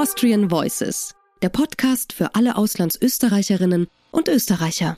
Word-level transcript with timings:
Austrian 0.00 0.48
Voices, 0.48 1.16
der 1.42 1.48
Podcast 1.48 2.12
für 2.12 2.36
alle 2.36 2.54
Auslandsösterreicherinnen 2.54 3.88
und 4.12 4.28
Österreicher. 4.28 4.96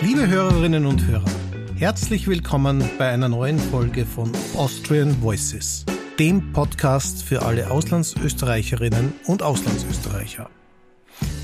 Liebe 0.00 0.26
Hörerinnen 0.26 0.84
und 0.86 1.06
Hörer, 1.06 1.30
herzlich 1.76 2.26
willkommen 2.26 2.82
bei 2.98 3.10
einer 3.10 3.28
neuen 3.28 3.60
Folge 3.60 4.06
von 4.06 4.32
Austrian 4.56 5.22
Voices, 5.22 5.86
dem 6.18 6.52
Podcast 6.52 7.22
für 7.22 7.42
alle 7.42 7.70
Auslandsösterreicherinnen 7.70 9.12
und 9.26 9.44
Auslandsösterreicher. 9.44 10.50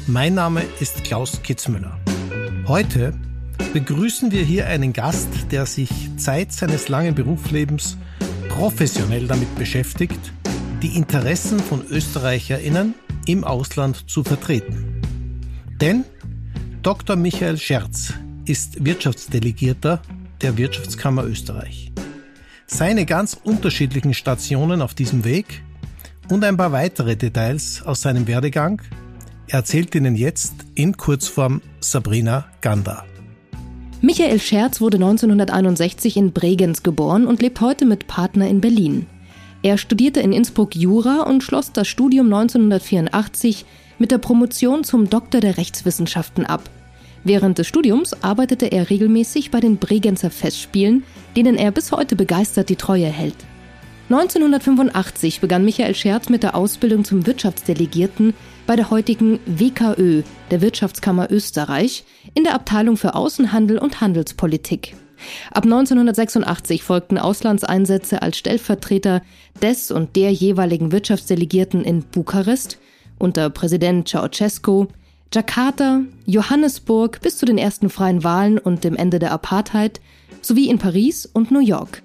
Mein 0.09 0.35
Name 0.35 0.63
ist 0.81 1.05
Klaus 1.05 1.43
Kitzmüller. 1.45 2.01
Heute 2.67 3.15
begrüßen 3.73 4.33
wir 4.33 4.43
hier 4.43 4.67
einen 4.67 4.93
Gast, 4.93 5.29
der 5.53 5.65
sich 5.65 5.91
Zeit 6.17 6.53
seines 6.53 6.89
langen 6.89 7.15
Berufslebens 7.15 7.97
professionell 8.49 9.29
damit 9.29 9.55
beschäftigt, 9.55 10.33
die 10.85 10.99
Interessen 10.99 11.61
von 11.61 11.83
Österreicherinnen 11.89 12.95
im 13.25 13.43
Ausland 13.43 14.11
zu 14.11 14.23
vertreten. 14.23 15.01
Denn 15.81 16.05
Dr. 16.83 17.17
Michael 17.17 17.57
Scherz 17.57 18.13
ist 18.45 18.85
Wirtschaftsdelegierter 18.85 20.03
der 20.43 20.59
Wirtschaftskammer 20.59 21.25
Österreich. 21.25 21.91
Seine 22.67 23.07
ganz 23.07 23.33
unterschiedlichen 23.33 24.13
Stationen 24.13 24.83
auf 24.83 24.93
diesem 24.93 25.25
Weg 25.25 25.63
und 26.29 26.45
ein 26.45 26.59
paar 26.59 26.73
weitere 26.73 27.17
Details 27.17 27.81
aus 27.83 28.03
seinem 28.03 28.27
Werdegang 28.27 28.83
erzählt 29.47 29.95
Ihnen 29.95 30.15
jetzt 30.17 30.53
in 30.75 30.99
Kurzform 30.99 31.63
Sabrina 31.81 32.45
Ganda. 32.61 33.07
Michael 34.03 34.39
Scherz 34.39 34.83
wurde 34.83 34.99
1961 34.99 36.19
in 36.19 36.33
Bregenz 36.33 36.83
geboren 36.83 37.27
und 37.27 37.41
lebt 37.41 37.63
heute 37.63 37.87
mit 37.87 38.07
Partner 38.07 38.47
in 38.49 38.61
Berlin. 38.61 39.07
Er 39.65 39.79
studierte 39.79 40.21
in 40.21 40.35
Innsbruck 40.35 40.77
Jura 40.77 41.23
und 41.23 41.43
schloss 41.43 41.73
das 41.73 41.89
Studium 41.89 42.27
1984 42.27 43.65
mit 43.99 44.11
der 44.11 44.19
Promotion 44.19 44.85
zum 44.85 45.09
Doktor 45.09 45.41
der 45.41 45.57
Rechtswissenschaften 45.57 46.45
ab. 46.45 46.69
Während 47.25 47.57
des 47.57 47.67
Studiums 47.67 48.13
arbeitete 48.23 48.67
er 48.67 48.91
regelmäßig 48.91 49.51
bei 49.51 49.61
den 49.61 49.79
Bregenzer 49.79 50.31
Festspielen, 50.31 51.03
denen 51.35 51.57
er 51.57 51.71
bis 51.71 51.93
heute 51.93 52.15
begeistert 52.15 52.69
die 52.69 52.77
Treue 52.77 53.07
hält. 53.07 53.37
1985 54.11 55.41
begann 55.41 55.65
Michael 55.65 55.95
Scherz 55.95 56.29
mit 56.29 56.43
der 56.43 56.57
Ausbildung 56.57 57.03
zum 57.03 57.27
Wirtschaftsdelegierten 57.27 58.35
bei 58.67 58.77
der 58.77 58.91
heutigen 58.91 59.41
WKÖ, 59.47 60.25
der 60.51 60.61
Wirtschaftskammer 60.61 61.31
Österreich, 61.31 62.05
in 62.35 62.45
der 62.45 62.55
Abteilung 62.55 62.99
für 62.99 63.15
Außenhandel 63.15 63.79
und 63.79 64.03
Handelspolitik. 64.03 64.95
Ab 65.51 65.65
1986 65.65 66.83
folgten 66.83 67.19
Auslandseinsätze 67.19 68.23
als 68.23 68.37
Stellvertreter 68.37 69.23
des 69.63 69.91
und 69.91 70.17
der 70.17 70.33
jeweiligen 70.33 70.93
Wirtschaftsdelegierten 70.93 71.85
in 71.85 72.03
Bukarest 72.03 72.79
unter 73.19 73.51
Präsident 73.51 74.09
Ceausescu, 74.09 74.87
Jakarta, 75.33 76.03
Johannesburg 76.27 77.21
bis 77.21 77.39
zu 77.39 77.47
den 77.47 77.59
ersten 77.59 77.91
freien 77.91 78.23
Wahlen 78.23 78.59
und 78.59 78.85
dem 78.85 78.97
Ende 78.97 79.19
der 79.19 79.33
Apartheid 79.33 80.01
sowie 80.43 80.69
in 80.69 80.79
Paris 80.79 81.27
und 81.27 81.51
New 81.51 81.61
York. 81.61 82.03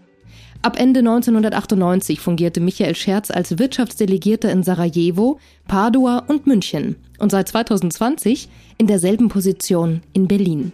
Ab 0.62 0.78
Ende 0.78 1.00
1998 1.00 2.20
fungierte 2.20 2.59
Michael 2.59 2.95
Scherz 2.95 3.31
als 3.31 3.59
Wirtschaftsdelegierter 3.59 4.52
in 4.52 4.64
Sarajevo, 4.64 5.40
Padua 5.67 6.23
und 6.28 6.47
München 6.47 6.97
und 7.17 7.31
seit 7.31 7.47
2020 7.47 8.50
in 8.78 8.88
derselben 8.88 9.30
Position 9.30 10.02
in 10.12 10.28
Berlin. 10.28 10.73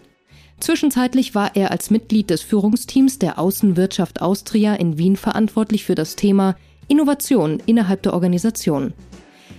Zwischenzeitlich 0.60 1.36
war 1.36 1.56
er 1.56 1.72
als 1.72 1.90
Mitglied 1.90 2.30
des 2.30 2.42
Führungsteams 2.42 3.20
der 3.20 3.40
Außenwirtschaft 3.40 4.22
Austria 4.22 4.76
in 4.76 4.98
Wien 4.98 5.16
verantwortlich 5.16 5.84
für 5.84 5.96
das 5.96 6.16
Thema 6.16 6.56
Innovation 6.88 7.62
innerhalb 7.66 8.04
der 8.04 8.14
Organisation. 8.14 8.94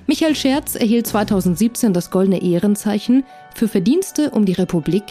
Michael 0.06 0.36
Scherz 0.36 0.76
erhielt 0.76 1.06
2017 1.06 1.92
das 1.92 2.10
Goldene 2.10 2.40
Ehrenzeichen 2.40 3.24
für 3.54 3.68
Verdienste 3.68 4.30
um 4.30 4.46
die 4.46 4.52
Republik 4.52 5.02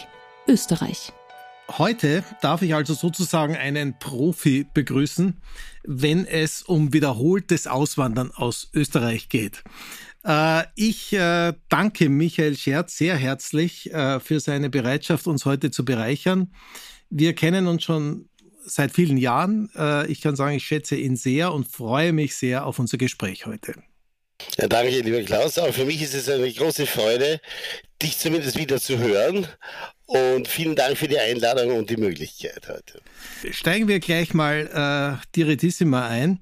Österreich. 0.48 1.12
Heute 1.78 2.22
darf 2.40 2.62
ich 2.62 2.74
also 2.74 2.94
sozusagen 2.94 3.56
einen 3.56 3.98
Profi 3.98 4.66
begrüßen, 4.72 5.36
wenn 5.82 6.24
es 6.24 6.62
um 6.62 6.92
wiederholtes 6.92 7.66
Auswandern 7.66 8.30
aus 8.34 8.70
Österreich 8.72 9.28
geht. 9.28 9.64
Äh, 10.26 10.64
ich 10.74 11.12
äh, 11.12 11.52
danke 11.68 12.08
Michael 12.08 12.56
Scherz 12.56 12.96
sehr 12.98 13.16
herzlich 13.16 13.92
äh, 13.92 14.18
für 14.18 14.40
seine 14.40 14.70
Bereitschaft, 14.70 15.26
uns 15.26 15.44
heute 15.44 15.70
zu 15.70 15.84
bereichern. 15.84 16.52
Wir 17.10 17.34
kennen 17.34 17.68
uns 17.68 17.84
schon 17.84 18.28
seit 18.64 18.90
vielen 18.90 19.16
Jahren. 19.16 19.70
Ich 20.08 20.20
kann 20.20 20.34
sagen, 20.34 20.56
ich 20.56 20.66
schätze 20.66 20.96
ihn 20.96 21.14
sehr 21.14 21.52
und 21.52 21.68
freue 21.68 22.12
mich 22.12 22.34
sehr 22.34 22.66
auf 22.66 22.80
unser 22.80 22.98
Gespräch 22.98 23.46
heute. 23.46 23.74
Ja, 24.58 24.66
danke, 24.66 24.98
lieber 25.02 25.22
Klaus. 25.22 25.56
Auch 25.56 25.72
für 25.72 25.84
mich 25.84 26.02
ist 26.02 26.14
es 26.14 26.28
eine 26.28 26.52
große 26.52 26.84
Freude, 26.86 27.40
dich 28.02 28.18
zumindest 28.18 28.58
wieder 28.58 28.80
zu 28.80 28.98
hören. 28.98 29.46
Und 30.06 30.48
vielen 30.48 30.74
Dank 30.74 30.98
für 30.98 31.06
die 31.06 31.20
Einladung 31.20 31.78
und 31.78 31.90
die 31.90 31.96
Möglichkeit 31.96 32.68
heute. 32.68 33.00
Steigen 33.52 33.86
wir 33.86 34.00
gleich 34.00 34.34
mal 34.34 35.20
äh, 35.22 35.26
direttissima 35.36 36.08
ein. 36.08 36.40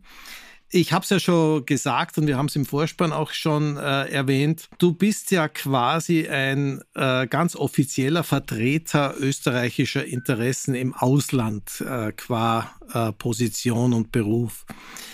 Ich 0.76 0.92
habe 0.92 1.04
es 1.04 1.10
ja 1.10 1.20
schon 1.20 1.64
gesagt 1.66 2.18
und 2.18 2.26
wir 2.26 2.36
haben 2.36 2.46
es 2.46 2.56
im 2.56 2.66
Vorspann 2.66 3.12
auch 3.12 3.30
schon 3.30 3.76
äh, 3.76 4.08
erwähnt. 4.10 4.68
Du 4.78 4.92
bist 4.92 5.30
ja 5.30 5.46
quasi 5.46 6.26
ein 6.26 6.82
äh, 6.96 7.28
ganz 7.28 7.54
offizieller 7.54 8.24
Vertreter 8.24 9.14
österreichischer 9.16 10.04
Interessen 10.04 10.74
im 10.74 10.92
Ausland 10.92 11.80
äh, 11.80 12.10
qua 12.10 12.72
äh, 12.92 13.12
Position 13.12 13.92
und 13.92 14.10
Beruf. 14.10 14.66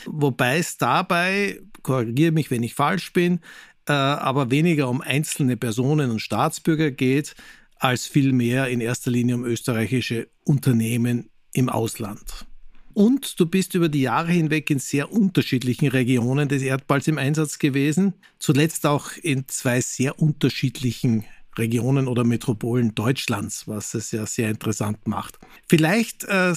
Wobei 0.07 0.61
es 0.61 0.79
dabei, 0.79 1.61
korrigiere 1.83 2.33
mich, 2.33 2.51
wenn 2.51 2.63
ich 2.63 2.73
falsch 2.73 3.13
bin, 3.13 3.41
äh, 3.87 3.93
aber 3.93 4.51
weniger 4.51 4.89
um 4.89 5.03
einzelne 5.03 5.59
Personen 5.59 6.11
und 6.11 6.21
Staatsbürger 6.21 6.91
geht, 6.91 7.35
als 7.77 8.07
vielmehr 8.07 8.69
in 8.69 8.81
erster 8.81 9.11
Linie 9.11 9.35
um 9.35 9.45
österreichische 9.45 10.29
Unternehmen 10.43 11.29
im 11.53 11.69
Ausland. 11.69 12.47
Und 12.93 13.39
du 13.39 13.47
bist 13.47 13.75
über 13.75 13.89
die 13.89 14.03
Jahre 14.03 14.33
hinweg 14.33 14.69
in 14.71 14.79
sehr 14.79 15.13
unterschiedlichen 15.13 15.89
Regionen 15.89 16.49
des 16.49 16.63
Erdballs 16.63 17.07
im 17.09 17.19
Einsatz 17.19 17.59
gewesen, 17.59 18.15
zuletzt 18.39 18.87
auch 18.87 19.13
in 19.23 19.47
zwei 19.49 19.81
sehr 19.81 20.19
unterschiedlichen 20.21 21.25
Regionen 21.57 22.09
oder 22.09 22.25
Metropolen 22.25 22.95
Deutschlands, 22.95 23.69
was 23.69 23.95
es 23.95 24.11
ja 24.11 24.27
sehr 24.27 24.51
interessant 24.51 25.07
macht. 25.07 25.39
Vielleicht 25.69 26.25
äh, 26.25 26.55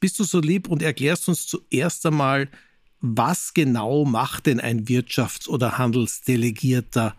bist 0.00 0.18
du 0.18 0.24
so 0.24 0.40
lieb 0.40 0.68
und 0.68 0.82
erklärst 0.82 1.28
uns 1.28 1.46
zuerst 1.46 2.04
einmal, 2.06 2.48
was 3.00 3.54
genau 3.54 4.04
macht 4.04 4.46
denn 4.46 4.60
ein 4.60 4.84
Wirtschafts- 4.86 5.48
oder 5.48 5.78
Handelsdelegierter 5.78 7.16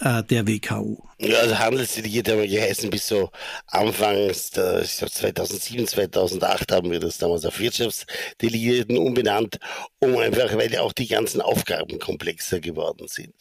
äh, 0.00 0.22
der 0.24 0.46
WKU. 0.46 0.98
Ja, 1.18 1.40
also 1.40 1.58
Handelsdelegierte 1.58 2.32
haben 2.32 2.40
wir 2.40 2.48
geheißen 2.48 2.90
bis 2.90 3.06
so 3.06 3.30
Anfangs, 3.66 4.50
der, 4.50 4.82
ich 4.82 4.96
glaube 4.96 5.12
2007, 5.12 5.86
2008 5.86 6.72
haben 6.72 6.90
wir 6.90 7.00
das 7.00 7.18
damals 7.18 7.44
auf 7.44 7.60
Wirtschaftsdelegierten 7.60 8.96
umbenannt, 8.96 9.58
um 9.98 10.16
einfach, 10.16 10.56
weil 10.56 10.72
ja 10.72 10.80
auch 10.80 10.94
die 10.94 11.08
ganzen 11.08 11.40
Aufgaben 11.40 11.98
komplexer 11.98 12.60
geworden 12.60 13.08
sind. 13.08 13.34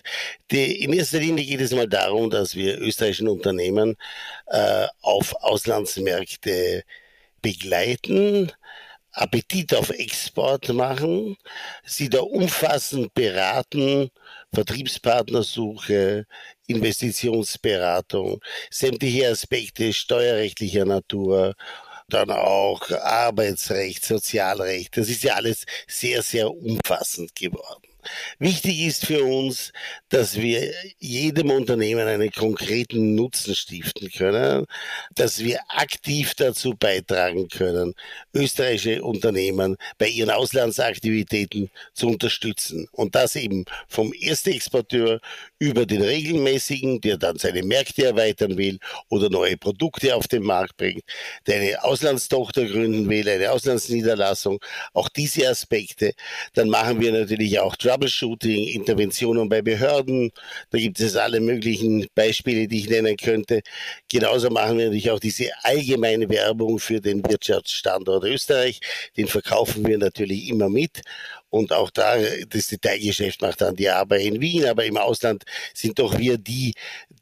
Die, 0.51 0.83
in 0.83 0.93
erster 0.93 1.19
Linie 1.19 1.45
geht 1.45 1.61
es 1.61 1.71
mal 1.71 1.87
darum, 1.87 2.29
dass 2.29 2.55
wir 2.55 2.79
österreichischen 2.79 3.29
Unternehmen 3.29 3.95
äh, 4.47 4.87
auf 5.01 5.33
Auslandsmärkte 5.41 6.83
begleiten, 7.41 8.51
Appetit 9.11 9.73
auf 9.73 9.89
Export 9.89 10.69
machen, 10.69 11.37
sie 11.83 12.09
da 12.09 12.19
umfassend 12.19 13.13
beraten, 13.13 14.11
Vertriebspartnersuche, 14.53 16.25
Investitionsberatung, 16.67 18.41
sämtliche 18.71 19.29
Aspekte 19.29 19.93
steuerrechtlicher 19.93 20.85
Natur, 20.85 21.55
dann 22.09 22.31
auch 22.31 22.89
Arbeitsrecht, 22.91 24.05
Sozialrecht. 24.05 24.97
Das 24.97 25.09
ist 25.09 25.23
ja 25.23 25.35
alles 25.35 25.65
sehr, 25.87 26.23
sehr 26.23 26.51
umfassend 26.51 27.35
geworden. 27.35 27.88
Wichtig 28.39 28.79
ist 28.81 29.05
für 29.05 29.23
uns, 29.23 29.73
dass 30.09 30.37
wir 30.37 30.71
jedem 30.99 31.51
Unternehmen 31.51 32.07
einen 32.07 32.31
konkreten 32.31 33.15
Nutzen 33.15 33.55
stiften 33.55 34.09
können, 34.09 34.65
dass 35.15 35.39
wir 35.39 35.59
aktiv 35.67 36.33
dazu 36.35 36.75
beitragen 36.79 37.49
können, 37.49 37.95
österreichische 38.33 39.03
Unternehmen 39.03 39.77
bei 39.97 40.07
ihren 40.07 40.29
Auslandsaktivitäten 40.29 41.69
zu 41.93 42.07
unterstützen. 42.07 42.87
Und 42.91 43.15
das 43.15 43.35
eben 43.35 43.65
vom 43.87 44.13
Erstexporteur 44.13 45.19
über 45.59 45.85
den 45.85 46.01
regelmäßigen, 46.01 47.01
der 47.01 47.17
dann 47.17 47.37
seine 47.37 47.63
Märkte 47.63 48.05
erweitern 48.05 48.57
will 48.57 48.79
oder 49.09 49.29
neue 49.29 49.57
Produkte 49.57 50.15
auf 50.15 50.27
den 50.27 50.43
Markt 50.43 50.77
bringt, 50.77 51.03
der 51.47 51.57
eine 51.57 51.83
Auslandstochter 51.83 52.65
gründen 52.65 53.09
will, 53.09 53.27
eine 53.27 53.51
Auslandsniederlassung, 53.51 54.59
auch 54.93 55.09
diese 55.09 55.47
Aspekte. 55.49 56.13
Dann 56.53 56.69
machen 56.69 57.01
wir 57.01 57.11
natürlich 57.11 57.59
auch 57.59 57.75
Troubleshooting, 57.75 58.67
Interventionen 58.69 59.49
bei 59.49 59.61
Behörden. 59.61 60.31
Da 60.71 60.77
gibt 60.77 60.99
es 61.01 61.17
alle 61.17 61.41
möglichen 61.41 62.07
Beispiele, 62.15 62.67
die 62.67 62.79
ich 62.79 62.89
nennen 62.89 63.17
könnte. 63.17 63.61
Genauso 64.09 64.49
machen 64.49 64.77
wir 64.77 64.85
natürlich 64.85 65.11
auch 65.11 65.19
diese 65.19 65.51
allgemeine 65.63 66.29
Werbung 66.29 66.79
für 66.79 67.01
den 67.01 67.23
Wirtschaftsstandort 67.25 68.23
Österreich. 68.23 68.79
Den 69.17 69.27
verkaufen 69.27 69.85
wir 69.85 69.97
natürlich 69.97 70.47
immer 70.47 70.69
mit. 70.69 71.01
Und 71.49 71.73
auch 71.73 71.89
da, 71.89 72.15
das 72.49 72.67
Detailgeschäft 72.67 73.41
macht 73.41 73.61
dann 73.61 73.75
die 73.75 73.89
Arbeit 73.89 74.21
in 74.21 74.41
Wien, 74.41 74.65
aber 74.65 74.85
im 74.85 74.97
Ausland 74.97 75.43
sind 75.73 75.99
doch 75.99 76.17
wir 76.17 76.37
die, 76.37 76.73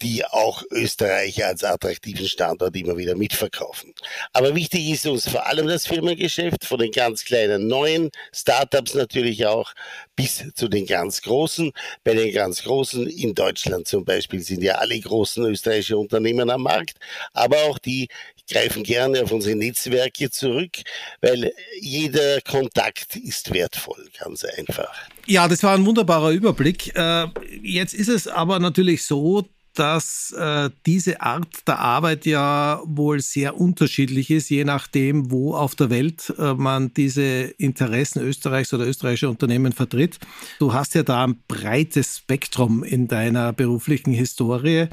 die 0.02 0.26
auch 0.26 0.64
Österreich 0.72 1.44
als 1.46 1.64
attraktiven 1.64 2.28
Standort 2.28 2.76
immer 2.76 2.98
wieder 2.98 3.16
mitverkaufen. 3.16 3.94
Aber 4.34 4.56
wichtig 4.56 4.90
ist 4.90 5.06
uns 5.08 5.30
vor 5.30 5.48
allem 5.48 5.68
das 5.68 5.88
Firmengeschäft, 5.88 6.66
von 6.66 6.80
den 6.80 6.92
ganz 6.92 7.24
kleinen 7.24 7.68
neuen 7.68 8.12
Startups 8.34 8.94
natürlich 8.94 9.46
auch 9.46 9.74
bis 10.16 10.44
zu 10.56 10.68
den 10.68 10.86
ganz 10.86 11.22
großen. 11.22 11.72
Bei 12.04 12.14
den 12.14 12.34
ganz 12.34 12.64
großen 12.64 13.08
in 13.08 13.34
Deutschland 13.34 13.88
zum 13.88 14.04
Beispiel 14.04 14.42
sind 14.42 14.64
ja 14.64 14.76
alle 14.76 15.00
großen 15.00 15.46
österreichischen 15.46 15.98
Unternehmen 15.98 16.50
am 16.50 16.64
Markt, 16.64 16.98
aber 17.34 17.58
auch 17.64 17.80
die 17.80 18.08
greifen 18.50 18.84
gerne 18.84 19.24
auf 19.24 19.32
unsere 19.32 19.56
Netzwerke 19.56 20.30
zurück, 20.30 20.78
weil 21.22 21.52
jeder 21.80 22.42
Kontakt 22.42 23.16
ist 23.16 23.54
wertvoll, 23.54 24.10
ganz 24.20 24.44
einfach. 24.44 24.94
Ja, 25.26 25.48
das 25.48 25.64
war 25.64 25.76
ein 25.76 25.86
wunderbarer 25.86 26.32
Überblick. 26.32 26.96
Äh, 26.96 27.28
jetzt 27.62 27.94
ist 27.94 28.08
es 28.08 28.28
aber 28.28 28.60
natürlich 28.60 29.04
so, 29.04 29.48
dass 29.78 30.32
äh, 30.32 30.72
diese 30.88 31.22
Art 31.22 31.68
der 31.68 31.80
Arbeit 31.80 32.26
ja 32.26 32.82
wohl 32.86 33.20
sehr 33.20 33.58
unterschiedlich 33.58 34.32
ist, 34.32 34.50
je 34.50 34.64
nachdem, 34.64 35.30
wo 35.30 35.54
auf 35.54 35.76
der 35.76 35.92
Welt 35.92 36.34
äh, 36.40 36.56
man 36.56 36.94
diese 36.96 37.22
Interessen 37.58 38.22
Österreichs 38.22 38.74
oder 38.74 38.88
österreichischer 38.88 39.30
Unternehmen 39.30 39.74
vertritt. 39.74 40.18
Du 40.58 40.74
hast 40.74 40.96
ja 40.96 41.04
da 41.04 41.28
ein 41.28 41.44
breites 41.48 42.18
Spektrum 42.18 42.84
in 42.84 43.08
deiner 43.08 43.54
beruflichen 43.54 44.14
Historie. 44.14 44.88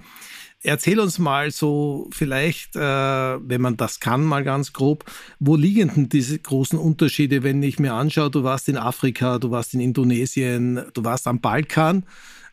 Erzähl 0.66 0.98
uns 0.98 1.18
mal 1.18 1.50
so 1.50 2.08
vielleicht, 2.10 2.74
äh, 2.74 2.80
wenn 2.80 3.60
man 3.60 3.76
das 3.76 4.00
kann, 4.00 4.24
mal 4.24 4.42
ganz 4.44 4.72
grob, 4.72 5.04
wo 5.38 5.56
liegen 5.56 5.92
denn 5.94 6.08
diese 6.08 6.38
großen 6.38 6.78
Unterschiede, 6.78 7.42
wenn 7.42 7.62
ich 7.62 7.78
mir 7.78 7.92
anschaue, 7.92 8.30
du 8.30 8.44
warst 8.44 8.70
in 8.70 8.78
Afrika, 8.78 9.38
du 9.38 9.50
warst 9.50 9.74
in 9.74 9.80
Indonesien, 9.80 10.80
du 10.94 11.04
warst 11.04 11.26
am 11.26 11.42
Balkan 11.42 12.06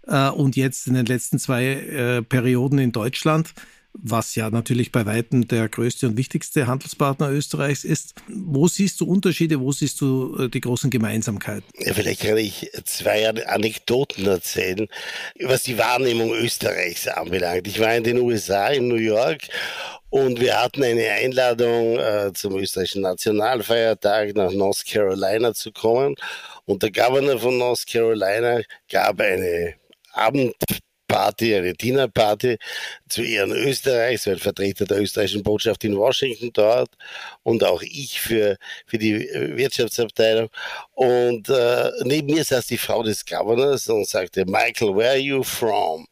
äh, 0.08 0.30
und 0.30 0.58
jetzt 0.58 0.88
in 0.88 0.96
den 0.96 1.06
letzten 1.06 1.40
zwei 1.40 1.66
äh, 1.66 2.22
Perioden 2.22 2.80
in 2.80 2.92
Deutschland, 2.92 3.54
was 3.94 4.36
ja 4.36 4.50
natürlich 4.50 4.92
bei 4.92 5.06
Weitem 5.06 5.48
der 5.48 5.68
größte 5.70 6.08
und 6.08 6.18
wichtigste 6.18 6.68
Handelspartner 6.68 7.30
Österreichs 7.30 7.84
ist. 7.84 8.16
Wo 8.28 8.68
siehst 8.68 9.02
du 9.02 9.06
Unterschiede, 9.06 9.60
wo 9.60 9.72
siehst 9.72 10.02
du 10.02 10.38
äh, 10.38 10.50
die 10.50 10.62
großen 10.62 10.90
Gemeinsamkeiten? 10.90 11.64
Ja, 11.80 11.94
vielleicht 11.94 12.22
kann 12.22 12.38
ich 12.38 12.72
zwei 12.86 13.30
Anekdoten 13.30 14.26
erzählen, 14.28 14.88
was 15.42 15.64
die 15.64 15.78
Wahrnehmung 15.78 16.34
Österreichs 16.34 17.08
anbelangt. 17.08 17.68
Ich 17.68 17.80
war 17.80 17.96
in 17.96 18.04
den 18.04 18.20
USA, 18.20 18.68
in 18.70 18.88
New 18.88 18.96
York 18.96 19.48
und 20.10 20.42
wir 20.42 20.62
hatten 20.62 20.84
eine 20.84 21.10
Einladung 21.10 21.98
äh, 21.98 22.32
zum 22.34 22.58
österreichischen 22.58 23.02
Nationalfeiertag 23.02 24.36
nach 24.36 24.52
North 24.52 24.84
Carolina 24.86 25.54
zu 25.54 25.72
kommen. 25.72 26.16
Und 26.66 26.84
der 26.84 26.92
Governor 26.92 27.40
von 27.40 27.58
North 27.58 27.86
Carolina 27.88 28.62
gab 28.90 29.22
eine 29.22 29.76
Abendparty, 31.12 31.56
eine 31.56 31.74
Dinnerparty 31.74 32.58
zu 33.10 33.22
Ehren 33.24 33.52
Österreichs, 33.52 34.26
weil 34.28 34.40
Vertreter 34.40 34.86
der 34.86 35.02
österreichischen 35.02 35.44
Botschaft 35.44 35.84
in 35.84 35.98
Washington 35.98 36.52
dort 36.54 36.90
und 37.44 37.64
auch 37.64 37.82
ich 37.82 38.20
für, 38.22 38.58
für 38.86 38.98
die 38.98 39.20
Wirtschaftsabteilung. 39.20 40.50
Und 40.94 41.50
äh, 41.50 41.92
neben 42.04 42.34
mir 42.34 42.44
saß 42.44 42.68
die 42.68 42.78
Frau 42.78 43.04
des 43.04 43.26
Governors 43.26 43.88
und 43.90 44.08
sagte, 44.08 44.46
Michael, 44.46 44.96
where 44.96 45.10
are 45.10 45.18
you 45.18 45.44
from? 45.44 46.08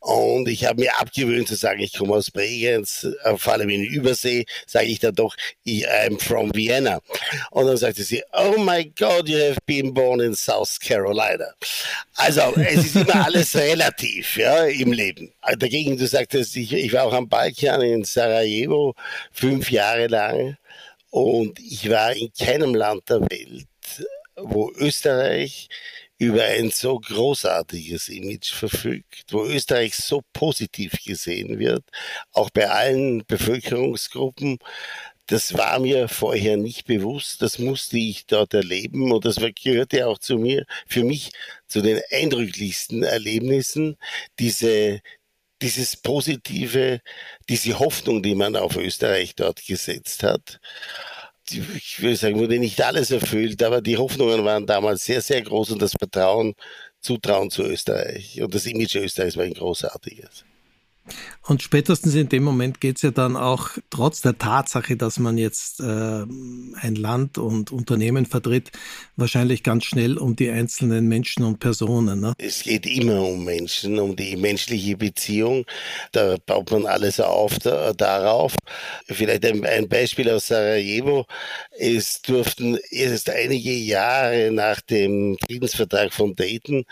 Und 0.00 0.48
ich 0.48 0.64
habe 0.64 0.80
mir 0.80 0.98
abgewöhnt 1.00 1.48
zu 1.48 1.54
sagen, 1.54 1.80
ich 1.80 1.96
komme 1.96 2.14
aus 2.14 2.30
Bregenz, 2.30 3.06
äh, 3.24 3.36
vor 3.36 3.54
allem 3.54 3.70
in 3.70 3.84
Übersee, 3.84 4.44
sage 4.66 4.86
ich 4.86 4.98
dann 4.98 5.14
doch, 5.14 5.36
ich, 5.64 5.88
I'm 5.88 6.20
from 6.20 6.52
Vienna. 6.54 7.00
Und 7.50 7.66
dann 7.66 7.76
sagte 7.76 8.02
sie, 8.02 8.22
oh 8.32 8.58
my 8.58 8.84
God, 8.98 9.28
you 9.28 9.38
have 9.38 9.58
been 9.64 9.94
born 9.94 10.20
in 10.20 10.34
South 10.34 10.78
Carolina. 10.80 11.54
Also 12.16 12.52
es 12.56 12.86
ist 12.86 12.96
immer 12.96 13.14
alles 13.26 13.54
relativ 13.54 14.36
ja, 14.42 14.64
im 14.64 14.92
Leben. 14.92 15.32
Dagegen, 15.58 15.96
du 15.96 16.06
sagtest, 16.06 16.56
ich, 16.56 16.72
ich 16.72 16.92
war 16.92 17.04
auch 17.04 17.12
am 17.12 17.28
Balkan 17.28 17.80
in 17.82 18.04
Sarajevo 18.04 18.94
fünf 19.32 19.70
Jahre 19.70 20.08
lang 20.08 20.56
und 21.10 21.58
ich 21.60 21.88
war 21.88 22.12
in 22.12 22.32
keinem 22.32 22.74
Land 22.74 23.08
der 23.08 23.20
Welt, 23.20 23.66
wo 24.36 24.72
Österreich 24.72 25.68
über 26.18 26.44
ein 26.44 26.70
so 26.70 26.98
großartiges 27.00 28.08
Image 28.08 28.52
verfügt, 28.52 29.32
wo 29.32 29.44
Österreich 29.44 29.96
so 29.96 30.22
positiv 30.32 30.92
gesehen 31.04 31.58
wird, 31.58 31.84
auch 32.32 32.50
bei 32.50 32.68
allen 32.70 33.24
Bevölkerungsgruppen. 33.26 34.58
Das 35.26 35.56
war 35.56 35.78
mir 35.78 36.08
vorher 36.08 36.56
nicht 36.56 36.84
bewusst, 36.86 37.42
das 37.42 37.58
musste 37.58 37.96
ich 37.96 38.26
dort 38.26 38.54
erleben 38.54 39.12
und 39.12 39.24
das 39.24 39.36
gehörte 39.62 40.06
auch 40.08 40.18
zu 40.18 40.36
mir, 40.36 40.66
für 40.86 41.04
mich 41.04 41.30
zu 41.68 41.80
den 41.80 42.00
eindrücklichsten 42.10 43.02
Erlebnissen, 43.04 43.96
diese, 44.38 45.00
dieses 45.62 45.96
Positive, 45.96 47.00
diese 47.48 47.78
Hoffnung, 47.78 48.22
die 48.22 48.34
man 48.34 48.56
auf 48.56 48.76
Österreich 48.76 49.34
dort 49.36 49.64
gesetzt 49.64 50.22
hat. 50.24 50.60
Ich 51.50 52.00
würde 52.02 52.16
sagen, 52.16 52.38
wurde 52.38 52.58
nicht 52.58 52.80
alles 52.82 53.10
erfüllt, 53.10 53.62
aber 53.62 53.80
die 53.80 53.96
Hoffnungen 53.98 54.44
waren 54.44 54.66
damals 54.66 55.04
sehr, 55.04 55.20
sehr 55.22 55.42
groß 55.42 55.72
und 55.72 55.82
das 55.82 55.92
Vertrauen, 55.92 56.54
Zutrauen 57.00 57.50
zu 57.50 57.62
Österreich 57.64 58.40
und 58.42 58.54
das 58.54 58.66
Image 58.66 58.96
Österreichs 58.96 59.36
war 59.36 59.44
ein 59.44 59.54
großartiges. 59.54 60.44
Und 61.44 61.62
spätestens 61.62 62.14
in 62.14 62.28
dem 62.28 62.44
Moment 62.44 62.80
geht 62.80 62.96
es 62.96 63.02
ja 63.02 63.10
dann 63.10 63.36
auch 63.36 63.70
trotz 63.90 64.20
der 64.20 64.38
Tatsache, 64.38 64.96
dass 64.96 65.18
man 65.18 65.36
jetzt 65.36 65.80
äh, 65.80 65.84
ein 65.84 66.94
Land 66.94 67.36
und 67.36 67.72
Unternehmen 67.72 68.26
vertritt, 68.26 68.70
wahrscheinlich 69.16 69.64
ganz 69.64 69.84
schnell 69.84 70.18
um 70.18 70.36
die 70.36 70.50
einzelnen 70.50 71.08
Menschen 71.08 71.44
und 71.44 71.58
Personen. 71.58 72.20
Ne? 72.20 72.34
Es 72.38 72.62
geht 72.62 72.86
immer 72.86 73.22
um 73.22 73.44
Menschen, 73.44 73.98
um 73.98 74.14
die 74.14 74.36
menschliche 74.36 74.96
Beziehung. 74.96 75.64
Da 76.12 76.36
baut 76.46 76.70
man 76.70 76.86
alles 76.86 77.18
auf 77.18 77.58
da, 77.58 77.92
darauf. 77.92 78.54
Vielleicht 79.06 79.44
ein, 79.44 79.66
ein, 79.66 79.88
Beispiel 79.88 80.30
aus 80.30 80.46
Sarajevo. 80.46 81.26
Es 81.76 82.22
durften 82.22 82.78
erst 82.90 83.28
einige 83.28 83.72
Jahre 83.72 84.50
nach 84.52 84.80
dem 84.80 85.36
Friedensvertrag 85.44 86.12
von 86.12 86.36
Dayton 86.36 86.84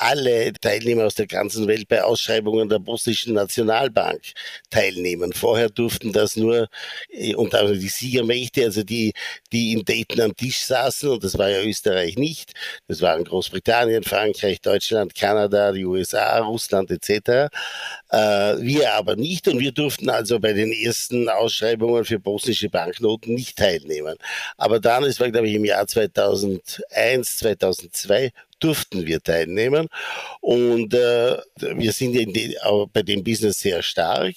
alle 0.00 0.52
Teilnehmer 0.54 1.04
aus 1.04 1.14
der 1.14 1.26
ganzen 1.26 1.66
Welt 1.68 1.86
bei 1.86 2.02
Ausschreibungen 2.02 2.68
der 2.70 2.78
bosnischen 2.78 3.34
Nationalbank 3.34 4.22
teilnehmen. 4.70 5.32
Vorher 5.34 5.68
durften 5.68 6.12
das 6.12 6.36
nur 6.36 6.68
äh, 7.10 7.34
und 7.34 7.54
auch 7.54 7.70
die 7.70 7.88
Siegermächte, 7.88 8.64
also 8.64 8.82
die, 8.82 9.12
die 9.52 9.72
in 9.72 9.84
Dayton 9.84 10.22
am 10.22 10.36
Tisch 10.36 10.60
saßen, 10.60 11.10
und 11.10 11.22
das 11.22 11.36
war 11.36 11.50
ja 11.50 11.62
Österreich 11.62 12.16
nicht, 12.16 12.54
das 12.88 13.02
waren 13.02 13.24
Großbritannien, 13.24 14.02
Frankreich, 14.02 14.62
Deutschland, 14.62 15.14
Kanada, 15.14 15.72
die 15.72 15.84
USA, 15.84 16.38
Russland 16.38 16.90
etc. 16.90 17.50
Äh, 18.10 18.56
wir 18.58 18.94
aber 18.94 19.16
nicht 19.16 19.48
und 19.48 19.60
wir 19.60 19.72
durften 19.72 20.08
also 20.08 20.40
bei 20.40 20.54
den 20.54 20.72
ersten 20.72 21.28
Ausschreibungen 21.28 22.06
für 22.06 22.18
bosnische 22.18 22.70
Banknoten 22.70 23.34
nicht 23.34 23.58
teilnehmen. 23.58 24.16
Aber 24.56 24.80
dann, 24.80 25.04
es 25.04 25.20
war 25.20 25.30
glaube 25.30 25.48
ich 25.48 25.54
im 25.54 25.66
Jahr 25.66 25.86
2001, 25.86 27.36
2002, 27.36 28.32
durften 28.60 29.06
wir 29.06 29.20
teilnehmen. 29.20 29.88
Und 30.40 30.94
äh, 30.94 31.38
wir 31.58 31.92
sind 31.92 32.14
in 32.14 32.32
die, 32.32 32.56
bei 32.92 33.02
dem 33.02 33.24
Business 33.24 33.60
sehr 33.60 33.82
stark. 33.82 34.34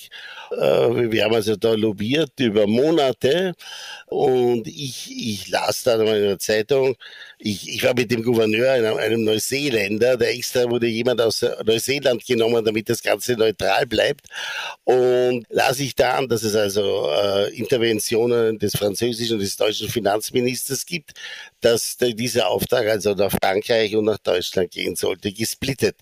Äh, 0.52 1.12
wir 1.12 1.26
haben 1.26 1.36
also 1.36 1.56
da 1.56 1.74
lobbyiert 1.74 2.40
über 2.40 2.68
Monate 2.68 3.54
und 4.08 4.68
ich, 4.68 5.12
ich 5.12 5.50
las 5.50 5.84
dann 5.84 6.02
in 6.02 6.08
einer 6.08 6.40
Zeitung, 6.40 6.96
ich, 7.46 7.68
ich 7.70 7.84
war 7.84 7.94
mit 7.94 8.10
dem 8.10 8.24
Gouverneur, 8.24 8.72
einem, 8.72 8.96
einem 8.96 9.24
Neuseeländer, 9.26 10.16
der 10.16 10.30
extra 10.30 10.70
wurde 10.70 10.88
jemand 10.88 11.20
aus 11.20 11.46
Neuseeland 11.66 12.26
genommen, 12.26 12.64
damit 12.64 12.90
das 12.90 13.04
Ganze 13.04 13.34
neutral 13.34 13.86
bleibt. 13.86 14.28
Und 14.86 15.46
las 15.50 15.80
ich 15.80 15.94
da 15.94 16.14
an, 16.14 16.30
dass 16.30 16.44
es 16.44 16.56
also 16.56 17.10
äh, 17.12 17.54
Interventionen 17.58 18.58
des 18.60 18.78
französischen 18.78 19.34
und 19.34 19.42
des 19.42 19.58
deutschen 19.58 19.90
Finanzministers 19.90 20.86
gibt, 20.86 21.12
dass 21.60 21.98
dieser 21.98 22.48
Auftrag 22.48 22.88
also 22.88 23.14
nach 23.14 23.32
Frankreich 23.32 23.94
und 23.96 24.06
nach 24.06 24.20
Deutschland 24.20 24.72
gehen 24.72 24.96
sollte, 24.96 25.34
gesplittet. 25.34 25.98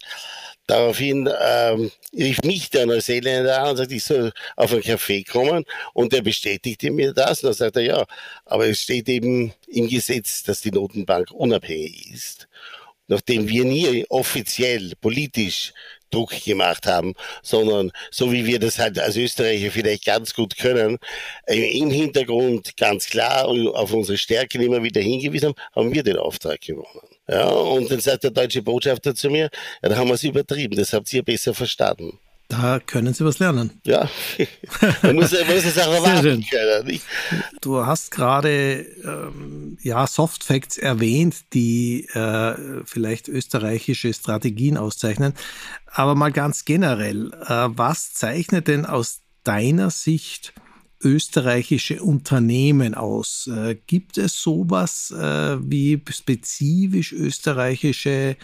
Daraufhin 0.72 1.30
ähm, 1.42 1.92
rief 2.13 2.44
mich 2.44 2.70
der 2.70 2.86
Neuseeländer 2.86 3.62
an 3.62 3.72
und 3.72 3.75
sagte, 3.75 3.94
ich 3.94 4.06
soll 4.06 4.32
auf 4.56 4.72
ein 4.72 4.80
Café 4.80 5.30
kommen 5.30 5.66
und 5.94 6.13
er 6.13 6.22
bestätigte 6.22 6.92
mir 6.92 7.12
das 7.13 7.44
und 7.44 7.48
dann 7.48 7.54
sagte 7.56 7.82
er, 7.82 7.86
ja, 7.86 8.06
aber 8.46 8.68
es 8.68 8.80
steht 8.80 9.10
eben 9.10 9.51
im 9.68 9.90
Gesetz, 9.90 10.44
dass 10.44 10.62
die 10.62 10.72
Notenbank 10.72 11.30
unabhängig 11.32 12.13
ist. 12.13 12.48
Nachdem 13.10 13.50
wir 13.50 13.66
nie 13.66 14.06
offiziell 14.08 14.94
politisch 15.01 15.74
Druck 16.10 16.42
gemacht 16.42 16.88
haben, 16.88 17.16
sondern 17.44 17.92
so 18.10 18.32
wie 18.32 18.46
wir 18.46 18.60
das 18.60 18.80
halt 18.80 18.98
als 18.98 19.18
Österreicher 19.18 19.72
vielleicht 19.72 20.06
ganz 20.06 20.34
gut 20.34 20.56
können, 20.58 21.00
äh, 21.48 21.80
im 21.80 21.90
Hintergrund 21.90 22.78
ganz 22.78 23.08
klar 23.08 23.46
auf 23.46 23.92
unsere 23.92 24.18
Stärken 24.18 24.62
immer 24.62 24.82
wieder 24.84 25.01
hingewiesen 25.01 25.50
haben, 25.50 25.56
haben 25.75 25.94
wir 25.94 26.04
den 26.04 26.16
Auftrag 26.16 26.62
gewonnen. 26.62 27.01
Ja, 27.31 27.47
und 27.47 27.89
dann 27.89 28.01
sagt 28.01 28.25
der 28.25 28.31
deutsche 28.31 28.61
Botschafter 28.61 29.15
zu 29.15 29.29
mir, 29.29 29.50
ja, 29.81 29.89
da 29.89 29.95
haben 29.95 30.09
wir 30.09 30.15
es 30.15 30.23
übertrieben, 30.23 30.75
das 30.75 30.91
habt 30.91 31.11
ihr 31.13 31.23
besser 31.23 31.53
verstanden. 31.53 32.19
Da 32.50 32.81
können 32.85 33.13
Sie 33.13 33.23
was 33.23 33.39
lernen. 33.39 33.79
Ja, 33.85 34.09
man 35.01 35.15
muss, 35.15 35.31
man 35.31 35.47
muss 35.47 35.63
es 35.63 35.77
auch 35.77 35.93
erwarten 35.93 36.45
können. 36.45 36.85
Nicht? 36.85 37.05
Du 37.61 37.85
hast 37.85 38.11
gerade 38.11 38.85
ähm, 39.05 39.77
ja, 39.81 40.05
Soft 40.05 40.43
Facts 40.43 40.77
erwähnt, 40.77 41.53
die 41.53 42.09
äh, 42.13 42.83
vielleicht 42.83 43.29
österreichische 43.29 44.13
Strategien 44.13 44.75
auszeichnen. 44.75 45.33
Aber 45.85 46.13
mal 46.15 46.33
ganz 46.33 46.65
generell, 46.65 47.31
äh, 47.47 47.69
was 47.69 48.11
zeichnet 48.11 48.67
denn 48.67 48.85
aus 48.85 49.21
deiner 49.45 49.89
Sicht 49.89 50.53
österreichische 51.03 52.01
Unternehmen 52.01 52.96
aus? 52.96 53.48
Äh, 53.48 53.75
gibt 53.88 54.17
es 54.17 54.41
sowas 54.41 55.12
äh, 55.12 55.58
wie 55.62 56.01
spezifisch 56.10 57.13
österreichische 57.13 58.38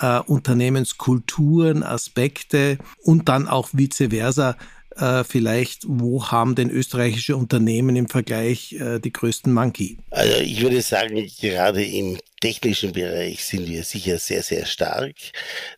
äh, 0.00 0.20
Unternehmenskulturen, 0.20 1.82
Aspekte 1.82 2.78
und 3.02 3.28
dann 3.28 3.48
auch 3.48 3.70
vice 3.72 4.08
versa. 4.10 4.56
Äh, 4.98 5.24
vielleicht, 5.24 5.82
wo 5.86 6.26
haben 6.26 6.54
denn 6.54 6.70
österreichische 6.70 7.36
Unternehmen 7.36 7.96
im 7.96 8.08
Vergleich 8.08 8.72
äh, 8.72 8.98
die 8.98 9.12
größten 9.12 9.52
Monkey? 9.52 9.98
Also 10.10 10.38
ich 10.40 10.60
würde 10.62 10.80
sagen, 10.80 11.30
gerade 11.40 11.84
im 11.84 12.18
technischen 12.40 12.92
Bereich 12.92 13.44
sind 13.44 13.68
wir 13.68 13.82
sicher 13.82 14.18
sehr, 14.18 14.42
sehr 14.42 14.64
stark. 14.66 15.14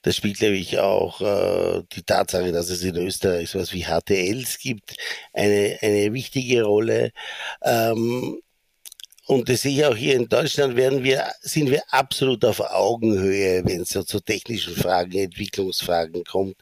Das 0.03 0.17
spielt, 0.17 0.39
glaube 0.39 0.57
ich, 0.57 0.79
auch 0.79 1.21
äh, 1.21 1.83
die 1.93 2.03
Tatsache, 2.03 2.53
dass 2.53 2.71
es 2.71 2.83
in 2.83 2.97
Österreich 2.97 3.51
sowas 3.51 3.73
wie 3.73 3.85
HTLs 3.85 4.59
gibt, 4.59 4.95
eine, 5.33 5.79
eine 5.83 6.13
wichtige 6.13 6.63
Rolle. 6.63 7.11
Ähm, 7.63 8.41
und 9.29 9.47
das 9.51 9.61
sehe 9.61 9.73
ich 9.73 9.85
auch 9.85 9.95
hier 9.95 10.15
in 10.15 10.27
Deutschland, 10.27 10.75
werden 10.75 11.05
wir, 11.05 11.31
sind 11.43 11.71
wir 11.71 11.83
absolut 11.91 12.43
auf 12.47 12.61
Augenhöhe, 12.61 13.63
wenn 13.67 13.83
es 13.83 13.91
so 13.91 14.03
zu 14.03 14.21
technischen 14.21 14.75
Fragen, 14.75 15.19
Entwicklungsfragen 15.19 16.25
kommt, 16.25 16.57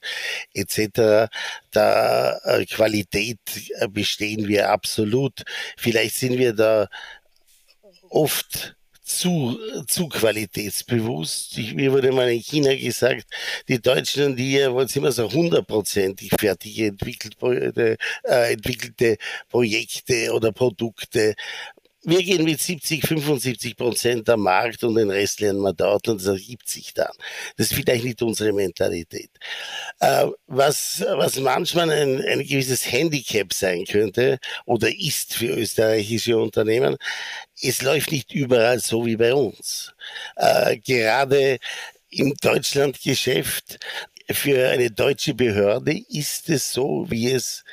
etc. 0.53 1.31
Da 1.71 2.37
äh, 2.43 2.67
Qualität 2.67 3.39
äh, 3.79 3.87
bestehen 3.87 4.49
wir 4.49 4.69
absolut. 4.69 5.45
Vielleicht 5.77 6.17
sind 6.17 6.39
wir 6.39 6.55
da 6.55 6.89
oft 8.11 8.77
zu, 9.07 9.57
zu 9.87 10.09
qualitätsbewusst. 10.09 11.57
Ich, 11.59 11.75
mir 11.75 11.93
wurde 11.93 12.11
mal 12.11 12.29
in 12.33 12.41
China 12.41 12.75
gesagt, 12.75 13.27
die 13.69 13.81
Deutschen 13.81 14.25
und 14.25 14.37
die 14.37 14.59
wollen 14.69 14.89
immer 14.93 15.13
so 15.13 15.31
hundertprozentig 15.31 16.33
fertig 16.37 16.81
entwickelte, 16.81 17.97
äh, 18.25 18.53
entwickelte 18.53 19.17
Projekte 19.49 20.33
oder 20.33 20.51
Produkte 20.51 21.37
wir 22.07 22.23
gehen 22.23 22.45
mit 22.45 22.61
70, 22.61 23.05
75 23.05 23.77
Prozent 23.77 24.29
am 24.29 24.43
Markt 24.43 24.85
und 24.85 24.95
den 24.95 25.11
Rest 25.11 25.41
lernen 25.41 25.61
wir 25.61 25.73
dort 25.73 26.07
und 26.07 26.21
das 26.21 26.29
ergibt 26.29 26.69
sich 26.69 26.95
dann. 26.95 27.11
Das 27.57 27.67
ist 27.67 27.75
vielleicht 27.75 28.05
nicht 28.05 28.23
unsere 28.23 28.53
Mentalität. 28.53 29.31
Äh, 29.99 30.27
was, 30.47 31.05
was 31.17 31.41
manchmal 31.41 31.91
ein, 31.91 32.25
ein 32.25 32.47
gewisses 32.47 32.91
Handicap 32.91 33.53
sein 33.53 33.85
könnte 33.85 34.39
oder 34.67 34.89
ist 34.89 35.35
für 35.35 35.49
österreichische 35.49 36.39
Unternehmen, 36.39 36.97
es 37.61 37.83
läuft 37.83 38.13
nicht 38.13 38.33
überall 38.33 38.79
so 38.79 39.05
wie 39.05 39.17
bei 39.17 39.35
uns. 39.35 39.93
Äh, 40.37 40.79
gerade 40.79 41.59
im 42.11 42.35
Deutschlandgeschäft 42.41 43.81
für 44.31 44.69
eine 44.69 44.93
deutsche 44.93 45.35
Behörde 45.35 46.01
ist 46.09 46.49
es 46.51 46.73
so, 46.73 47.07
wie 47.09 47.33
es 47.33 47.65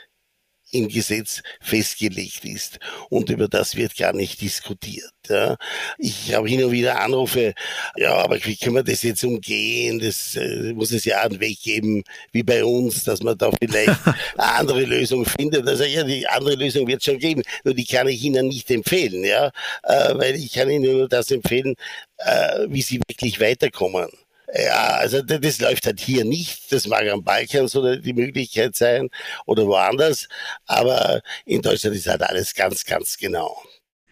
im 0.73 0.87
Gesetz 0.87 1.41
festgelegt 1.61 2.43
ist. 2.45 2.79
Und 3.09 3.29
über 3.29 3.47
das 3.47 3.75
wird 3.75 3.95
gar 3.95 4.13
nicht 4.13 4.41
diskutiert. 4.41 5.11
Ja. 5.29 5.55
Ich 5.97 6.33
habe 6.33 6.49
hin 6.49 6.63
und 6.63 6.71
wieder 6.71 6.99
Anrufe, 6.99 7.53
ja, 7.95 8.15
aber 8.15 8.43
wie 8.43 8.57
können 8.57 8.75
wir 8.75 8.83
das 8.83 9.03
jetzt 9.03 9.23
umgehen? 9.23 9.99
Das 9.99 10.35
äh, 10.35 10.73
muss 10.73 10.91
es 10.91 11.05
ja 11.05 11.21
einen 11.21 11.39
Weg 11.39 11.61
geben, 11.61 12.03
wie 12.31 12.43
bei 12.43 12.65
uns, 12.65 13.03
dass 13.03 13.21
man 13.21 13.37
da 13.37 13.51
vielleicht 13.51 13.89
eine 14.37 14.53
andere 14.53 14.83
Lösung 14.83 15.25
findet. 15.25 15.67
Also 15.67 15.83
ja, 15.85 16.03
die 16.03 16.27
andere 16.27 16.55
Lösung 16.55 16.87
wird 16.87 17.03
schon 17.03 17.19
geben, 17.19 17.43
nur 17.63 17.73
die 17.73 17.85
kann 17.85 18.07
ich 18.07 18.23
Ihnen 18.23 18.47
nicht 18.47 18.69
empfehlen, 18.71 19.23
ja, 19.23 19.51
äh, 19.83 20.15
weil 20.15 20.35
ich 20.35 20.51
kann 20.53 20.69
Ihnen 20.69 20.91
nur 20.91 21.07
das 21.07 21.31
empfehlen, 21.31 21.75
äh, 22.17 22.65
wie 22.67 22.81
Sie 22.81 22.99
wirklich 23.07 23.39
weiterkommen. 23.39 24.09
Ja, 24.55 24.98
also 24.98 25.22
das 25.24 25.60
läuft 25.60 25.86
halt 25.88 26.00
hier 26.00 26.25
nicht. 26.25 26.72
Das 26.72 26.86
mag 26.86 27.07
am 27.07 27.24
Balkan 27.24 27.67
so 27.67 27.95
die 27.95 28.13
Möglichkeit 28.13 28.75
sein 28.75 29.10
oder 29.48 29.65
woanders. 29.65 30.27
Aber 30.67 31.22
in 31.45 31.62
Deutschland 31.62 31.95
ist 31.95 32.07
halt 32.07 32.22
alles 32.22 32.53
ganz, 32.53 32.86
ganz 32.86 33.17
genau. 33.17 33.57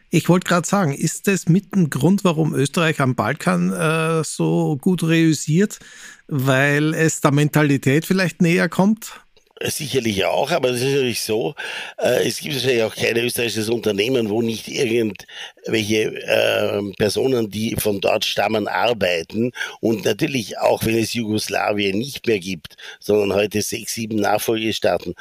Ich 0.10 0.28
wollte 0.28 0.48
gerade 0.48 0.68
sagen, 0.68 0.94
ist 0.94 1.28
das 1.28 1.48
mit 1.48 1.74
ein 1.74 1.90
Grund, 1.90 2.24
warum 2.24 2.54
Österreich 2.56 3.00
am 3.00 3.16
Balkan 3.16 3.72
äh, 3.72 4.24
so 4.24 4.78
gut 4.78 5.04
reüssiert, 5.04 5.80
weil 6.28 6.94
es 6.96 7.22
der 7.22 7.32
Mentalität 7.32 8.06
vielleicht 8.06 8.42
näher 8.42 8.68
kommt? 8.68 9.22
Sicherlich 9.64 10.26
auch, 10.26 10.52
aber 10.52 10.70
es 10.70 10.82
ist 10.82 10.92
natürlich 10.92 11.22
so, 11.22 11.56
äh, 11.98 12.28
es 12.28 12.40
gibt 12.40 12.56
natürlich 12.56 12.84
auch 12.84 12.96
kein 12.96 13.18
österreichisches 13.18 13.70
Unternehmen, 13.70 14.30
wo 14.30 14.42
nicht 14.42 14.68
irgendwelche 14.68 16.16
äh, 16.24 16.82
Personen, 16.98 17.50
die 17.50 17.76
von 17.78 18.02
dort 18.02 18.26
stammen, 18.26 18.68
arbeiten. 18.68 19.52
Und 19.80 20.06
natürlich 20.06 20.58
auch, 20.58 20.86
wenn 20.86 20.98
es 20.98 21.14
Jugoslawien 21.14 21.98
nicht 21.98 22.26
mehr 22.28 22.40
gibt, 22.40 22.76
sondern 23.00 23.34
heute 23.34 23.62
sechs, 23.62 23.94
sieben 23.94 24.18
Nachfolgestaaten, 24.18 25.14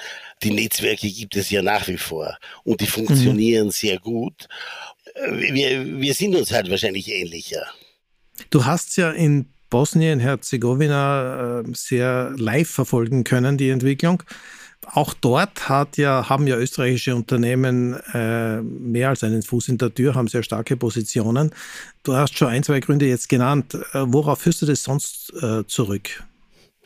die 0.43 0.53
Netzwerke 0.53 1.11
gibt 1.11 1.37
es 1.37 1.51
ja 1.51 1.63
nach 1.63 1.87
wie 1.89 1.99
vor 1.99 2.39
und 2.65 2.81
die 2.81 2.87
funktionieren 2.87 3.67
mhm. 3.67 3.73
sehr 3.73 3.99
gut. 3.99 4.49
Äh, 5.15 5.53
wir, 5.53 6.01
wir 6.01 6.15
sind 6.15 6.35
uns 6.35 6.53
halt 6.53 6.71
wahrscheinlich 6.71 7.09
ähnlicher. 7.09 7.67
Du 8.49 8.65
hast 8.65 8.97
ja 8.97 9.11
in 9.11 9.53
Bosnien-Herzegowina 9.71 11.61
äh, 11.61 11.65
sehr 11.73 12.33
live 12.37 12.69
verfolgen 12.69 13.25
können, 13.25 13.57
die 13.57 13.71
Entwicklung. 13.71 14.23
Auch 14.87 15.15
dort 15.15 15.69
hat 15.69 15.99
ja, 15.99 16.29
haben 16.29 16.47
ja 16.47 16.57
österreichische 16.57 17.15
Unternehmen 17.15 17.95
äh, 18.13 18.61
mehr 18.63 19.11
als 19.11 19.23
einen 19.23 19.43
Fuß 19.43 19.69
in 19.69 19.79
der 19.79 19.95
Tür, 19.95 20.15
haben 20.15 20.27
sehr 20.27 20.43
starke 20.43 20.77
Positionen. 20.77 21.53
Du 22.03 22.17
hast 22.17 22.37
schon 22.37 22.49
ein, 22.49 22.63
zwei 22.63 22.81
Gründe 22.81 23.07
jetzt 23.07 23.29
genannt. 23.29 23.75
Äh, 23.75 24.05
worauf 24.07 24.41
führst 24.41 24.63
du 24.63 24.67
das 24.67 24.83
sonst 24.83 25.33
äh, 25.43 25.67
zurück? 25.67 26.25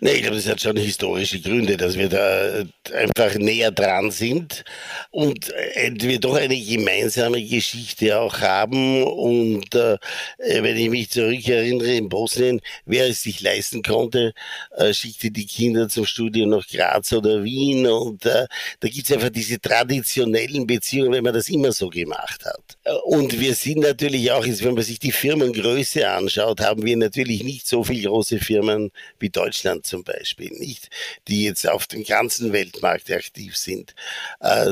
Nee, 0.00 0.14
ich 0.14 0.22
glaube, 0.22 0.36
das 0.36 0.48
hat 0.48 0.60
schon 0.60 0.76
historische 0.76 1.40
Gründe, 1.40 1.76
dass 1.76 1.96
wir 1.96 2.08
da 2.08 2.64
einfach 2.92 3.36
näher 3.36 3.70
dran 3.70 4.10
sind 4.10 4.64
und 5.12 5.48
wir 5.48 6.18
doch 6.18 6.34
eine 6.34 6.60
gemeinsame 6.60 7.42
Geschichte 7.42 8.18
auch 8.18 8.40
haben. 8.40 9.04
Und 9.04 9.72
äh, 9.76 9.96
wenn 10.38 10.76
ich 10.76 10.90
mich 10.90 11.10
zurückerinnere, 11.10 11.94
in 11.94 12.08
Bosnien, 12.08 12.60
wer 12.86 13.06
es 13.08 13.22
sich 13.22 13.40
leisten 13.40 13.82
konnte, 13.84 14.34
äh, 14.76 14.92
schickte 14.92 15.30
die 15.30 15.46
Kinder 15.46 15.88
zum 15.88 16.04
Studium 16.06 16.50
nach 16.50 16.66
Graz 16.66 17.12
oder 17.12 17.44
Wien. 17.44 17.86
Und 17.86 18.26
äh, 18.26 18.46
da 18.80 18.88
gibt 18.88 19.08
es 19.08 19.12
einfach 19.12 19.30
diese 19.30 19.60
traditionellen 19.60 20.66
Beziehungen, 20.66 21.12
wenn 21.12 21.24
man 21.24 21.34
das 21.34 21.48
immer 21.48 21.70
so 21.70 21.88
gemacht 21.88 22.44
hat. 22.44 22.76
Und 23.04 23.38
wir 23.38 23.54
sind 23.54 23.78
natürlich 23.78 24.32
auch, 24.32 24.44
wenn 24.44 24.74
man 24.74 24.82
sich 24.82 24.98
die 24.98 25.12
Firmengröße 25.12 26.08
anschaut, 26.10 26.60
haben 26.60 26.84
wir 26.84 26.96
natürlich 26.96 27.44
nicht 27.44 27.66
so 27.68 27.84
viele 27.84 28.08
große 28.08 28.40
Firmen 28.40 28.90
wie 29.20 29.30
Deutschland 29.30 29.83
zum 29.84 30.04
Beispiel, 30.04 30.50
nicht, 30.50 30.90
die 31.28 31.44
jetzt 31.44 31.68
auf 31.68 31.86
dem 31.86 32.04
ganzen 32.04 32.52
Weltmarkt 32.52 33.10
aktiv 33.10 33.56
sind. 33.56 33.94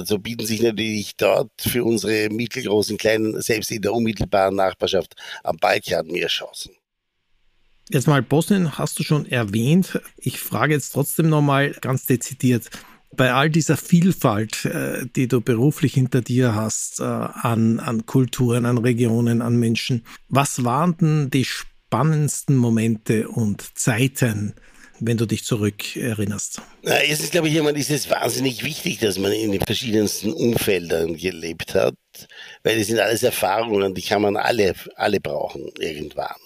So 0.04 0.18
bieten 0.18 0.46
sich 0.46 0.62
natürlich 0.62 1.16
dort 1.16 1.50
für 1.60 1.84
unsere 1.84 2.28
mittelgroßen, 2.30 2.96
kleinen, 2.98 3.40
selbst 3.40 3.70
in 3.70 3.82
der 3.82 3.92
unmittelbaren 3.92 4.56
Nachbarschaft 4.56 5.14
am 5.42 5.56
Balkan 5.56 6.06
mehr 6.06 6.28
Chancen. 6.28 6.72
Jetzt 7.90 8.06
mal 8.06 8.22
Bosnien 8.22 8.78
hast 8.78 8.98
du 8.98 9.02
schon 9.02 9.26
erwähnt. 9.26 10.00
Ich 10.16 10.38
frage 10.38 10.74
jetzt 10.74 10.90
trotzdem 10.90 11.28
nochmal 11.28 11.72
ganz 11.80 12.06
dezidiert. 12.06 12.70
Bei 13.14 13.34
all 13.34 13.50
dieser 13.50 13.76
Vielfalt, 13.76 14.64
äh, 14.64 15.04
die 15.14 15.28
du 15.28 15.42
beruflich 15.42 15.92
hinter 15.92 16.22
dir 16.22 16.54
hast, 16.54 17.00
äh, 17.00 17.02
an, 17.02 17.78
an 17.80 18.06
Kulturen, 18.06 18.64
an 18.64 18.78
Regionen, 18.78 19.42
an 19.42 19.56
Menschen, 19.56 20.06
was 20.28 20.64
waren 20.64 20.96
denn 20.96 21.30
die 21.30 21.44
spannendsten 21.44 22.56
Momente 22.56 23.28
und 23.28 23.78
Zeiten 23.78 24.54
wenn 25.04 25.16
du 25.16 25.26
dich 25.26 25.44
zurückerinnerst? 25.44 26.62
Na, 26.82 27.00
erstens 27.00 27.30
glaube 27.30 27.48
ich, 27.48 27.56
ist 27.56 27.90
es 27.90 28.08
wahnsinnig 28.08 28.62
wichtig, 28.62 28.98
dass 29.00 29.18
man 29.18 29.32
in 29.32 29.52
den 29.52 29.60
verschiedensten 29.60 30.32
Umfeldern 30.32 31.16
gelebt 31.16 31.74
hat, 31.74 31.94
weil 32.62 32.78
das 32.78 32.86
sind 32.86 33.00
alles 33.00 33.22
Erfahrungen, 33.22 33.94
die 33.94 34.02
kann 34.02 34.22
man 34.22 34.36
alle, 34.36 34.74
alle 34.96 35.20
brauchen 35.20 35.70
irgendwann. 35.78 36.36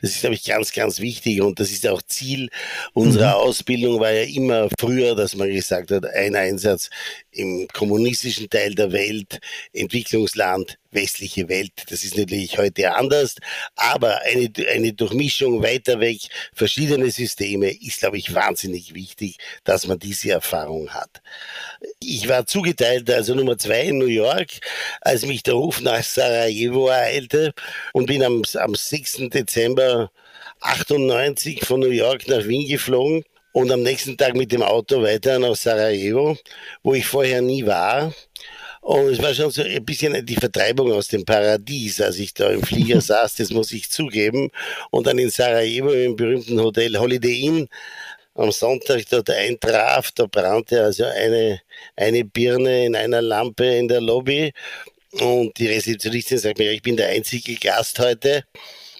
Das 0.00 0.10
ist, 0.10 0.20
glaube 0.20 0.34
ich, 0.34 0.44
ganz, 0.44 0.72
ganz 0.72 1.00
wichtig 1.00 1.40
und 1.42 1.60
das 1.60 1.70
ist 1.70 1.86
auch 1.86 2.02
Ziel 2.02 2.48
unserer 2.92 3.36
mhm. 3.36 3.48
Ausbildung, 3.48 4.00
war 4.00 4.10
ja 4.10 4.24
immer 4.24 4.68
früher, 4.78 5.14
dass 5.14 5.34
man 5.34 5.50
gesagt 5.50 5.90
hat, 5.90 6.06
ein 6.06 6.34
Einsatz 6.34 6.90
im 7.36 7.68
kommunistischen 7.68 8.48
Teil 8.48 8.74
der 8.74 8.92
Welt, 8.92 9.40
Entwicklungsland, 9.72 10.78
westliche 10.90 11.48
Welt. 11.48 11.72
Das 11.90 12.02
ist 12.04 12.16
natürlich 12.16 12.58
heute 12.58 12.94
anders, 12.94 13.36
aber 13.76 14.22
eine, 14.22 14.50
eine 14.72 14.92
Durchmischung 14.92 15.62
weiter 15.62 16.00
weg, 16.00 16.20
verschiedene 16.54 17.10
Systeme 17.10 17.70
ist, 17.70 18.00
glaube 18.00 18.18
ich, 18.18 18.34
wahnsinnig 18.34 18.94
wichtig, 18.94 19.36
dass 19.64 19.86
man 19.86 19.98
diese 19.98 20.30
Erfahrung 20.30 20.90
hat. 20.90 21.22
Ich 22.00 22.28
war 22.28 22.46
zugeteilt, 22.46 23.10
also 23.10 23.34
Nummer 23.34 23.58
zwei 23.58 23.82
in 23.82 23.98
New 23.98 24.06
York, 24.06 24.50
als 25.02 25.26
mich 25.26 25.42
der 25.42 25.54
Ruf 25.54 25.80
nach 25.80 26.02
Sarajevo 26.02 26.88
ereilte 26.88 27.52
und 27.92 28.06
bin 28.06 28.22
am, 28.22 28.42
am 28.54 28.74
6. 28.74 29.28
Dezember 29.28 30.10
98 30.60 31.64
von 31.64 31.80
New 31.80 31.90
York 31.90 32.26
nach 32.28 32.46
Wien 32.46 32.66
geflogen 32.66 33.24
und 33.56 33.72
am 33.72 33.82
nächsten 33.82 34.18
Tag 34.18 34.36
mit 34.36 34.52
dem 34.52 34.60
Auto 34.60 35.00
weiter 35.00 35.38
nach 35.38 35.56
Sarajevo, 35.56 36.36
wo 36.82 36.92
ich 36.92 37.06
vorher 37.06 37.40
nie 37.40 37.64
war. 37.64 38.12
Und 38.82 39.06
es 39.08 39.22
war 39.22 39.32
schon 39.32 39.50
so 39.50 39.62
ein 39.62 39.82
bisschen 39.82 40.26
die 40.26 40.34
Vertreibung 40.34 40.92
aus 40.92 41.08
dem 41.08 41.24
Paradies, 41.24 42.02
als 42.02 42.18
ich 42.18 42.34
da 42.34 42.50
im 42.50 42.62
Flieger 42.62 43.00
saß, 43.10 43.36
das 43.36 43.48
muss 43.48 43.72
ich 43.72 43.88
zugeben. 43.88 44.50
Und 44.90 45.06
dann 45.06 45.16
in 45.18 45.30
Sarajevo 45.30 45.90
im 45.90 46.16
berühmten 46.16 46.60
Hotel 46.60 46.98
Holiday 46.98 47.46
Inn 47.46 47.68
am 48.34 48.52
Sonntag 48.52 49.04
dort 49.08 49.30
eintraf, 49.30 50.10
da 50.10 50.26
brannte 50.26 50.82
also 50.82 51.04
eine, 51.04 51.62
eine 51.96 52.26
Birne 52.26 52.84
in 52.84 52.94
einer 52.94 53.22
Lampe 53.22 53.64
in 53.64 53.88
der 53.88 54.02
Lobby. 54.02 54.52
Und 55.12 55.56
die 55.56 55.68
Rezeptionistin 55.68 56.36
sagt 56.36 56.58
mir, 56.58 56.72
ich 56.72 56.82
bin 56.82 56.98
der 56.98 57.08
einzige 57.08 57.54
Gast 57.54 57.98
heute. 58.00 58.44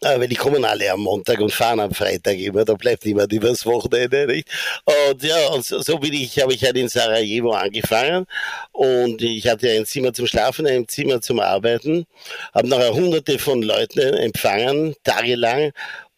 Äh, 0.07 0.21
weil 0.21 0.29
die 0.29 0.37
kommen 0.37 0.65
alle 0.65 0.93
am 0.93 1.01
Montag 1.01 1.41
und 1.41 1.53
fahren 1.53 1.81
am 1.81 1.91
Freitag 1.93 2.39
immer, 2.39 2.65
da 2.65 2.75
bleibt 2.75 3.05
niemand 3.05 3.33
übers 3.33 3.67
Wochenende, 3.67 4.27
nicht? 4.29 4.49
Und 4.85 5.21
ja, 5.23 5.49
und 5.49 5.65
so, 5.65 5.81
so 5.81 5.99
bin 5.99 6.13
ich, 6.13 6.41
habe 6.41 6.55
ich 6.55 6.63
halt 6.63 6.77
in 6.77 6.89
Sarajevo 6.89 7.51
angefangen 7.51 8.27
und 8.71 9.21
ich 9.21 9.49
hatte 9.49 9.69
ein 9.69 9.85
Zimmer 9.85 10.13
zum 10.13 10.29
Schlafen, 10.29 10.65
ein 10.67 10.87
Zimmer 10.87 11.21
zum 11.21 11.41
Arbeiten, 11.41 12.07
habe 12.55 12.69
nachher 12.69 12.95
hunderte 12.95 13.39
von 13.41 13.63
Leuten 13.63 13.99
empfangen, 13.99 14.95
tagelang 15.03 15.73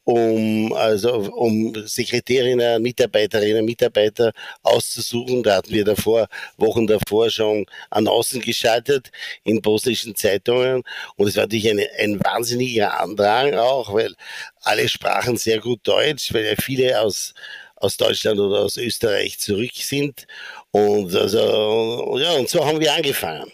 um 0.09 0.73
also 0.73 1.17
um 1.35 1.75
Sekretärinnen, 1.87 2.81
Mitarbeiterinnen, 2.81 3.63
Mitarbeiter 3.63 4.33
auszusuchen. 4.63 5.43
Da 5.43 5.57
hatten 5.57 5.71
wir 5.71 5.85
davor, 5.85 6.29
Wochen 6.57 6.87
davor 6.87 7.29
schon 7.29 7.67
an 7.91 8.09
außen 8.09 8.41
geschaltet 8.41 9.11
in 9.45 9.61
bosnischen 9.61 10.17
Zeitungen. 10.17 10.83
Und 11.17 11.29
es 11.29 11.37
war 11.37 11.43
natürlich 11.43 11.69
eine, 11.69 11.87
ein 11.99 12.19
wahnsinniger 12.25 12.99
Andrang 12.99 13.55
auch, 13.55 13.93
weil 13.93 14.15
alle 14.63 14.89
sprachen 14.89 15.37
sehr 15.37 15.61
gut 15.61 15.81
Deutsch, 15.83 16.33
weil 16.33 16.47
ja 16.47 16.55
viele 16.59 16.99
aus 17.01 17.35
aus 17.77 17.97
Deutschland 17.97 18.41
oder 18.41 18.61
aus 18.61 18.77
Österreich 18.77 19.39
zurück 19.39 19.71
sind. 19.75 20.27
Und 20.73 21.15
also, 21.15 22.19
ja, 22.19 22.33
und 22.33 22.49
so 22.49 22.65
haben 22.67 22.81
wir 22.81 22.93
angefangen 22.93 23.53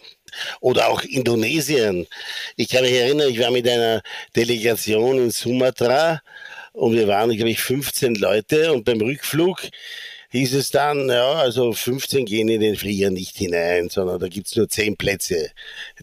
oder 0.61 0.89
auch 0.89 1.03
Indonesien. 1.03 2.07
Ich 2.57 2.69
kann 2.69 2.83
mich 2.83 2.93
erinnern, 2.93 3.29
ich 3.29 3.39
war 3.41 3.51
mit 3.51 3.69
einer 3.69 4.03
Delegation 4.37 5.19
in 5.19 5.31
Sumatra 5.31 6.21
und 6.75 6.93
wir 6.95 7.09
waren, 7.09 7.31
glaube 7.31 7.50
ich, 7.50 7.61
15 7.61 8.16
Leute 8.16 8.73
und 8.73 8.85
beim 8.85 9.00
Rückflug 9.00 9.62
hieß 10.31 10.54
es 10.54 10.71
dann, 10.71 11.09
ja, 11.09 11.35
also 11.35 11.73
15 11.73 12.26
gehen 12.26 12.49
in 12.49 12.61
den 12.61 12.75
Flieger 12.75 13.11
nicht 13.11 13.37
hinein, 13.37 13.88
sondern 13.88 14.19
da 14.19 14.26
gibt's 14.26 14.57
nur 14.57 14.69
10 14.69 14.97
Plätze. 14.97 15.52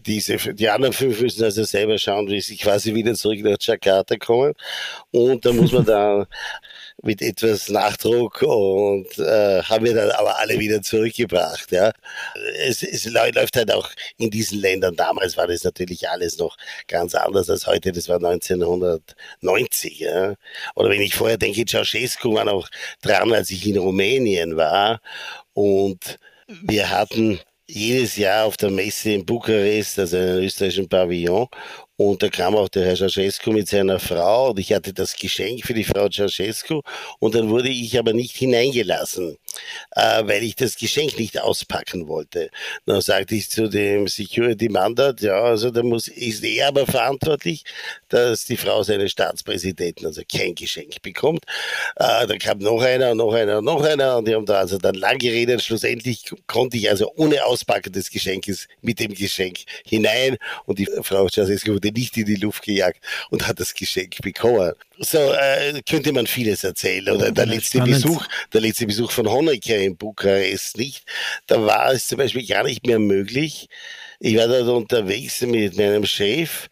Diese, 0.06 0.38
die 0.54 0.70
anderen 0.70 0.94
fünf 0.94 1.20
müssen 1.20 1.44
also 1.44 1.64
selber 1.64 1.98
schauen, 1.98 2.28
wie 2.28 2.40
sie 2.40 2.56
quasi 2.56 2.94
wieder 2.94 3.14
zurück 3.14 3.40
nach 3.42 3.58
Jakarta 3.60 4.16
kommen. 4.16 4.54
Und 5.10 5.44
da 5.44 5.52
muss 5.52 5.72
man 5.72 5.84
da 5.84 6.26
mit 7.02 7.22
etwas 7.22 7.68
Nachdruck 7.68 8.42
und 8.42 9.06
äh, 9.18 9.62
haben 9.62 9.84
wir 9.84 9.94
dann 9.94 10.10
aber 10.10 10.38
alle 10.38 10.58
wieder 10.58 10.82
zurückgebracht. 10.82 11.72
Ja. 11.72 11.92
Es, 12.58 12.82
es 12.82 13.04
läuft 13.06 13.56
halt 13.56 13.72
auch 13.72 13.90
in 14.18 14.30
diesen 14.30 14.60
Ländern. 14.60 14.96
Damals 14.96 15.36
war 15.36 15.46
das 15.46 15.64
natürlich 15.64 16.08
alles 16.08 16.38
noch 16.38 16.56
ganz 16.88 17.14
anders 17.14 17.48
als 17.50 17.66
heute. 17.66 17.92
Das 17.92 18.08
war 18.08 18.16
1990. 18.16 20.00
Ja. 20.00 20.34
Oder 20.74 20.90
wenn 20.90 21.00
ich 21.00 21.14
vorher 21.14 21.38
denke, 21.38 21.64
Ceausescu 21.64 22.34
war 22.34 22.44
noch 22.44 22.68
dran, 23.00 23.32
als 23.32 23.50
ich 23.50 23.66
in 23.66 23.78
Rumänien 23.78 24.56
war 24.56 25.00
und 25.54 26.18
wir 26.46 26.90
hatten 26.90 27.40
jedes 27.66 28.16
Jahr 28.16 28.44
auf 28.44 28.56
der 28.56 28.70
Messe 28.70 29.12
in 29.12 29.24
Bukarest, 29.24 29.98
also 29.98 30.16
einen 30.16 30.44
österreichischen 30.44 30.88
Pavillon, 30.88 31.48
und 31.96 32.22
da 32.22 32.28
kam 32.30 32.56
auch 32.56 32.70
der 32.70 32.86
Herr 32.86 32.96
Ceausescu 32.96 33.52
mit 33.52 33.68
seiner 33.68 33.98
Frau 33.98 34.50
und 34.50 34.58
ich 34.58 34.72
hatte 34.72 34.94
das 34.94 35.14
Geschenk 35.14 35.66
für 35.66 35.74
die 35.74 35.84
Frau 35.84 36.08
Ceausescu 36.08 36.80
und 37.18 37.34
dann 37.34 37.50
wurde 37.50 37.68
ich 37.68 37.98
aber 37.98 38.14
nicht 38.14 38.34
hineingelassen, 38.34 39.36
äh, 39.90 40.22
weil 40.24 40.42
ich 40.42 40.56
das 40.56 40.76
Geschenk 40.76 41.18
nicht 41.18 41.38
auspacken 41.38 42.08
wollte. 42.08 42.50
Dann 42.86 43.02
sagte 43.02 43.34
ich 43.34 43.50
zu 43.50 43.68
dem 43.68 44.08
Security-Mann 44.08 44.94
dort, 44.94 45.20
ja, 45.20 45.34
also 45.42 45.70
da 45.70 45.82
muss, 45.82 46.08
ist 46.08 46.42
er 46.42 46.68
aber 46.68 46.86
verantwortlich, 46.86 47.62
dass 48.08 48.46
die 48.46 48.56
Frau 48.56 48.82
seines 48.82 49.12
Staatspräsidenten 49.12 50.06
also 50.06 50.22
kein 50.30 50.54
Geschenk 50.54 51.02
bekommt. 51.02 51.44
Äh, 51.96 52.26
dann 52.26 52.38
kam 52.38 52.58
noch 52.58 52.80
einer, 52.80 53.14
noch 53.14 53.34
einer, 53.34 53.60
noch 53.60 53.82
einer 53.82 54.16
und 54.16 54.28
die 54.28 54.34
haben 54.34 54.46
da 54.46 54.60
also 54.60 54.78
dann 54.78 54.94
lang 54.94 55.18
geredet. 55.18 55.62
Schlussendlich 55.62 56.24
konnte 56.46 56.78
ich 56.78 56.88
also 56.88 57.12
ohne 57.16 57.44
Auspacken 57.44 57.92
des 57.92 58.10
Geschenkes 58.10 58.66
mit 58.80 58.98
dem 58.98 59.12
Geschenk 59.12 59.58
hinein 59.84 60.38
und 60.64 60.78
die 60.78 60.88
Frau 61.02 61.28
Ceausescu 61.28 61.81
wurde 61.82 61.98
nicht 61.98 62.16
in 62.16 62.26
die 62.26 62.36
Luft 62.36 62.62
gejagt 62.62 63.00
und 63.30 63.46
hat 63.46 63.60
das 63.60 63.74
Geschenk 63.74 64.20
bekommen. 64.22 64.72
So 64.98 65.18
äh, 65.18 65.80
könnte 65.88 66.12
man 66.12 66.26
vieles 66.26 66.64
erzählen. 66.64 67.08
Oder 67.10 67.32
der 67.32 67.46
letzte 67.46 67.80
Besuch, 67.80 68.26
der 68.52 68.60
letzte 68.60 68.86
Besuch 68.86 69.10
von 69.10 69.28
Honecker 69.28 69.76
in 69.76 69.96
Bukarest 69.96 70.76
nicht. 70.76 71.04
Da 71.46 71.64
war 71.64 71.92
es 71.92 72.06
zum 72.06 72.18
Beispiel 72.18 72.46
gar 72.46 72.64
nicht 72.64 72.86
mehr 72.86 72.98
möglich. 72.98 73.68
Ich 74.20 74.36
war 74.36 74.46
dort 74.46 74.68
unterwegs 74.68 75.40
mit 75.42 75.76
meinem 75.76 76.06
Chef 76.06 76.68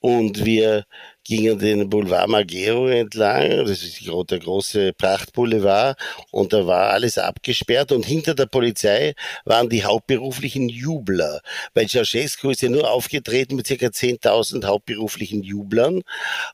und 0.00 0.44
wir 0.44 0.84
gingen 1.24 1.58
den 1.58 1.88
Boulevard 1.88 2.28
Magero 2.28 2.88
entlang, 2.88 3.64
das 3.66 3.82
ist 3.82 4.00
der 4.04 4.38
große 4.38 4.92
Prachtboulevard, 4.92 5.98
und 6.30 6.52
da 6.52 6.66
war 6.66 6.90
alles 6.90 7.18
abgesperrt 7.18 7.92
und 7.92 8.04
hinter 8.04 8.34
der 8.34 8.46
Polizei 8.46 9.14
waren 9.44 9.68
die 9.68 9.84
hauptberuflichen 9.84 10.68
Jubler, 10.68 11.40
weil 11.72 11.88
Ceausescu 11.88 12.50
ist 12.50 12.62
ja 12.62 12.68
nur 12.68 12.90
aufgetreten 12.90 13.56
mit 13.56 13.66
circa 13.66 13.86
10.000 13.86 14.64
hauptberuflichen 14.64 15.42
Jublern 15.42 16.02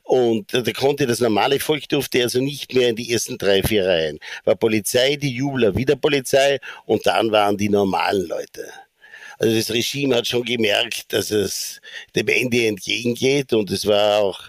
und 0.03 0.53
da 0.53 0.71
konnte 0.71 1.05
das 1.05 1.19
normale 1.19 1.59
Volk 1.59 1.89
durfte 1.89 2.21
also 2.23 2.39
nicht 2.39 2.73
mehr 2.73 2.89
in 2.89 2.95
die 2.95 3.11
ersten 3.11 3.37
drei, 3.37 3.63
vier 3.63 3.85
Reihen. 3.85 4.19
War 4.45 4.55
Polizei, 4.55 5.17
die 5.17 5.35
Jubler, 5.35 5.75
wieder 5.75 5.95
Polizei 5.95 6.59
und 6.85 7.05
dann 7.05 7.31
waren 7.31 7.57
die 7.57 7.69
normalen 7.69 8.27
Leute. 8.27 8.65
Also 9.41 9.55
das 9.55 9.71
Regime 9.71 10.15
hat 10.15 10.27
schon 10.27 10.43
gemerkt, 10.43 11.11
dass 11.13 11.31
es 11.31 11.81
dem 12.15 12.27
Ende 12.27 12.67
entgegengeht 12.67 13.53
und 13.53 13.71
es 13.71 13.87
war 13.87 14.19
auch 14.19 14.39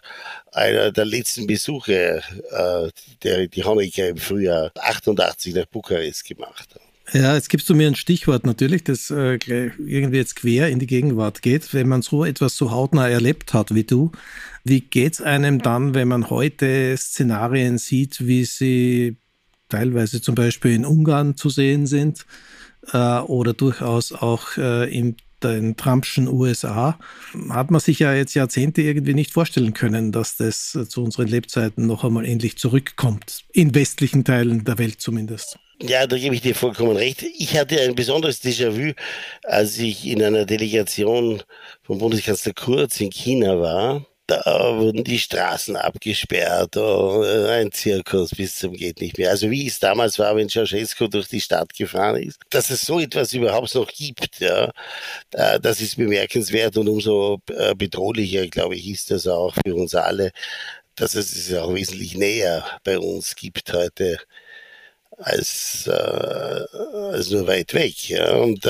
einer 0.53 0.93
der 0.93 1.07
letzten 1.07 1.47
Besuche, 1.47 2.23
äh, 2.51 2.91
der 3.23 3.47
die 3.49 3.65
Honecker 3.65 4.11
im 4.11 4.19
Frühjahr 4.19 4.71
88 4.79 5.55
nach 5.55 5.65
Bukarest 5.65 6.27
gemacht 6.27 6.69
hat. 6.75 7.15
Ja, 7.15 7.35
jetzt 7.35 7.49
gibst 7.49 7.71
du 7.71 7.75
mir 7.75 7.87
ein 7.87 7.95
Stichwort 7.95 8.45
natürlich, 8.45 8.85
das 8.85 9.11
äh, 9.11 9.39
irgendwie 9.79 10.19
jetzt 10.19 10.37
quer 10.37 10.69
in 10.69 10.79
die 10.79 10.87
Gegenwart 10.87 11.41
geht. 11.41 11.73
Wenn 11.73 11.89
man 11.89 12.03
so 12.03 12.27
etwas 12.27 12.59
so 12.59 12.71
hautnah 12.71 13.09
erlebt 13.09 13.55
hat 13.55 13.75
wie 13.75 13.85
du, 13.85 14.13
wie 14.63 14.83
geht's 14.83 15.23
einem 15.23 15.63
dann, 15.63 15.95
wenn 15.95 16.09
man 16.09 16.29
heute 16.29 16.95
Szenarien 16.99 17.79
sieht, 17.79 18.27
wie 18.27 18.45
sie 18.45 19.17
teilweise 19.71 20.21
zum 20.21 20.35
Beispiel 20.35 20.75
in 20.75 20.85
Ungarn 20.85 21.35
zu 21.39 21.49
sehen 21.49 21.87
sind? 21.87 22.27
Äh, 22.93 23.19
oder 23.21 23.53
durchaus 23.55 24.13
auch 24.13 24.57
äh, 24.57 24.93
in 24.93 25.17
den 25.43 25.77
Trumpschen 25.77 26.29
USA, 26.29 26.99
hat 27.51 27.71
man 27.71 27.81
sich 27.81 27.99
ja 27.99 28.15
jetzt 28.15 28.35
Jahrzehnte 28.35 28.83
irgendwie 28.83 29.15
nicht 29.15 29.33
vorstellen 29.33 29.75
können, 29.75 30.13
dass 30.13 30.37
das 30.37 30.79
zu 30.89 31.03
unseren 31.03 31.27
Lebzeiten 31.27 31.87
noch 31.87 32.05
einmal 32.05 32.25
endlich 32.25 32.59
zurückkommt. 32.59 33.45
In 33.53 33.75
westlichen 33.75 34.25
Teilen 34.25 34.65
der 34.65 34.79
Welt 34.79 35.01
zumindest. 35.01 35.59
Ja, 35.81 36.07
da 36.07 36.17
gebe 36.17 36.35
ich 36.35 36.43
dir 36.43 36.55
vollkommen 36.55 36.97
recht. 36.97 37.25
Ich 37.37 37.59
hatte 37.59 37.81
ein 37.81 37.97
besonderes 37.97 38.41
Déjà-vu, 38.41 38.93
als 39.43 39.79
ich 39.79 40.07
in 40.07 40.23
einer 40.23 40.45
Delegation 40.45 41.43
von 41.83 41.99
Bundeskanzler 41.99 42.53
Kurz 42.55 43.01
in 43.01 43.11
China 43.11 43.59
war 43.59 44.07
da 44.45 44.77
wurden 44.79 45.05
die 45.05 45.19
Straßen 45.19 45.77
abgesperrt, 45.77 46.77
oh, 46.77 47.23
ein 47.23 47.71
Zirkus 47.73 48.31
bis 48.31 48.57
zum 48.57 48.73
geht 48.75 49.01
nicht 49.01 49.19
mehr. 49.19 49.31
Also 49.31 49.51
wie 49.51 49.67
es 49.67 49.79
damals 49.79 50.19
war, 50.19 50.35
wenn 50.37 50.49
Ceausescu 50.49 51.09
durch 51.09 51.29
die 51.29 51.41
Stadt 51.41 51.75
gefahren 51.75 52.23
ist. 52.23 52.39
Dass 52.51 52.71
es 52.71 52.83
so 52.83 53.01
etwas 53.01 53.33
überhaupt 53.33 53.75
noch 53.75 53.89
gibt, 53.89 54.41
ja, 54.41 54.71
das 55.31 55.81
ist 55.81 55.97
bemerkenswert 55.97 56.77
und 56.77 56.89
umso 56.89 57.41
äh, 57.51 57.75
bedrohlicher, 57.75 58.47
glaube 58.47 58.77
ich, 58.77 58.89
ist 58.89 59.11
das 59.11 59.27
auch 59.27 59.55
für 59.65 59.75
uns 59.75 59.95
alle, 59.95 60.33
dass 60.95 61.15
es 61.15 61.35
es 61.37 61.55
auch 61.55 61.75
wesentlich 61.75 62.17
näher 62.17 62.65
bei 62.85 62.99
uns 62.99 63.37
gibt 63.37 63.73
heute 63.73 64.19
als, 65.19 65.87
äh, 65.87 65.91
als 65.91 67.31
nur 67.31 67.47
weit 67.47 67.75
weg. 67.75 68.09
Ja. 68.09 68.33
Und 68.37 68.67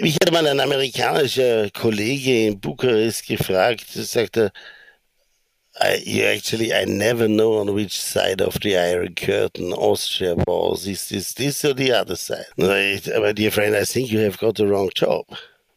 mich 0.00 0.16
hat 0.16 0.32
mal 0.32 0.46
ein 0.46 0.60
amerikanischer 0.60 1.70
Kollege 1.70 2.46
in 2.46 2.60
Bukarest 2.60 3.26
gefragt, 3.26 3.96
er 3.96 4.04
sagte, 4.04 4.52
I, 5.78 6.02
you 6.06 6.24
actually, 6.24 6.72
I 6.72 6.86
never 6.86 7.28
know 7.28 7.58
on 7.58 7.74
which 7.74 8.00
side 8.00 8.40
of 8.40 8.58
the 8.62 8.78
Iron 8.78 9.14
Curtain 9.14 9.74
Austria 9.74 10.34
was. 10.46 10.86
Is 10.86 11.08
this 11.08 11.34
this 11.34 11.64
or 11.66 11.74
the 11.74 11.92
other 11.92 12.16
side? 12.16 12.46
My 12.56 13.32
dear 13.34 13.50
friend, 13.50 13.76
I 13.76 13.84
think 13.84 14.10
you 14.10 14.20
have 14.20 14.38
got 14.38 14.56
the 14.56 14.66
wrong 14.66 14.90
job. 14.94 15.26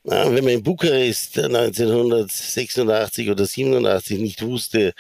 Ja, 0.06 0.34
wenn 0.34 0.46
man 0.46 0.54
in 0.54 0.64
Bukarest 0.64 1.38
1986 1.38 3.30
oder 3.30 3.46
87 3.46 4.18
nicht 4.20 4.42
wusste, 4.42 4.94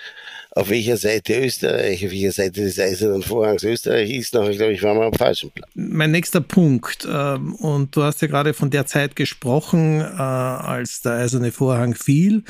auf 0.52 0.70
welcher 0.70 0.98
Seite 0.98 1.46
Österreich, 1.46 2.06
auf 2.06 2.12
welcher 2.12 2.32
Seite 2.32 2.62
des 2.62 2.80
Eisernen 2.80 3.22
Vorhangs 3.22 3.64
Österreich 3.64 4.10
ist, 4.12 4.34
dann 4.34 4.52
glaube 4.52 4.74
ich, 4.74 4.82
waren 4.82 4.98
wir 4.98 5.06
am 5.06 5.14
falschen 5.14 5.52
Platz. 5.52 5.70
Mein 5.76 6.12
nächster 6.12 6.42
Punkt, 6.42 7.08
ähm, 7.10 7.54
und 7.56 7.96
du 7.96 8.04
hast 8.04 8.22
ja 8.22 8.28
gerade 8.28 8.54
von 8.54 8.70
der 8.70 8.86
Zeit 8.86 9.16
gesprochen, 9.16 10.02
äh, 10.02 10.04
als 10.04 11.02
der 11.02 11.14
Eiserne 11.14 11.52
Vorhang 11.52 11.94
fiel, 11.94 12.44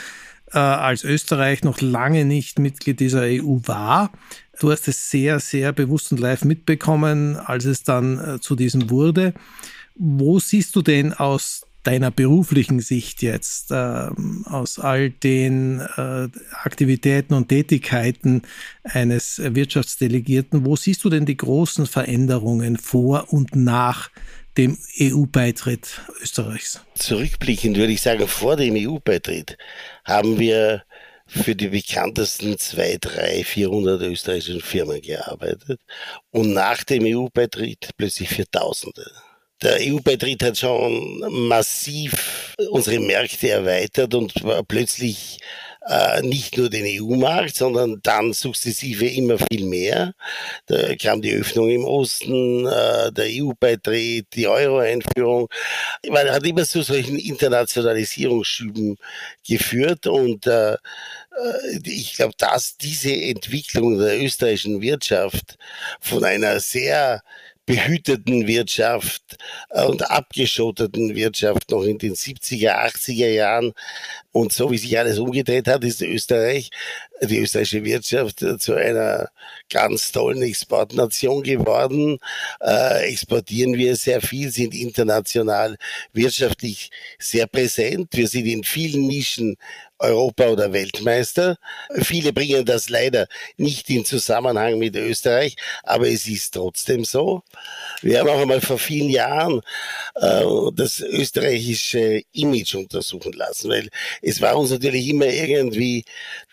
äh, 0.54 0.60
als 0.60 1.04
Österreich 1.04 1.64
noch 1.64 1.82
lange 1.82 2.26
nicht 2.26 2.58
Mitglied 2.58 3.00
dieser 3.00 3.24
EU 3.24 3.60
war. 3.66 4.12
Du 4.60 4.72
hast 4.72 4.88
es 4.88 5.10
sehr, 5.10 5.40
sehr 5.40 5.74
bewusst 5.74 6.12
und 6.12 6.20
live 6.20 6.44
mitbekommen, 6.46 7.36
als 7.36 7.66
es 7.66 7.84
dann 7.84 8.36
äh, 8.36 8.40
zu 8.40 8.56
diesem 8.56 8.90
wurde. 8.90 9.34
Wo 9.96 10.40
siehst 10.40 10.76
du 10.76 10.82
denn 10.82 11.14
aus 11.14 11.66
deiner 11.84 12.12
beruflichen 12.12 12.80
Sicht 12.80 13.22
jetzt, 13.22 13.72
äh, 13.72 14.10
aus 14.46 14.80
all 14.80 15.10
den 15.10 15.80
äh, 15.80 16.28
Aktivitäten 16.64 17.34
und 17.34 17.50
Tätigkeiten 17.50 18.42
eines 18.84 19.42
Wirtschaftsdelegierten, 19.44 20.66
wo 20.66 20.76
siehst 20.76 21.04
du 21.04 21.10
denn 21.10 21.26
die 21.26 21.38
großen 21.38 21.86
Veränderungen 21.86 22.78
vor 22.78 23.32
und 23.32 23.56
nach 23.56 24.10
dem 24.58 24.78
EU-Beitritt 25.00 26.02
Österreichs? 26.22 26.82
Zurückblickend 26.96 27.78
würde 27.78 27.94
ich 27.94 28.02
sagen, 28.02 28.28
vor 28.28 28.58
dem 28.58 28.76
EU-Beitritt 28.76 29.58
haben 30.04 30.38
wir 30.40 30.84
für 31.30 31.56
die 31.56 31.68
bekanntesten 31.68 32.58
zwei, 32.58 32.98
drei, 33.00 33.44
400 33.44 34.02
österreichischen 34.02 34.62
Firmen 34.62 35.00
gearbeitet 35.00 35.80
und 36.32 36.54
nach 36.54 36.84
dem 36.84 37.04
EU-Beitritt 37.06 37.92
plötzlich 37.98 38.30
für 38.30 38.50
Tausende. 38.50 39.12
Der 39.62 39.78
EU-Beitritt 39.82 40.44
hat 40.44 40.58
schon 40.58 41.20
massiv 41.48 42.56
unsere 42.70 43.00
Märkte 43.00 43.50
erweitert 43.50 44.16
und 44.16 44.34
plötzlich 44.68 45.40
äh, 45.86 46.22
nicht 46.22 46.58
nur 46.58 46.70
den 46.70 46.86
EU-Markt, 46.86 47.56
sondern 47.56 48.00
dann 48.04 48.32
sukzessive 48.34 49.08
immer 49.08 49.38
viel 49.38 49.66
mehr. 49.66 50.14
Da 50.68 50.96
kam 50.96 51.22
die 51.22 51.34
Öffnung 51.34 51.70
im 51.70 51.84
Osten, 51.84 52.68
äh, 52.68 53.12
der 53.12 53.26
EU-Beitritt, 53.28 54.28
die 54.34 54.48
Euro-Einführung. 54.48 55.50
Man 56.08 56.30
hat 56.30 56.46
immer 56.46 56.64
zu 56.64 56.82
solchen 56.82 57.18
Internationalisierungsschüben 57.18 58.98
geführt 59.46 60.08
und 60.08 60.48
äh 60.48 60.78
ich 61.84 62.16
glaube, 62.16 62.34
dass 62.38 62.76
diese 62.76 63.14
Entwicklung 63.14 63.98
der 63.98 64.22
österreichischen 64.22 64.82
Wirtschaft 64.82 65.58
von 66.02 66.26
einer 66.26 66.60
sehr 66.60 67.24
behüteten 67.70 68.48
Wirtschaft 68.48 69.38
und 69.70 70.10
abgeschotteten 70.10 71.14
Wirtschaft 71.14 71.70
noch 71.70 71.84
in 71.84 72.00
den 72.00 72.16
70er, 72.16 72.72
80er 72.72 73.30
Jahren. 73.30 73.74
Und 74.32 74.54
so 74.54 74.70
wie 74.72 74.78
sich 74.78 74.98
alles 74.98 75.18
umgedreht 75.18 75.68
hat, 75.68 75.84
ist 75.84 76.02
Österreich, 76.02 76.70
die 77.22 77.40
österreichische 77.40 77.84
Wirtschaft 77.84 78.42
äh, 78.44 78.58
zu 78.58 78.74
einer 78.76 79.30
ganz 79.70 80.12
tollen 80.12 80.42
Exportnation 80.44 81.42
geworden. 81.42 82.20
Äh, 82.62 83.10
exportieren 83.10 83.76
wir 83.76 83.96
sehr 83.96 84.22
viel, 84.22 84.52
sind 84.52 84.76
international 84.76 85.78
wirtschaftlich 86.14 86.92
sehr 87.18 87.48
präsent. 87.48 88.10
Wir 88.12 88.28
sind 88.28 88.46
in 88.46 88.64
vielen 88.64 89.08
Nischen 89.08 89.58
Europa- 90.00 90.48
oder 90.48 90.72
Weltmeister. 90.72 91.58
Viele 92.02 92.32
bringen 92.32 92.66
das 92.66 92.90
leider 92.90 93.28
nicht 93.58 93.90
in 93.90 94.06
Zusammenhang 94.06 94.80
mit 94.80 94.96
Österreich, 94.96 95.58
aber 95.84 96.08
es 96.08 96.26
ist 96.28 96.54
trotzdem 96.54 97.04
so. 97.04 97.44
Wir 98.02 98.20
haben 98.20 98.30
auch 98.30 98.40
einmal 98.40 98.62
vor 98.62 98.80
vielen 98.80 99.10
Jahren 99.10 99.62
äh, 100.16 100.44
das 100.74 101.02
österreichische 101.02 102.24
Image 102.32 102.76
untersuchen 102.76 103.34
lassen, 103.34 103.70
weil 103.70 103.90
es 104.22 104.42
war 104.42 104.58
uns 104.58 104.72
natürlich 104.72 105.08
immer 105.10 105.26
irgendwie 105.28 106.04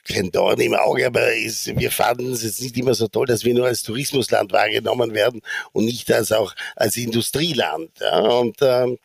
kein 0.06 0.30
Dorn 0.30 0.60
im 0.60 0.74
Auge, 0.74 1.06
aber 1.06 1.36
es, 1.36 1.66
wir 1.66 1.90
fanden 1.90 2.32
es 2.32 2.42
jetzt 2.42 2.60
nicht 2.60 2.76
immer 2.76 2.94
so 2.94 3.08
toll, 3.08 3.26
dass 3.26 3.44
wir 3.44 3.54
nur 3.54 3.66
als 3.66 3.82
Tourismusland 3.82 4.52
wahrgenommen 4.52 5.14
werden 5.14 5.42
und 5.72 5.84
nicht 5.84 6.10
als 6.12 6.32
auch 6.32 6.54
als 6.74 6.96
Industrieland. 6.96 7.90
Ja. 8.00 8.18
Und 8.18 8.56
ähm, 8.60 8.98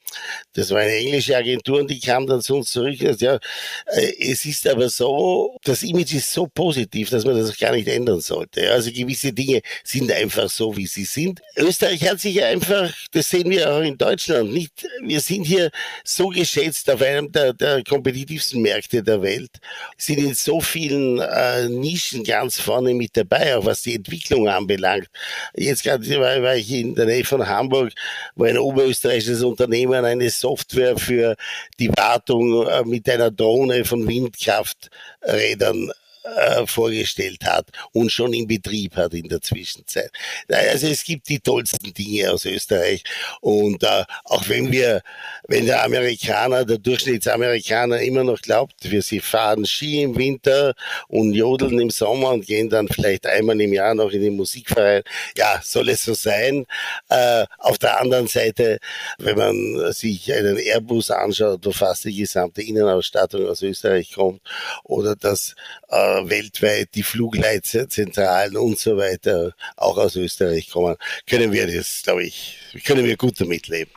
das 0.53 0.69
war 0.71 0.79
eine 0.79 0.95
englische 0.95 1.35
Agentur 1.35 1.79
und 1.79 1.89
die 1.89 1.99
kam 1.99 2.27
dann 2.27 2.41
zu 2.41 2.55
uns 2.55 2.71
zurück. 2.71 2.99
Und, 3.01 3.21
ja, 3.21 3.39
äh, 3.87 4.13
es 4.19 4.45
ist 4.45 4.67
aber 4.67 4.89
so, 4.89 5.57
das 5.63 5.83
Image 5.83 6.13
ist 6.13 6.31
so 6.31 6.47
positiv, 6.47 7.09
dass 7.09 7.25
man 7.25 7.37
das 7.37 7.57
gar 7.57 7.71
nicht 7.71 7.87
ändern 7.87 8.21
sollte. 8.21 8.71
Also 8.71 8.91
gewisse 8.91 9.31
Dinge 9.31 9.61
sind 9.83 10.11
einfach 10.11 10.49
so, 10.49 10.75
wie 10.75 10.87
sie 10.87 11.05
sind. 11.05 11.41
Österreich 11.55 12.07
hat 12.07 12.19
sich 12.19 12.43
einfach, 12.43 12.93
das 13.11 13.29
sehen 13.29 13.49
wir 13.49 13.71
auch 13.71 13.81
in 13.81 13.97
Deutschland, 13.97 14.51
nicht, 14.51 14.85
wir 15.03 15.19
sind 15.19 15.43
hier 15.43 15.71
so 16.03 16.27
geschätzt 16.29 16.89
auf 16.89 17.01
einem 17.01 17.31
der, 17.31 17.53
der 17.53 17.83
kompetitivsten 17.83 18.61
Märkte 18.61 19.01
der 19.01 19.21
Welt, 19.21 19.51
sind 19.97 20.19
in 20.19 20.33
so 20.33 20.59
vielen 20.61 20.90
äh, 20.91 21.69
Nischen 21.69 22.23
ganz 22.23 22.59
vorne 22.59 22.93
mit 22.93 23.15
dabei, 23.15 23.55
auch 23.55 23.65
was 23.65 23.81
die 23.81 23.95
Entwicklung 23.95 24.47
anbelangt. 24.47 25.09
Jetzt 25.55 25.83
gerade 25.83 26.07
war, 26.19 26.41
war 26.41 26.55
ich 26.55 26.71
in 26.71 26.95
der 26.95 27.05
Nähe 27.05 27.23
von 27.23 27.47
Hamburg, 27.47 27.93
wo 28.35 28.45
ein 28.45 28.57
oberösterreichisches 28.57 29.43
Unternehmen 29.43 30.05
eine 30.05 30.29
Software 30.29 30.97
für 30.97 31.35
die 31.79 31.89
Wartung 31.89 32.67
äh, 32.67 32.83
mit 32.83 33.09
einer 33.09 33.31
Drohne 33.31 33.85
von 33.85 34.07
Windkrafträdern 34.07 35.91
äh, 36.23 36.65
vorgestellt 36.67 37.43
hat 37.45 37.67
und 37.93 38.11
schon 38.11 38.33
in 38.33 38.47
Betrieb 38.47 38.95
hat 38.95 39.13
in 39.13 39.27
der 39.27 39.41
Zwischenzeit. 39.41 40.11
Also 40.49 40.87
es 40.87 41.03
gibt 41.03 41.29
die 41.29 41.39
tollsten 41.39 41.93
Dinge 41.93 42.31
aus 42.31 42.45
Österreich 42.45 43.03
und 43.41 43.83
äh, 43.83 44.03
auch 44.25 44.47
wenn 44.47 44.71
wir, 44.71 45.01
wenn 45.47 45.65
der 45.65 45.83
Amerikaner, 45.83 46.65
der 46.65 46.77
Durchschnittsamerikaner 46.77 48.01
immer 48.01 48.23
noch 48.23 48.41
glaubt, 48.41 48.73
wir 48.81 49.01
sie 49.01 49.19
fahren 49.19 49.65
Ski 49.65 50.03
im 50.03 50.15
Winter 50.15 50.73
und 51.07 51.33
jodeln 51.33 51.79
im 51.79 51.89
Sommer 51.89 52.29
und 52.29 52.45
gehen 52.45 52.69
dann 52.69 52.87
vielleicht 52.87 53.25
einmal 53.25 53.59
im 53.59 53.73
Jahr 53.73 53.95
noch 53.95 54.11
in 54.11 54.21
den 54.21 54.35
Musikverein, 54.35 55.03
ja, 55.37 55.59
soll 55.63 55.89
es 55.89 56.03
so 56.03 56.13
sein. 56.13 56.65
Äh, 57.09 57.45
auf 57.57 57.77
der 57.77 57.99
anderen 57.99 58.27
Seite, 58.27 58.79
wenn 59.17 59.37
man 59.37 59.91
sich 59.93 60.31
einen 60.33 60.57
Airbus 60.57 61.11
anschaut, 61.11 61.65
wo 61.65 61.71
fast 61.71 62.05
die 62.05 62.15
gesamte 62.15 62.61
Innenausstattung 62.61 63.47
aus 63.47 63.61
Österreich 63.61 64.13
kommt 64.13 64.41
oder 64.83 65.15
das 65.15 65.55
äh, 65.89 66.10
weltweit 66.29 66.89
die 66.95 67.03
Flugleitzentralen 67.03 68.57
und 68.57 68.79
so 68.79 68.97
weiter 68.97 69.53
auch 69.75 69.97
aus 69.97 70.15
Österreich 70.15 70.69
kommen, 70.69 70.95
können 71.27 71.51
wir 71.51 71.67
das, 71.67 72.01
glaube 72.03 72.23
ich, 72.23 72.57
können 72.85 73.05
wir 73.05 73.17
gut 73.17 73.39
damit 73.39 73.67
leben. 73.67 73.91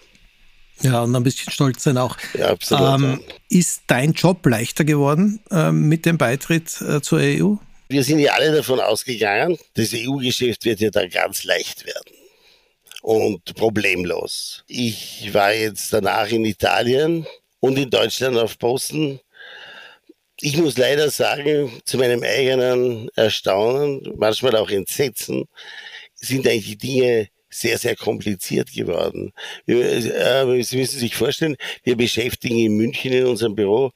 Ja, 0.83 1.03
und 1.03 1.14
ein 1.14 1.22
bisschen 1.22 1.53
stolz 1.53 1.85
sein 1.85 1.98
auch. 1.98 2.16
Ja, 2.37 2.50
absolut. 2.50 3.00
Ähm, 3.00 3.20
ist 3.48 3.83
dein 3.87 4.12
Job 4.12 4.44
leichter 4.46 4.85
geworden 4.85 5.40
äh, 5.50 5.70
mit 5.70 6.05
dem 6.05 6.18
Beitritt 6.18 6.81
äh, 6.81 7.00
zur 7.00 7.20
EU? 7.20 7.55
Wir 7.88 8.03
sind 8.03 8.18
ja 8.18 8.33
alle 8.33 8.53
davon 8.53 8.81
ausgegangen, 8.81 9.59
das 9.74 9.92
EU-Geschäft 9.94 10.64
wird 10.64 10.81
ja 10.81 10.90
dann 10.90 11.11
ganz 11.11 11.44
leicht 11.44 11.87
werden 11.87 12.14
und 13.03 13.55
problemlos. 13.55 14.64
Ich 14.66 15.29
war 15.33 15.53
jetzt 15.53 15.92
danach 15.92 16.29
in 16.29 16.44
Italien 16.44 17.27
und 17.61 17.79
in 17.79 17.90
Deutschland 17.90 18.38
auf 18.38 18.59
Posten 18.59 19.20
ich 20.44 20.59
muss 20.59 20.76
leider 20.76 21.09
sagen, 21.09 21.72
zu 21.87 21.96
meinem 21.96 22.22
eigenen 22.22 23.09
Erstaunen, 23.16 24.02
manchmal 24.16 24.57
auch 24.57 24.68
Entsetzen, 24.68 25.46
sind 26.14 26.46
eigentlich 26.46 26.76
Dinge 26.76 27.28
sehr, 27.48 27.78
sehr 27.78 27.96
kompliziert 27.96 28.70
geworden. 28.70 29.33
Äh, 29.66 30.62
Sie 30.62 30.76
müssen 30.76 30.98
sich 30.98 31.16
vorstellen, 31.16 31.57
wir 31.83 31.96
beschäftigen 31.96 32.59
in 32.59 32.76
München 32.76 33.12
in 33.14 33.24
unserem 33.24 33.54
Büro 33.54 33.92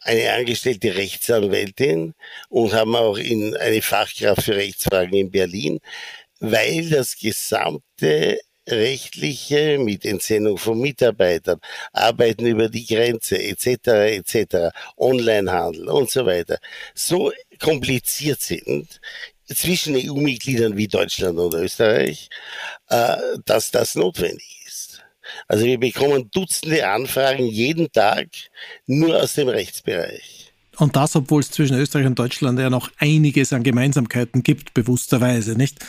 eine 0.00 0.32
angestellte 0.32 0.94
Rechtsanwältin 0.94 2.14
und 2.50 2.72
haben 2.72 2.94
auch 2.94 3.18
in 3.18 3.56
eine 3.56 3.82
Fachkraft 3.82 4.44
für 4.44 4.54
Rechtsfragen 4.54 5.14
in 5.14 5.30
Berlin, 5.32 5.80
weil 6.38 6.88
das 6.88 7.18
gesamte 7.18 8.38
rechtliche 8.70 9.78
mit 9.78 10.04
Entsendung 10.04 10.58
von 10.58 10.80
Mitarbeitern, 10.80 11.60
Arbeiten 11.92 12.46
über 12.46 12.68
die 12.68 12.86
Grenze 12.86 13.38
etc. 13.38 13.66
etc. 14.18 14.74
Onlinehandel 14.96 15.88
und 15.88 16.10
so 16.10 16.26
weiter 16.26 16.58
so 16.94 17.32
kompliziert 17.58 18.40
sind 18.40 19.00
zwischen 19.46 19.96
EU-Mitgliedern 19.96 20.76
wie 20.76 20.88
Deutschland 20.88 21.38
und 21.38 21.54
Österreich, 21.54 22.28
äh, 22.88 23.16
dass 23.44 23.70
das 23.70 23.94
notwendig 23.94 24.62
ist. 24.66 25.02
Also 25.48 25.64
wir 25.64 25.78
bekommen 25.78 26.30
Dutzende 26.30 26.86
Anfragen 26.88 27.46
jeden 27.46 27.90
Tag 27.92 28.28
nur 28.86 29.20
aus 29.20 29.34
dem 29.34 29.48
Rechtsbereich. 29.48 30.39
Und 30.80 30.96
das, 30.96 31.14
obwohl 31.14 31.40
es 31.40 31.50
zwischen 31.50 31.76
Österreich 31.76 32.06
und 32.06 32.18
Deutschland 32.18 32.58
ja 32.58 32.70
noch 32.70 32.90
einiges 32.98 33.52
an 33.52 33.62
Gemeinsamkeiten 33.62 34.42
gibt, 34.42 34.74
bewussterweise, 34.74 35.54
nicht? 35.54 35.84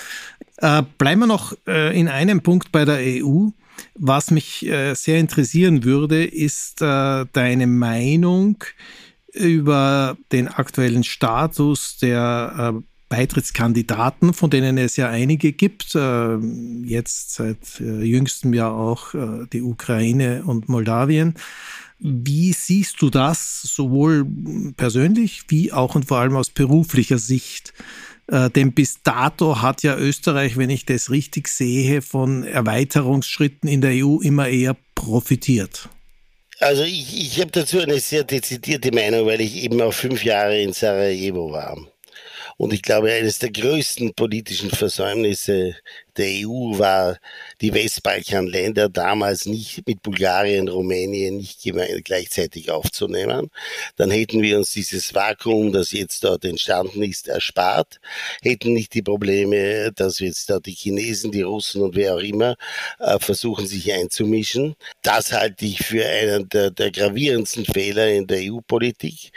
Äh, 0.58 0.84
bleiben 0.98 1.22
wir 1.22 1.28
noch 1.28 1.56
äh, 1.66 1.98
in 1.98 2.08
einem 2.08 2.42
Punkt 2.42 2.72
bei 2.72 2.86
der 2.86 3.00
EU. 3.00 3.50
Was 3.96 4.32
mich 4.32 4.66
äh, 4.66 4.94
sehr 4.94 5.20
interessieren 5.20 5.84
würde, 5.84 6.26
ist 6.26 6.82
äh, 6.82 7.26
deine 7.32 7.68
Meinung 7.68 8.64
über 9.34 10.18
den 10.32 10.50
aktuellen 10.50 11.04
Status 11.04 11.98
der 11.98 12.74
äh, 12.76 12.82
Beitrittskandidaten, 13.08 14.34
von 14.34 14.50
denen 14.50 14.78
es 14.78 14.98
ja 14.98 15.10
einige 15.10 15.54
gibt, 15.54 15.96
äh, 15.96 16.38
jetzt 16.84 17.34
seit 17.34 17.80
jüngstem 17.80 18.54
Jahr 18.54 18.74
auch 18.74 19.14
die 19.52 19.62
Ukraine 19.62 20.44
und 20.46 20.70
Moldawien. 20.70 21.36
Wie 22.04 22.52
siehst 22.52 23.00
du 23.02 23.12
das 23.12 23.62
sowohl 23.62 24.26
persönlich 24.76 25.44
wie 25.50 25.72
auch 25.72 25.94
und 25.94 26.06
vor 26.06 26.18
allem 26.18 26.36
aus 26.36 26.50
beruflicher 26.50 27.20
Sicht? 27.20 27.74
Äh, 28.28 28.50
denn 28.50 28.72
bis 28.72 29.04
dato 29.04 29.62
hat 29.62 29.84
ja 29.84 29.96
Österreich, 29.96 30.58
wenn 30.58 30.72
ich 30.72 30.86
das 30.86 31.12
richtig 31.12 31.48
sehe, 31.48 32.02
von 32.02 32.44
Erweiterungsschritten 32.44 33.70
in 33.70 33.82
der 33.82 33.92
EU 34.06 34.20
immer 34.22 34.48
eher 34.48 34.76
profitiert. 34.96 35.90
Also 36.60 36.84
ich, 36.84 37.16
ich 37.18 37.40
habe 37.40 37.52
dazu 37.52 37.80
eine 37.80 38.00
sehr 38.00 38.24
dezidierte 38.24 38.92
Meinung, 38.92 39.28
weil 39.28 39.42
ich 39.42 39.64
eben 39.64 39.80
auch 39.82 39.94
fünf 39.94 40.24
Jahre 40.24 40.60
in 40.60 40.74
Sarajevo 40.74 41.52
war. 41.52 41.78
Und 42.62 42.74
ich 42.74 42.84
glaube, 42.84 43.12
eines 43.12 43.40
der 43.40 43.50
größten 43.50 44.14
politischen 44.14 44.70
Versäumnisse 44.70 45.76
der 46.16 46.28
EU 46.48 46.78
war, 46.78 47.18
die 47.60 47.74
Westbalkanländer 47.74 48.88
damals 48.88 49.48
nicht 49.48 49.82
mit 49.88 50.04
Bulgarien, 50.04 50.68
Rumänien 50.68 51.38
nicht 51.38 51.64
gleichzeitig 52.04 52.70
aufzunehmen. 52.70 53.50
Dann 53.96 54.12
hätten 54.12 54.44
wir 54.44 54.60
uns 54.60 54.74
dieses 54.74 55.16
Vakuum, 55.16 55.72
das 55.72 55.92
jetzt 55.92 56.24
dort 56.24 56.46
entstanden 56.46 57.02
ist, 57.02 57.30
erspart, 57.30 58.00
hätten 58.44 58.74
nicht 58.74 58.94
die 58.94 59.02
Probleme, 59.02 59.92
dass 59.94 60.20
jetzt 60.20 60.48
dort 60.52 60.68
die 60.68 60.76
Chinesen, 60.76 61.32
die 61.32 61.42
Russen 61.42 61.82
und 61.82 61.96
wer 61.96 62.14
auch 62.14 62.20
immer 62.20 62.58
äh, 63.00 63.18
versuchen, 63.18 63.66
sich 63.66 63.92
einzumischen. 63.92 64.76
Das 65.02 65.32
halte 65.32 65.66
ich 65.66 65.84
für 65.84 66.06
einen 66.06 66.48
der, 66.50 66.70
der 66.70 66.92
gravierendsten 66.92 67.66
Fehler 67.66 68.08
in 68.10 68.28
der 68.28 68.52
EU-Politik. 68.52 69.32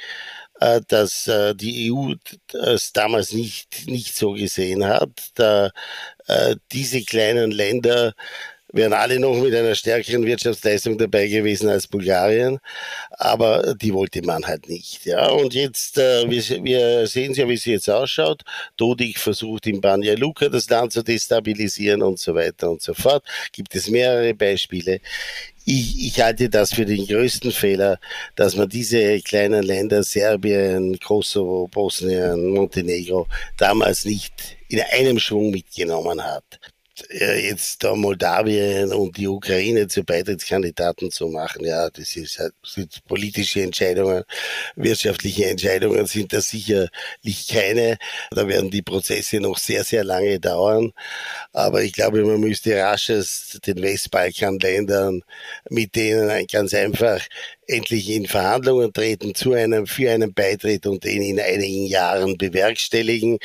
Äh, 0.65 0.81
dass 0.89 1.27
äh, 1.27 1.55
die 1.55 1.93
EU 1.93 2.15
es 2.53 2.93
damals 2.93 3.33
nicht, 3.33 3.87
nicht 3.87 4.17
so 4.17 4.33
gesehen 4.33 4.87
hat. 4.87 5.11
Da 5.35 5.71
äh, 6.27 6.57
diese 6.73 7.03
kleinen 7.03 7.51
Länder 7.51 8.15
wären 8.73 8.93
alle 8.93 9.21
noch 9.21 9.37
mit 9.37 9.55
einer 9.55 9.75
stärkeren 9.75 10.25
Wirtschaftsleistung 10.25 10.99
dabei 10.99 11.29
gewesen 11.29 11.69
als 11.69 11.87
Bulgarien, 11.87 12.59
aber 13.11 13.75
die 13.75 13.95
wollte 13.95 14.21
man 14.23 14.45
halt 14.47 14.69
nicht. 14.69 15.05
Ja, 15.05 15.29
und 15.29 15.55
jetzt, 15.55 15.97
wir, 15.97 16.65
wir 16.65 17.07
sehen 17.07 17.35
ja, 17.35 17.49
wie 17.49 17.55
es 17.55 17.65
jetzt 17.67 17.89
ausschaut. 17.89 18.43
Dodik 18.77 19.19
versucht 19.19 19.69
in 19.69 19.81
Banja 19.81 20.15
Luka 20.15 20.49
das 20.49 20.69
Land 20.69 20.93
zu 20.93 21.05
destabilisieren 21.05 22.03
und 22.03 22.19
so 22.19 22.35
weiter 22.35 22.69
und 22.71 22.83
so 22.83 22.95
fort. 22.95 23.23
Gibt 23.53 23.77
es 23.77 23.89
mehrere 23.89 24.35
Beispiele. 24.35 25.01
Ich, 25.67 26.07
ich 26.07 26.21
halte 26.21 26.51
das 26.51 26.75
für 26.75 26.85
den 26.85 27.07
größten 27.07 27.51
Fehler, 27.51 27.99
dass 28.37 28.55
man 28.55 28.69
diese 28.69 29.21
kleinen 29.21 29.63
Länder 29.63 30.03
Serbien, 30.03 30.99
Kosovo, 31.01 31.69
Bosnien, 31.69 32.51
Montenegro 32.51 33.27
damals 33.57 34.05
nicht 34.05 34.59
in 34.69 34.83
einem 34.93 35.19
Schwung 35.19 35.51
mitgenommen 35.51 36.23
hat 36.23 36.61
jetzt 37.11 37.83
da 37.83 37.95
Moldawien 37.95 38.93
und 38.93 39.17
die 39.17 39.29
Ukraine 39.29 39.89
zu 39.89 40.05
Beitrittskandidaten 40.05 41.11
zu 41.11 41.29
machen, 41.29 41.65
ja, 41.65 41.91
das 41.91 42.17
ist 42.17 42.39
halt 42.39 42.53
sind 42.65 43.05
politische 43.07 43.63
Entscheidungen, 43.63 44.25
wirtschaftliche 44.77 45.47
Entscheidungen 45.47 46.07
sind 46.07 46.33
da 46.33 46.41
sicherlich 46.41 47.49
keine. 47.49 47.99
Da 48.31 48.47
werden 48.49 48.71
die 48.71 48.83
Prozesse 48.83 49.41
noch 49.41 49.59
sehr, 49.59 49.85
sehr 49.85 50.05
lange 50.05 50.41
dauern. 50.41 50.93
Aber 51.53 51.83
ich 51.83 51.93
glaube, 51.93 52.25
man 52.25 52.41
müsste 52.41 52.77
rasches 52.81 53.59
den 53.67 53.83
Westbalkanländern, 53.83 55.23
mit 55.71 55.95
denen 55.97 56.47
ganz 56.47 56.75
einfach 56.75 57.21
endlich 57.67 58.11
in 58.11 58.27
Verhandlungen 58.27 58.93
treten 58.93 59.35
zu 59.35 59.53
einem, 59.53 59.87
für 59.87 60.11
einen 60.11 60.33
Beitritt 60.35 60.87
und 60.87 61.05
den 61.05 61.23
in 61.23 61.41
einigen 61.41 61.87
Jahren 61.87 62.37
bewerkstelligen. 62.37 63.39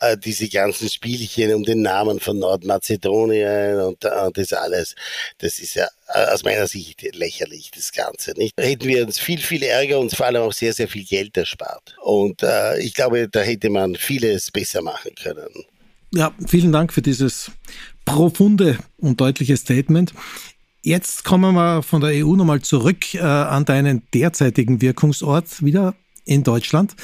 Äh, 0.00 0.16
diese 0.16 0.48
ganzen 0.48 0.88
Spielchen 0.88 1.54
um 1.54 1.64
den 1.64 1.82
Namen 1.82 2.20
von 2.20 2.38
Nordmazedonien 2.38 3.80
und, 3.80 4.04
und 4.04 4.38
das 4.38 4.52
alles, 4.52 4.94
das 5.38 5.58
ist 5.58 5.74
ja 5.74 5.88
äh, 6.08 6.26
aus 6.26 6.44
meiner 6.44 6.66
Sicht 6.66 7.02
lächerlich, 7.14 7.70
das 7.74 7.92
Ganze. 7.92 8.32
Nicht? 8.32 8.52
Da 8.56 8.62
hätten 8.62 8.88
wir 8.88 9.06
uns 9.06 9.18
viel, 9.18 9.38
viel 9.38 9.62
Ärger 9.62 9.98
und 9.98 10.14
vor 10.14 10.26
allem 10.26 10.42
auch 10.42 10.52
sehr, 10.52 10.72
sehr 10.72 10.88
viel 10.88 11.04
Geld 11.04 11.36
erspart. 11.36 11.96
Und 12.02 12.42
äh, 12.42 12.80
ich 12.80 12.94
glaube, 12.94 13.28
da 13.28 13.40
hätte 13.40 13.70
man 13.70 13.94
vieles 13.94 14.50
besser 14.50 14.82
machen 14.82 15.14
können. 15.14 15.48
Ja, 16.14 16.34
vielen 16.46 16.72
Dank 16.72 16.92
für 16.92 17.00
dieses 17.00 17.50
profunde 18.04 18.78
und 18.98 19.20
deutliche 19.20 19.56
Statement. 19.56 20.12
Jetzt 20.84 21.24
kommen 21.24 21.54
wir 21.54 21.82
von 21.82 22.00
der 22.00 22.10
EU 22.10 22.34
nochmal 22.34 22.60
zurück 22.60 23.14
äh, 23.14 23.20
an 23.20 23.64
deinen 23.64 24.02
derzeitigen 24.12 24.80
Wirkungsort 24.80 25.64
wieder 25.64 25.94
in 26.24 26.42
Deutschland. 26.42 26.96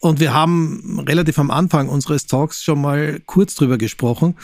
Und 0.00 0.18
wir 0.18 0.32
haben 0.32 1.04
relativ 1.06 1.38
am 1.38 1.50
Anfang 1.50 1.88
unseres 1.88 2.26
Talks 2.26 2.64
schon 2.64 2.80
mal 2.80 3.20
kurz 3.26 3.54
drüber 3.54 3.78
gesprochen. 3.78 4.34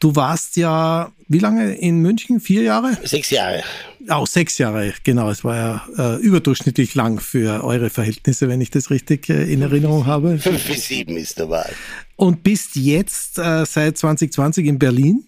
Du 0.00 0.16
warst 0.16 0.56
ja, 0.56 1.12
wie 1.28 1.38
lange 1.38 1.74
in 1.74 2.00
München? 2.00 2.40
Vier 2.40 2.62
Jahre? 2.62 2.96
Sechs 3.04 3.30
Jahre. 3.30 3.62
Auch 4.08 4.26
sechs 4.26 4.58
Jahre, 4.58 4.92
genau. 5.04 5.30
Es 5.30 5.44
war 5.44 5.56
ja 5.56 6.16
äh, 6.16 6.20
überdurchschnittlich 6.20 6.96
lang 6.96 7.20
für 7.20 7.62
eure 7.62 7.90
Verhältnisse, 7.90 8.48
wenn 8.48 8.60
ich 8.60 8.70
das 8.70 8.90
richtig 8.90 9.28
äh, 9.28 9.52
in 9.52 9.62
Erinnerung 9.62 10.06
habe. 10.06 10.38
Fünf 10.38 10.66
bis 10.66 10.88
sieben 10.88 11.16
ist 11.16 11.38
der 11.38 11.48
Wahl. 11.48 11.72
Und 12.16 12.42
bist 12.42 12.74
jetzt 12.74 13.38
äh, 13.38 13.66
seit 13.66 13.98
2020 13.98 14.66
in 14.66 14.78
Berlin 14.80 15.26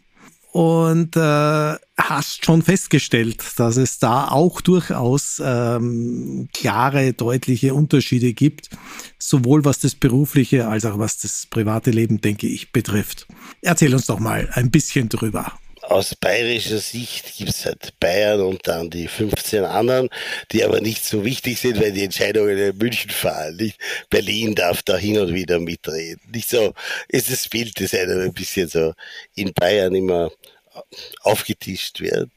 und 0.54 1.16
äh, 1.16 1.74
hast 1.98 2.44
schon 2.44 2.62
festgestellt, 2.62 3.44
dass 3.56 3.76
es 3.76 3.98
da 3.98 4.28
auch 4.28 4.60
durchaus 4.60 5.42
ähm, 5.44 6.48
klare, 6.54 7.12
deutliche 7.12 7.74
Unterschiede 7.74 8.32
gibt, 8.34 8.70
sowohl 9.18 9.64
was 9.64 9.80
das 9.80 9.96
berufliche 9.96 10.68
als 10.68 10.84
auch 10.84 10.96
was 10.96 11.18
das 11.18 11.46
private 11.50 11.90
Leben, 11.90 12.20
denke 12.20 12.46
ich, 12.46 12.70
betrifft. 12.70 13.26
Erzähl 13.62 13.92
uns 13.92 14.06
doch 14.06 14.20
mal 14.20 14.48
ein 14.52 14.70
bisschen 14.70 15.08
drüber. 15.08 15.58
Aus 15.88 16.14
bayerischer 16.14 16.78
Sicht 16.78 17.36
gibt 17.36 17.50
es 17.50 17.66
halt 17.66 17.98
Bayern 18.00 18.40
und 18.40 18.66
dann 18.66 18.90
die 18.90 19.06
15 19.06 19.64
anderen, 19.64 20.08
die 20.50 20.64
aber 20.64 20.80
nicht 20.80 21.04
so 21.04 21.24
wichtig 21.24 21.60
sind, 21.60 21.80
weil 21.80 21.92
die 21.92 22.04
Entscheidungen 22.04 22.56
in 22.56 22.76
München 22.76 23.10
fallen. 23.10 23.56
Nicht? 23.56 23.78
Berlin 24.08 24.54
darf 24.54 24.82
da 24.82 24.96
hin 24.96 25.18
und 25.18 25.34
wieder 25.34 25.60
mitreden. 25.60 26.20
Nicht 26.32 26.48
so 26.48 26.72
ist 27.08 27.30
das 27.30 27.48
Bild, 27.48 27.78
das 27.80 27.94
einem 27.94 28.20
ein 28.20 28.32
bisschen 28.32 28.68
so 28.68 28.94
in 29.34 29.52
Bayern 29.52 29.94
immer 29.94 30.30
aufgetischt 31.22 32.00
wird. 32.00 32.30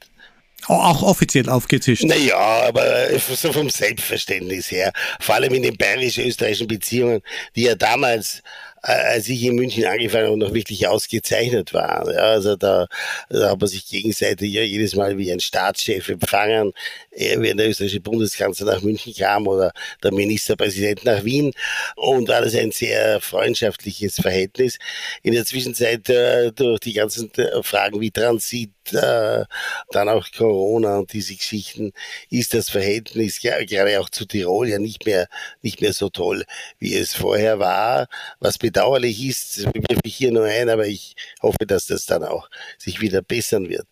Auch 0.66 1.02
offiziell 1.02 1.48
aufgetischt. 1.48 2.04
Naja, 2.04 2.36
aber 2.36 3.18
so 3.18 3.52
vom 3.52 3.70
Selbstverständnis 3.70 4.70
her. 4.70 4.92
Vor 5.20 5.36
allem 5.36 5.54
in 5.54 5.62
den 5.62 5.76
bayerisch-österreichischen 5.76 6.66
Beziehungen, 6.66 7.22
die 7.54 7.62
ja 7.62 7.74
damals 7.74 8.40
äh, 8.40 8.42
als 8.82 9.28
ich 9.28 9.42
in 9.42 9.56
München 9.56 9.84
angefangen 9.84 10.26
habe, 10.26 10.38
noch 10.38 10.54
wirklich 10.54 10.86
ausgezeichnet 10.86 11.74
waren. 11.74 12.12
Ja, 12.12 12.20
also 12.20 12.56
da, 12.56 12.86
da 13.28 13.50
hat 13.50 13.60
man 13.60 13.68
sich 13.68 13.86
gegenseitig 13.86 14.52
ja 14.52 14.62
jedes 14.62 14.94
Mal 14.94 15.18
wie 15.18 15.32
ein 15.32 15.40
Staatschef 15.40 16.08
empfangen, 16.08 16.72
wenn 17.10 17.56
der 17.56 17.68
österreichische 17.68 18.00
Bundeskanzler 18.00 18.74
nach 18.74 18.82
München 18.82 19.14
kam 19.14 19.46
oder 19.46 19.72
der 20.02 20.12
Ministerpräsident 20.12 21.04
nach 21.04 21.24
Wien 21.24 21.52
und 21.96 22.30
alles 22.30 22.54
ein 22.54 22.72
sehr 22.72 23.20
freundschaftliches 23.20 24.16
Verhältnis. 24.16 24.78
In 25.22 25.32
der 25.32 25.44
Zwischenzeit 25.44 26.08
äh, 26.08 26.52
durch 26.52 26.80
die 26.80 26.92
ganzen 26.92 27.32
äh, 27.34 27.62
Fragen 27.62 28.00
wie 28.00 28.10
Transit, 28.10 28.70
äh, 28.94 29.44
dann 29.90 30.08
auch 30.08 30.26
Corona 30.36 30.98
und 30.98 31.12
diese 31.12 31.34
Geschichten 31.34 31.92
ist 32.30 32.54
das 32.54 32.70
Verhältnis 32.70 33.42
ja, 33.42 33.62
gerade 33.64 34.00
auch 34.00 34.08
zu 34.08 34.26
Tirol 34.26 34.68
ja 34.68 34.78
nicht 34.78 35.06
mehr 35.06 35.28
nicht 35.62 35.80
mehr 35.80 35.92
so 35.92 36.08
toll, 36.08 36.44
wie 36.78 36.94
es 36.94 37.14
vorher 37.14 37.58
war. 37.58 38.08
Was 38.40 38.58
bedauerlich 38.58 39.24
ist, 39.24 39.64
wirf 39.66 40.00
ich 40.04 40.16
hier 40.16 40.32
nur 40.32 40.44
ein, 40.44 40.68
aber 40.68 40.86
ich 40.86 41.14
hoffe, 41.42 41.66
dass 41.66 41.86
das 41.86 42.06
dann 42.06 42.24
auch 42.24 42.48
sich 42.78 43.00
wieder 43.00 43.22
bessern 43.22 43.68
wird. 43.68 43.86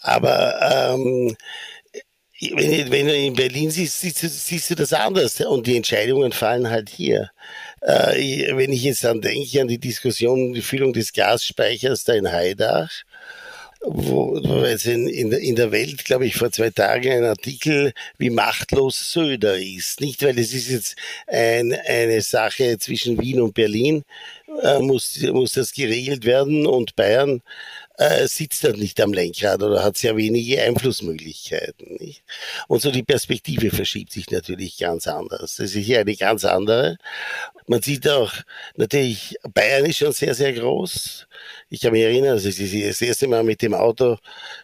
Aber 0.00 0.60
ähm, 0.62 1.36
wenn, 2.40 2.90
wenn 2.90 3.06
du 3.06 3.16
in 3.16 3.34
Berlin 3.34 3.70
siehst, 3.70 4.00
siehst, 4.00 4.18
siehst, 4.18 4.70
du 4.70 4.74
das 4.74 4.92
anders 4.92 5.40
und 5.40 5.66
die 5.66 5.76
Entscheidungen 5.76 6.32
fallen 6.32 6.68
halt 6.68 6.90
hier. 6.90 7.30
Äh, 7.80 8.56
wenn 8.56 8.72
ich 8.72 8.82
jetzt 8.82 9.04
dann 9.04 9.20
denke 9.20 9.60
an 9.60 9.68
die 9.68 9.78
Diskussion 9.78 10.48
um 10.48 10.54
die 10.54 10.62
Füllung 10.62 10.92
des 10.92 11.12
Gasspeichers 11.12 12.04
da 12.04 12.14
in 12.14 12.30
Haidach, 12.30 12.90
wo, 13.86 14.38
jetzt 14.64 14.86
in, 14.86 15.06
in, 15.08 15.32
in 15.32 15.56
der 15.56 15.70
Welt, 15.72 16.04
glaube 16.04 16.26
ich, 16.26 16.36
vor 16.36 16.50
zwei 16.50 16.70
Tagen 16.70 17.12
ein 17.12 17.24
Artikel, 17.24 17.92
wie 18.18 18.30
machtlos 18.30 19.12
Söder 19.12 19.58
ist. 19.58 20.00
Nicht, 20.00 20.22
weil 20.22 20.38
es 20.38 20.54
ist 20.54 20.70
jetzt 20.70 20.96
ein, 21.26 21.72
eine 21.86 22.20
Sache 22.22 22.78
zwischen 22.78 23.20
Wien 23.20 23.40
und 23.40 23.54
Berlin, 23.54 24.04
äh, 24.62 24.78
muss, 24.78 25.20
muss 25.32 25.52
das 25.52 25.72
geregelt 25.72 26.24
werden 26.24 26.66
und 26.66 26.96
Bayern 26.96 27.42
äh, 27.96 28.26
sitzt 28.26 28.64
er 28.64 28.76
nicht 28.76 29.00
am 29.00 29.12
Lenkrad 29.12 29.62
oder 29.62 29.84
hat 29.84 29.96
sehr 29.96 30.16
wenige 30.16 30.60
Einflussmöglichkeiten. 30.62 31.96
Nicht? 32.00 32.24
Und 32.66 32.82
so 32.82 32.90
die 32.90 33.04
Perspektive 33.04 33.70
verschiebt 33.70 34.12
sich 34.12 34.30
natürlich 34.30 34.78
ganz 34.78 35.06
anders. 35.06 35.56
Das 35.56 35.74
ist 35.74 35.84
hier 35.84 36.00
eine 36.00 36.16
ganz 36.16 36.44
andere. 36.44 36.96
Man 37.66 37.82
sieht 37.82 38.08
auch, 38.08 38.32
natürlich, 38.76 39.36
Bayern 39.54 39.86
ist 39.86 39.98
schon 39.98 40.12
sehr, 40.12 40.34
sehr 40.34 40.52
groß. 40.52 41.26
Ich 41.70 41.80
kann 41.80 41.92
mich 41.92 42.02
erinnern, 42.02 42.32
als 42.32 42.44
ich 42.44 42.86
das 42.86 43.00
erste 43.00 43.28
Mal 43.28 43.44
mit 43.44 43.62
dem 43.62 43.74
Auto 43.74 44.18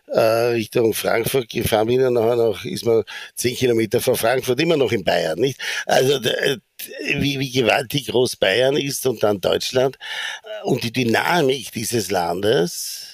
äh, 0.08 0.20
Richtung 0.20 0.92
Frankfurt 0.92 1.48
gefahren 1.48 1.86
bin 1.86 2.04
und 2.04 2.14
nachher 2.14 2.36
noch 2.36 2.64
ist 2.64 2.84
man 2.84 3.04
zehn 3.36 3.54
Kilometer 3.54 4.00
vor 4.00 4.16
Frankfurt 4.16 4.60
immer 4.60 4.76
noch 4.76 4.92
in 4.92 5.04
Bayern, 5.04 5.38
nicht? 5.38 5.60
Also 5.86 6.20
wie, 6.20 7.38
wie 7.38 7.50
gewaltig 7.50 8.08
groß 8.08 8.36
Bayern 8.36 8.76
ist 8.76 9.06
und 9.06 9.22
dann 9.22 9.40
Deutschland 9.40 9.98
und 10.64 10.82
die 10.82 10.92
Dynamik 10.92 11.72
dieses 11.72 12.10
Landes 12.10 13.09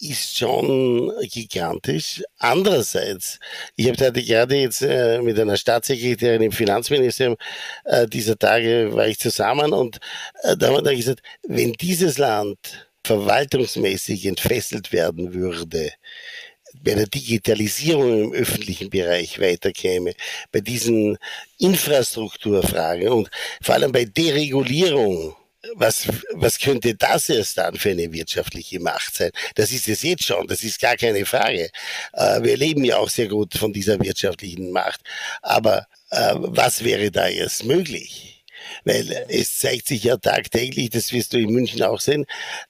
ist 0.00 0.38
schon 0.38 1.12
gigantisch. 1.22 2.22
Andererseits, 2.38 3.38
ich 3.76 3.88
habe 3.88 4.04
heute 4.04 4.22
gerade 4.22 4.56
jetzt 4.56 4.82
äh, 4.82 5.20
mit 5.20 5.38
einer 5.38 5.56
Staatssekretärin 5.56 6.42
im 6.42 6.52
Finanzministerium 6.52 7.36
äh, 7.84 8.06
dieser 8.06 8.38
Tage 8.38 8.90
war 8.92 9.06
ich 9.06 9.18
zusammen 9.18 9.72
und 9.72 9.98
äh, 10.42 10.56
da 10.56 10.68
haben 10.68 10.76
wir 10.76 10.82
dann 10.82 10.96
gesagt, 10.96 11.22
wenn 11.46 11.72
dieses 11.74 12.18
Land 12.18 12.88
verwaltungsmäßig 13.04 14.26
entfesselt 14.26 14.92
werden 14.92 15.34
würde, 15.34 15.92
bei 16.82 16.94
der 16.94 17.06
Digitalisierung 17.06 18.24
im 18.24 18.32
öffentlichen 18.32 18.90
Bereich 18.90 19.40
weiterkäme, 19.40 20.14
bei 20.52 20.60
diesen 20.60 21.18
Infrastrukturfragen 21.58 23.08
und 23.08 23.30
vor 23.60 23.74
allem 23.74 23.92
bei 23.92 24.04
Deregulierung 24.04 25.34
was, 25.74 26.08
was 26.32 26.58
könnte 26.58 26.94
das 26.94 27.28
erst 27.28 27.58
dann 27.58 27.76
für 27.76 27.90
eine 27.90 28.12
wirtschaftliche 28.12 28.80
Macht 28.80 29.14
sein? 29.14 29.30
Das 29.54 29.72
ist 29.72 29.88
es 29.88 30.02
jetzt 30.02 30.24
schon, 30.24 30.46
das 30.46 30.62
ist 30.64 30.80
gar 30.80 30.96
keine 30.96 31.24
Frage. 31.26 31.70
Äh, 32.12 32.42
wir 32.42 32.56
leben 32.56 32.84
ja 32.84 32.96
auch 32.96 33.08
sehr 33.08 33.28
gut 33.28 33.54
von 33.54 33.72
dieser 33.72 34.00
wirtschaftlichen 34.00 34.72
Macht. 34.72 35.00
Aber 35.42 35.86
äh, 36.10 36.34
was 36.36 36.84
wäre 36.84 37.10
da 37.10 37.28
erst 37.28 37.64
möglich? 37.64 38.39
Weil 38.84 39.26
es 39.28 39.58
zeigt 39.58 39.88
sich 39.88 40.04
ja 40.04 40.16
tagtäglich, 40.16 40.90
das 40.90 41.12
wirst 41.12 41.32
du 41.32 41.38
in 41.38 41.50
München 41.50 41.82
auch 41.82 42.00
sehen, 42.00 42.26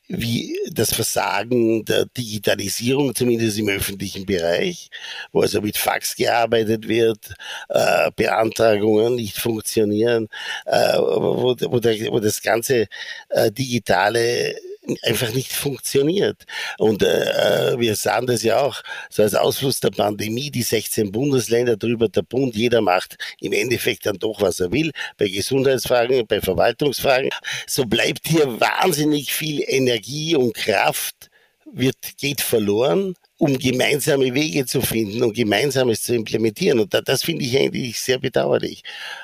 wie 0.08 0.58
das 0.70 0.94
Versagen 0.94 1.84
der 1.84 2.06
Digitalisierung, 2.06 3.14
zumindest 3.14 3.58
im 3.58 3.68
öffentlichen 3.68 4.26
Bereich, 4.26 4.90
wo 5.32 5.42
also 5.42 5.60
mit 5.60 5.76
Fax 5.76 6.16
gearbeitet 6.16 6.88
wird, 6.88 7.34
äh, 7.68 8.10
Beantragungen 8.16 9.16
nicht 9.16 9.38
funktionieren, 9.38 10.28
äh, 10.66 10.98
wo, 10.98 11.56
wo, 11.58 11.80
der, 11.80 12.10
wo 12.10 12.20
das 12.20 12.42
ganze 12.42 12.86
äh, 13.28 13.50
digitale 13.52 14.56
einfach 15.02 15.32
nicht 15.32 15.52
funktioniert. 15.52 16.44
Und 16.78 17.02
äh, 17.02 17.78
wir 17.78 17.96
sahen 17.96 18.26
das 18.26 18.42
ja 18.42 18.60
auch 18.60 18.82
so 19.10 19.22
als 19.22 19.34
Ausfluss 19.34 19.80
der 19.80 19.90
Pandemie, 19.90 20.50
die 20.50 20.62
16 20.62 21.12
Bundesländer 21.12 21.76
drüber, 21.76 22.08
der 22.08 22.22
Bund, 22.22 22.54
jeder 22.54 22.80
macht 22.80 23.16
im 23.40 23.52
Endeffekt 23.52 24.06
dann 24.06 24.18
doch, 24.18 24.40
was 24.40 24.60
er 24.60 24.72
will, 24.72 24.90
bei 25.16 25.28
Gesundheitsfragen, 25.28 26.26
bei 26.26 26.40
Verwaltungsfragen. 26.40 27.30
So 27.66 27.84
bleibt 27.84 28.26
hier 28.26 28.60
wahnsinnig 28.60 29.32
viel 29.32 29.62
Energie 29.66 30.36
und 30.36 30.54
Kraft 30.54 31.30
wird, 31.72 31.96
geht 32.18 32.40
verloren 32.40 33.14
um 33.40 33.58
gemeinsame 33.58 34.34
Wege 34.34 34.66
zu 34.66 34.82
finden 34.82 35.22
und 35.22 35.34
Gemeinsames 35.34 36.02
zu 36.02 36.14
implementieren. 36.14 36.78
Und 36.78 36.92
das, 36.92 37.02
das 37.04 37.22
finde 37.24 37.42
ich 37.42 37.56
eigentlich 37.56 37.98
sehr 37.98 38.18
bedauerlich. 38.18 38.82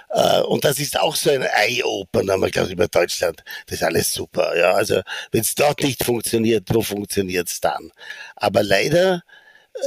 Äh, 0.08 0.40
und 0.40 0.64
das 0.64 0.80
ist 0.80 0.98
auch 0.98 1.14
so 1.14 1.30
ein 1.30 1.42
Eye-Opener, 1.42 2.38
man 2.38 2.50
glaubt 2.50 2.70
über 2.70 2.88
Deutschland, 2.88 3.44
das 3.66 3.76
ist 3.76 3.84
alles 3.84 4.10
super. 4.14 4.56
Ja, 4.56 4.72
also 4.72 5.02
wenn 5.32 5.42
es 5.42 5.54
dort 5.54 5.82
nicht 5.82 6.02
funktioniert, 6.02 6.64
wo 6.72 6.80
funktioniert 6.80 7.48
es 7.48 7.60
dann? 7.60 7.92
Aber 8.36 8.62
leider 8.62 9.22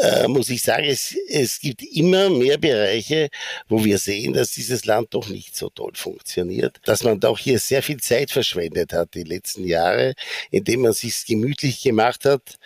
äh, 0.04 0.28
muss 0.28 0.52
ich 0.52 0.62
sagen, 0.62 0.86
es, 0.86 1.16
es 1.28 1.60
gibt 1.60 1.82
immer 1.82 2.30
mehr 2.30 2.60
Bereiche, 2.60 3.30
wo 3.68 3.84
wir 3.84 3.98
sehen, 3.98 4.34
dass 4.34 4.52
dieses 4.52 4.86
Land 4.86 5.16
doch 5.16 5.28
nicht 5.30 5.58
so 5.58 5.70
toll 5.70 5.94
funktioniert, 5.96 6.78
dass 6.86 7.04
man 7.04 7.20
doch 7.20 7.40
hier 7.40 7.58
sehr 7.58 7.82
viel 7.82 7.98
Zeit 7.98 8.30
verschwendet 8.30 8.94
hat 8.94 9.16
die 9.16 9.24
letzten 9.24 9.66
Jahre, 9.66 10.14
indem 10.52 10.82
man 10.82 10.94
sich 10.94 11.26
gemütlich 11.26 11.82
gemacht 11.82 12.26
hat, 12.26 12.60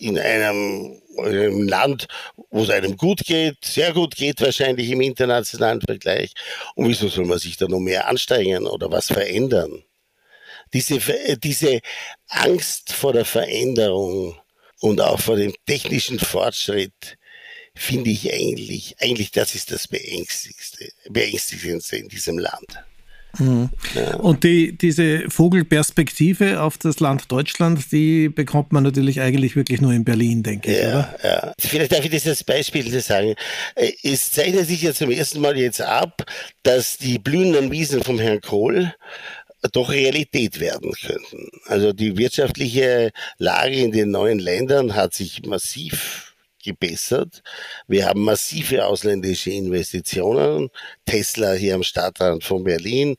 in 0.00 0.18
einem, 0.18 1.00
einem 1.18 1.68
Land, 1.68 2.08
wo 2.50 2.62
es 2.62 2.70
einem 2.70 2.96
gut 2.96 3.20
geht, 3.24 3.64
sehr 3.64 3.92
gut 3.92 4.16
geht 4.16 4.40
wahrscheinlich 4.40 4.90
im 4.90 5.00
internationalen 5.02 5.80
Vergleich. 5.80 6.32
Und 6.74 6.88
wieso 6.88 7.08
soll 7.08 7.26
man 7.26 7.38
sich 7.38 7.56
da 7.56 7.68
noch 7.68 7.80
mehr 7.80 8.08
anstrengen 8.08 8.66
oder 8.66 8.90
was 8.90 9.08
verändern? 9.08 9.84
Diese, 10.72 10.98
diese 11.38 11.80
Angst 12.28 12.92
vor 12.92 13.12
der 13.12 13.24
Veränderung 13.24 14.38
und 14.80 15.00
auch 15.00 15.20
vor 15.20 15.36
dem 15.36 15.54
technischen 15.66 16.18
Fortschritt 16.18 17.18
finde 17.74 18.10
ich 18.10 18.32
eigentlich, 18.32 18.96
eigentlich 19.00 19.30
das 19.32 19.54
ist 19.54 19.70
das 19.70 19.88
Beängstigendste, 19.88 20.92
Beängstigendste 21.08 21.96
in 21.96 22.08
diesem 22.08 22.38
Land. 22.38 22.84
Mhm. 23.38 23.70
Und 24.18 24.44
die, 24.44 24.76
diese 24.76 25.28
Vogelperspektive 25.28 26.60
auf 26.60 26.78
das 26.78 27.00
Land 27.00 27.30
Deutschland, 27.30 27.92
die 27.92 28.28
bekommt 28.28 28.72
man 28.72 28.82
natürlich 28.82 29.20
eigentlich 29.20 29.56
wirklich 29.56 29.80
nur 29.80 29.92
in 29.92 30.04
Berlin, 30.04 30.42
denke 30.42 30.72
ich, 30.72 30.82
ja, 30.82 30.88
oder? 30.88 31.18
Ja. 31.22 31.54
Vielleicht 31.58 31.92
darf 31.92 32.04
ich 32.04 32.10
das 32.10 32.26
als 32.26 32.44
Beispiel 32.44 32.88
sagen. 33.00 33.34
Es 34.02 34.30
zeichnet 34.30 34.66
sich 34.66 34.82
ja 34.82 34.92
zum 34.92 35.10
ersten 35.10 35.40
Mal 35.40 35.56
jetzt 35.56 35.80
ab, 35.80 36.24
dass 36.62 36.98
die 36.98 37.18
blühenden 37.18 37.70
Wiesen 37.70 38.02
vom 38.02 38.18
Herrn 38.18 38.40
Kohl 38.40 38.92
doch 39.72 39.90
Realität 39.90 40.58
werden 40.58 40.92
könnten. 40.92 41.50
Also 41.66 41.92
die 41.92 42.16
wirtschaftliche 42.16 43.10
Lage 43.38 43.76
in 43.76 43.92
den 43.92 44.10
neuen 44.10 44.38
Ländern 44.38 44.94
hat 44.94 45.14
sich 45.14 45.44
massiv 45.44 46.29
gebessert. 46.62 47.42
Wir 47.88 48.06
haben 48.06 48.22
massive 48.22 48.86
ausländische 48.86 49.50
Investitionen. 49.50 50.70
Tesla 51.06 51.52
hier 51.52 51.74
am 51.74 51.82
Stadtrand 51.82 52.44
von 52.44 52.64
Berlin, 52.64 53.16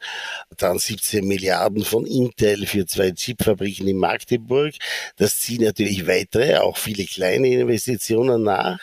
dann 0.58 0.80
17 0.80 1.28
Milliarden 1.28 1.84
von 1.84 2.06
Intel 2.06 2.66
für 2.66 2.86
zwei 2.86 3.12
Chipfabriken 3.12 3.88
in 3.88 3.98
Magdeburg. 3.98 4.74
Das 5.18 5.40
ziehen 5.40 5.64
natürlich 5.64 6.08
weitere, 6.08 6.58
auch 6.58 6.78
viele 6.78 7.06
kleine 7.06 7.48
Investitionen 7.48 8.44
nach. 8.44 8.80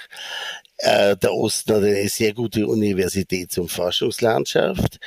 Äh, 0.81 1.17
der 1.17 1.33
Osten 1.35 1.75
hat 1.75 1.83
eine 1.83 2.09
sehr 2.09 2.33
gute 2.33 2.65
Universitäts- 2.67 3.59
und 3.59 3.69
Forschungslandschaft. 3.69 5.01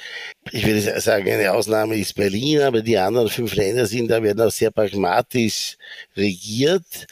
Ich 0.52 0.66
würde 0.66 1.00
sagen, 1.00 1.32
eine 1.32 1.54
Ausnahme 1.54 1.96
ist 1.98 2.14
Berlin, 2.16 2.62
aber 2.62 2.82
die 2.82 2.98
anderen 2.98 3.30
fünf 3.30 3.56
Länder 3.56 3.86
sind 3.86 4.10
da, 4.10 4.22
werden 4.22 4.42
auch 4.42 4.52
sehr 4.52 4.72
pragmatisch 4.72 5.78
regiert. 6.18 7.08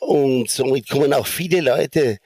Und 0.00 0.50
somit 0.50 0.88
kommen 0.88 1.12
auch 1.12 1.26
viele 1.26 1.60
Leute, 1.60 2.18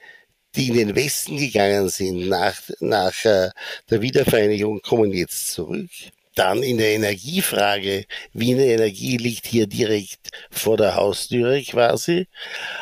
die 0.55 0.69
in 0.69 0.75
den 0.75 0.95
Westen 0.95 1.37
gegangen 1.37 1.89
sind 1.89 2.29
nach, 2.29 2.55
nach 2.79 3.25
äh, 3.25 3.49
der 3.89 4.01
Wiedervereinigung, 4.01 4.81
kommen 4.81 5.11
jetzt 5.11 5.51
zurück. 5.53 5.89
Dann 6.35 6.63
in 6.63 6.77
der 6.77 6.89
Energiefrage. 6.91 8.05
Wiener 8.33 8.63
Energie 8.63 9.17
liegt 9.17 9.47
hier 9.47 9.67
direkt 9.67 10.29
vor 10.51 10.77
der 10.77 10.95
Haustüre 10.95 11.61
quasi. 11.63 12.27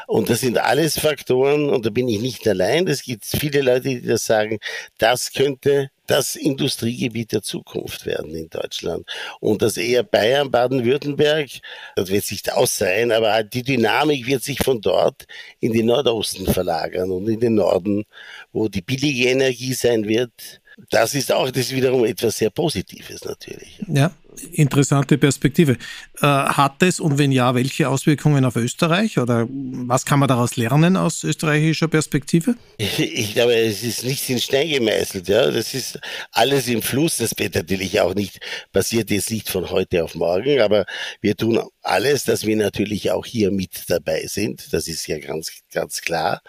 Und 0.08 0.30
das 0.30 0.42
sind 0.42 0.58
alles 0.58 1.00
Faktoren, 1.00 1.70
und 1.70 1.86
da 1.86 1.90
bin 1.92 2.08
ich 2.08 2.22
nicht 2.22 2.48
allein. 2.48 2.88
Es 2.88 3.04
gibt 3.04 3.26
viele 3.26 3.62
Leute, 3.62 3.90
die 3.90 4.02
das 4.02 4.26
sagen, 4.26 4.60
das 4.98 5.32
könnte 5.34 5.90
das 6.08 6.36
Industriegebiet 6.36 7.32
der 7.32 7.42
Zukunft 7.42 8.06
werden 8.06 8.36
in 8.36 8.50
Deutschland. 8.50 9.08
Und 9.40 9.62
das 9.62 9.78
eher 9.78 10.04
Bayern, 10.04 10.52
Baden-Württemberg, 10.52 11.50
das 11.96 12.10
wird 12.10 12.26
sich 12.26 12.52
aus 12.52 12.78
sein, 12.78 13.12
aber 13.12 13.34
halt 13.34 13.54
die 13.54 13.64
Dynamik 13.64 14.26
wird 14.26 14.44
sich 14.44 14.60
von 14.60 14.82
dort 14.82 15.26
in 15.60 15.74
den 15.74 15.86
Nordosten 15.86 16.46
verlagern 16.46 17.12
und 17.12 17.28
in 17.28 17.40
den 17.40 17.56
Norden, 17.56 18.04
wo 18.52 18.68
die 18.68 18.82
billige 18.82 19.30
Energie 19.30 19.74
sein 19.74 20.08
wird, 20.08 20.62
das 20.90 21.14
ist 21.14 21.32
auch, 21.32 21.52
das 21.52 21.72
wiederum 21.72 22.04
etwas 22.04 22.38
sehr 22.38 22.50
Positives 22.50 23.24
natürlich. 23.24 23.80
Ja, 23.88 24.12
interessante 24.52 25.18
Perspektive. 25.18 25.78
Äh, 26.22 26.28
hat 26.28 26.82
es 26.84 27.00
und 27.00 27.18
wenn 27.18 27.32
ja, 27.32 27.56
welche 27.56 27.90
Auswirkungen 27.90 28.46
auf 28.46 28.56
Österreich 28.56 29.18
oder 29.18 29.48
was 29.50 30.06
kann 30.06 30.20
man 30.20 30.28
daraus 30.28 30.56
lernen 30.56 30.98
aus 30.98 31.24
österreichischer 31.24 31.88
Perspektive? 31.88 32.56
Ich, 33.24 33.34
glaube, 33.34 33.56
es 33.56 33.84
ist 33.84 34.04
nichts 34.04 34.30
in 34.30 34.40
Stein 34.40 34.70
gemeißelt. 34.70 35.28
Ja, 35.28 35.50
das 35.50 35.74
ist 35.74 36.00
alles 36.32 36.68
im 36.68 36.82
Fluss. 36.82 37.18
Das 37.18 37.32
wird 37.38 37.56
natürlich 37.56 38.00
auch 38.02 38.14
nicht 38.14 38.40
passiert 38.72 39.10
jetzt 39.10 39.32
nicht 39.32 39.50
von 39.50 39.70
heute 39.70 40.04
auf 40.04 40.16
morgen, 40.16 40.62
aber 40.62 40.86
wir 41.22 41.36
tun 41.36 41.60
alles, 41.82 42.24
dass 42.26 42.46
wir 42.46 42.56
natürlich 42.56 43.12
auch 43.12 43.26
hier 43.26 43.52
mit 43.52 43.90
dabei 43.90 44.26
sind. 44.28 44.72
Das 44.72 44.88
ist 44.88 45.08
ja 45.08 45.18
ganz 45.20 45.52
ganz 45.72 46.02
klar 46.02 46.42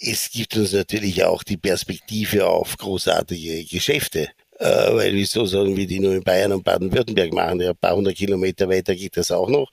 es 0.00 0.30
gibt 0.30 0.56
uns 0.56 0.72
natürlich 0.72 1.24
auch 1.24 1.42
die 1.42 1.58
Perspektive 1.58 2.46
auf 2.46 2.76
großartige 2.78 3.64
Geschäfte. 3.64 4.30
Äh, 4.60 4.94
weil 4.94 5.14
wieso 5.14 5.46
sollen 5.46 5.74
wir 5.74 5.86
die 5.86 6.00
nur 6.00 6.14
in 6.14 6.22
Bayern 6.22 6.52
und 6.52 6.62
Baden-Württemberg 6.64 7.32
machen? 7.32 7.60
Ja, 7.60 7.70
ein 7.70 7.76
paar 7.76 7.96
hundert 7.96 8.16
Kilometer 8.16 8.68
weiter 8.68 8.94
geht 8.94 9.16
das 9.16 9.30
auch 9.30 9.48
noch. 9.48 9.70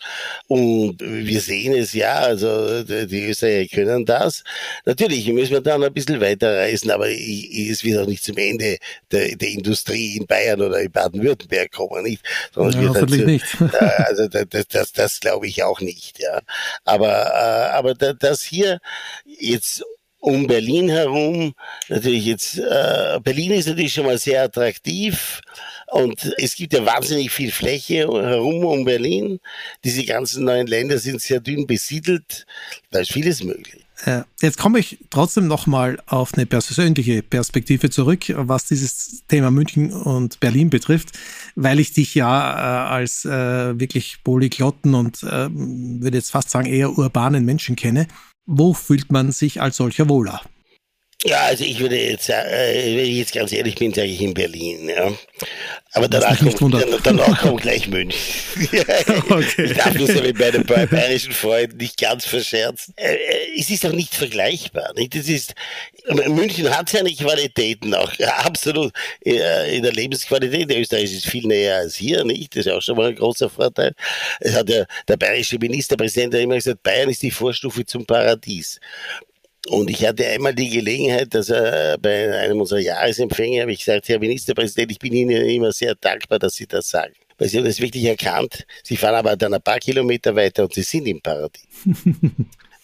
Und 0.48 1.02
wir 1.02 1.42
sehen 1.42 1.74
es 1.76 1.92
ja, 1.92 2.16
also 2.20 2.84
die 2.84 3.26
Österreicher 3.26 3.76
können 3.76 4.06
das. 4.06 4.46
Natürlich 4.86 5.28
müssen 5.28 5.52
wir 5.52 5.62
dann 5.62 5.84
ein 5.84 5.94
bisschen 5.94 6.22
weiter 6.22 6.56
reisen, 6.56 6.90
aber 6.92 7.10
es 7.10 7.84
wird 7.84 8.00
auch 8.00 8.08
nicht 8.08 8.24
zum 8.24 8.38
Ende 8.38 8.78
der, 9.12 9.36
der 9.36 9.50
Industrie 9.50 10.16
in 10.16 10.26
Bayern 10.26 10.62
oder 10.62 10.80
in 10.80 10.92
Baden-Württemberg 10.92 11.70
kommen, 11.74 12.04
nicht? 12.04 12.24
Sondern 12.54 12.82
ja, 12.82 12.90
hoffentlich 12.90 13.20
halt 13.20 13.28
nicht. 13.28 13.74
also 14.08 14.30
das, 14.30 14.46
das, 14.50 14.68
das, 14.70 14.92
das 14.94 15.20
glaube 15.20 15.48
ich 15.48 15.64
auch 15.64 15.82
nicht, 15.82 16.20
ja. 16.20 16.40
Aber, 16.86 17.12
äh, 17.12 17.76
aber 17.76 17.94
das 17.94 18.42
hier 18.42 18.80
jetzt 19.26 19.84
um 20.28 20.46
Berlin 20.46 20.90
herum. 20.90 21.54
Natürlich 21.88 22.26
jetzt, 22.26 22.58
äh, 22.58 23.20
Berlin 23.24 23.54
ist 23.54 23.68
natürlich 23.68 23.94
schon 23.94 24.06
mal 24.06 24.18
sehr 24.18 24.44
attraktiv 24.44 25.40
und 25.88 26.34
es 26.38 26.56
gibt 26.56 26.74
ja 26.74 26.86
wahnsinnig 26.86 27.32
viel 27.32 27.50
Fläche 27.50 28.00
herum 28.00 28.66
um 28.66 28.84
Berlin. 28.84 29.40
Diese 29.86 30.04
ganzen 30.04 30.44
neuen 30.44 30.68
Länder 30.68 31.00
sind 31.00 31.22
sehr 31.22 31.40
dünn 31.40 31.66
besiedelt. 31.66 32.46
Da 32.92 33.00
ist 33.00 33.14
vieles 33.14 33.42
möglich. 33.42 33.86
Jetzt 34.42 34.60
komme 34.60 34.78
ich 34.78 35.00
trotzdem 35.10 35.48
nochmal 35.48 35.98
auf 36.06 36.36
eine 36.36 36.46
persönliche 36.46 37.24
Perspektive 37.24 37.90
zurück, 37.90 38.26
was 38.28 38.68
dieses 38.68 39.24
Thema 39.28 39.50
München 39.50 39.92
und 39.92 40.40
Berlin 40.40 40.70
betrifft, 40.70 41.18
weil 41.56 41.80
ich 41.80 41.94
dich 41.94 42.14
ja 42.14 42.30
äh, 42.30 42.90
als 42.92 43.26
äh, 43.26 43.80
wirklich 43.80 44.20
polyglotten 44.24 44.94
und 44.94 45.24
äh, 45.24 45.50
würde 45.50 46.18
jetzt 46.18 46.30
fast 46.30 46.52
sagen 46.52 46.68
eher 46.68 46.96
urbanen 46.96 47.44
Menschen 47.44 47.76
kenne. 47.76 48.08
Wo 48.50 48.74
fühlt 48.74 49.12
man 49.12 49.34
sich 49.34 49.62
als 49.62 49.76
solcher 49.76 50.08
wohler? 50.08 50.42
Ja, 51.24 51.42
also 51.46 51.64
ich 51.64 51.80
würde 51.80 52.00
jetzt, 52.00 52.30
äh, 52.30 52.96
wenn 52.96 53.06
ich 53.06 53.18
jetzt 53.18 53.34
ganz 53.34 53.52
ehrlich 53.52 53.74
bin, 53.76 53.92
sage 53.92 54.08
ich 54.08 54.22
in 54.22 54.36
Berlin. 54.36 54.88
Ja. 54.88 55.12
Aber 55.94 56.08
danach 56.08 56.38
kommt, 56.38 56.76
danach 57.04 57.42
kommt 57.42 57.62
gleich 57.62 57.88
München. 57.88 58.20
okay. 59.30 59.64
Ich 59.64 59.74
darf 59.74 59.98
das 59.98 60.14
ja 60.14 60.22
mit 60.22 60.38
meinem 60.38 60.64
bayerischen 60.64 61.34
Freund 61.34 61.76
nicht 61.78 62.00
ganz 62.00 62.26
verscherzen. 62.26 62.94
Äh, 62.98 63.16
äh, 63.16 63.60
es 63.60 63.72
ist 63.72 63.84
auch 63.88 63.94
nicht 63.94 64.14
vergleichbar. 64.14 64.94
Nicht? 64.96 65.16
Das 65.16 65.28
ist, 65.28 65.56
München 66.28 66.70
hat 66.70 66.90
seine 66.90 67.12
Qualitäten 67.12 67.96
auch, 67.96 68.12
absolut. 68.46 68.94
Äh, 69.26 69.76
in 69.76 69.82
der 69.82 69.94
Lebensqualität. 69.94 70.70
Der 70.70 70.80
Österreich 70.80 71.12
ist 71.12 71.26
viel 71.26 71.48
näher 71.48 71.78
als 71.78 71.96
hier, 71.96 72.24
nicht? 72.26 72.56
Das 72.56 72.68
ist 72.68 72.72
auch 72.72 72.82
schon 72.82 72.96
mal 72.96 73.10
ein 73.10 73.16
großer 73.16 73.50
Vorteil. 73.50 73.96
Es 74.40 74.54
hat 74.54 74.70
ja 74.70 74.86
der 75.08 75.18
bayerische 75.18 75.58
Ministerpräsident 75.58 76.36
immer 76.36 76.56
gesagt, 76.56 76.84
Bayern 76.84 77.10
ist 77.10 77.24
die 77.24 77.32
Vorstufe 77.32 77.84
zum 77.86 78.06
Paradies. 78.06 78.80
Und 79.70 79.90
ich 79.90 80.06
hatte 80.06 80.26
einmal 80.26 80.54
die 80.54 80.70
Gelegenheit, 80.70 81.34
dass 81.34 81.50
er 81.50 81.98
bei 81.98 82.38
einem 82.40 82.62
unserer 82.62 82.80
Jahresempfänge 82.80 83.62
habe 83.62 83.72
ich 83.72 83.80
gesagt, 83.80 84.08
Herr 84.08 84.20
Ministerpräsident, 84.20 84.92
ich 84.92 85.00
bin 85.00 85.14
Ihnen 85.14 85.46
immer 85.48 85.72
sehr 85.72 85.96
dankbar, 85.96 86.40
dass 86.40 86.56
Sie 86.56 86.68
das 86.68 86.90
sagen. 86.90 87.14
Weil 87.38 87.50
Sie 87.50 87.58
haben 87.58 87.66
das 87.66 87.80
wirklich 87.80 88.06
erkannt. 88.06 88.66
Sie 88.84 88.98
fahren 88.98 89.16
aber 89.16 89.36
dann 89.36 89.54
ein 89.54 89.62
paar 89.62 89.80
Kilometer 89.80 90.36
weiter 90.36 90.64
und 90.64 90.74
Sie 90.74 90.84
sind 90.84 91.08
im 91.08 91.22
Paradies. 91.22 91.68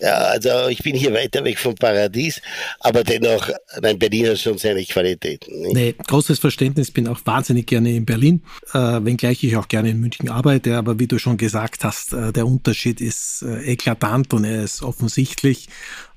Ja, 0.04 0.16
also 0.16 0.68
ich 0.68 0.84
bin 0.84 0.98
hier 0.98 1.14
weiter 1.14 1.46
weg 1.46 1.58
vom 1.58 1.76
Paradies, 1.76 2.42
aber 2.82 3.06
dennoch, 3.06 3.50
nein, 3.82 3.98
Berlin 3.98 4.28
hat 4.28 4.40
schon 4.40 4.58
seine 4.58 4.84
Qualitäten. 4.84 5.62
Nicht? 5.62 5.74
Nee, 5.74 5.96
großes 6.08 6.40
Verständnis, 6.40 6.92
bin 6.92 7.08
auch 7.08 7.22
wahnsinnig 7.24 7.68
gerne 7.68 7.96
in 7.96 8.06
Berlin, 8.06 8.42
äh, 8.74 8.78
wenngleich 8.78 9.42
ich 9.46 9.56
auch 9.56 9.70
gerne 9.70 9.92
in 9.92 10.02
München 10.02 10.30
arbeite, 10.30 10.76
aber 10.76 11.00
wie 11.00 11.08
du 11.08 11.20
schon 11.20 11.38
gesagt 11.38 11.86
hast, 11.86 12.12
äh, 12.12 12.34
der 12.34 12.46
Unterschied 12.46 13.00
ist 13.00 13.44
äh, 13.44 13.72
eklatant 13.72 14.34
und 14.34 14.44
er 14.44 14.64
ist 14.64 14.84
offensichtlich 14.84 15.70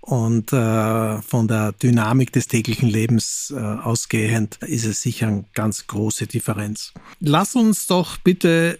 und 0.06 0.52
äh, 0.52 1.20
von 1.20 1.48
der 1.48 1.72
Dynamik 1.72 2.32
des 2.32 2.46
täglichen 2.46 2.88
Lebens 2.88 3.52
äh, 3.54 3.60
ausgehend 3.60 4.58
ist 4.62 4.84
es 4.86 5.02
sicher 5.02 5.26
eine 5.26 5.44
ganz 5.52 5.88
große 5.88 6.28
Differenz. 6.28 6.92
Lass 7.18 7.56
uns 7.56 7.88
doch 7.88 8.16
bitte 8.16 8.78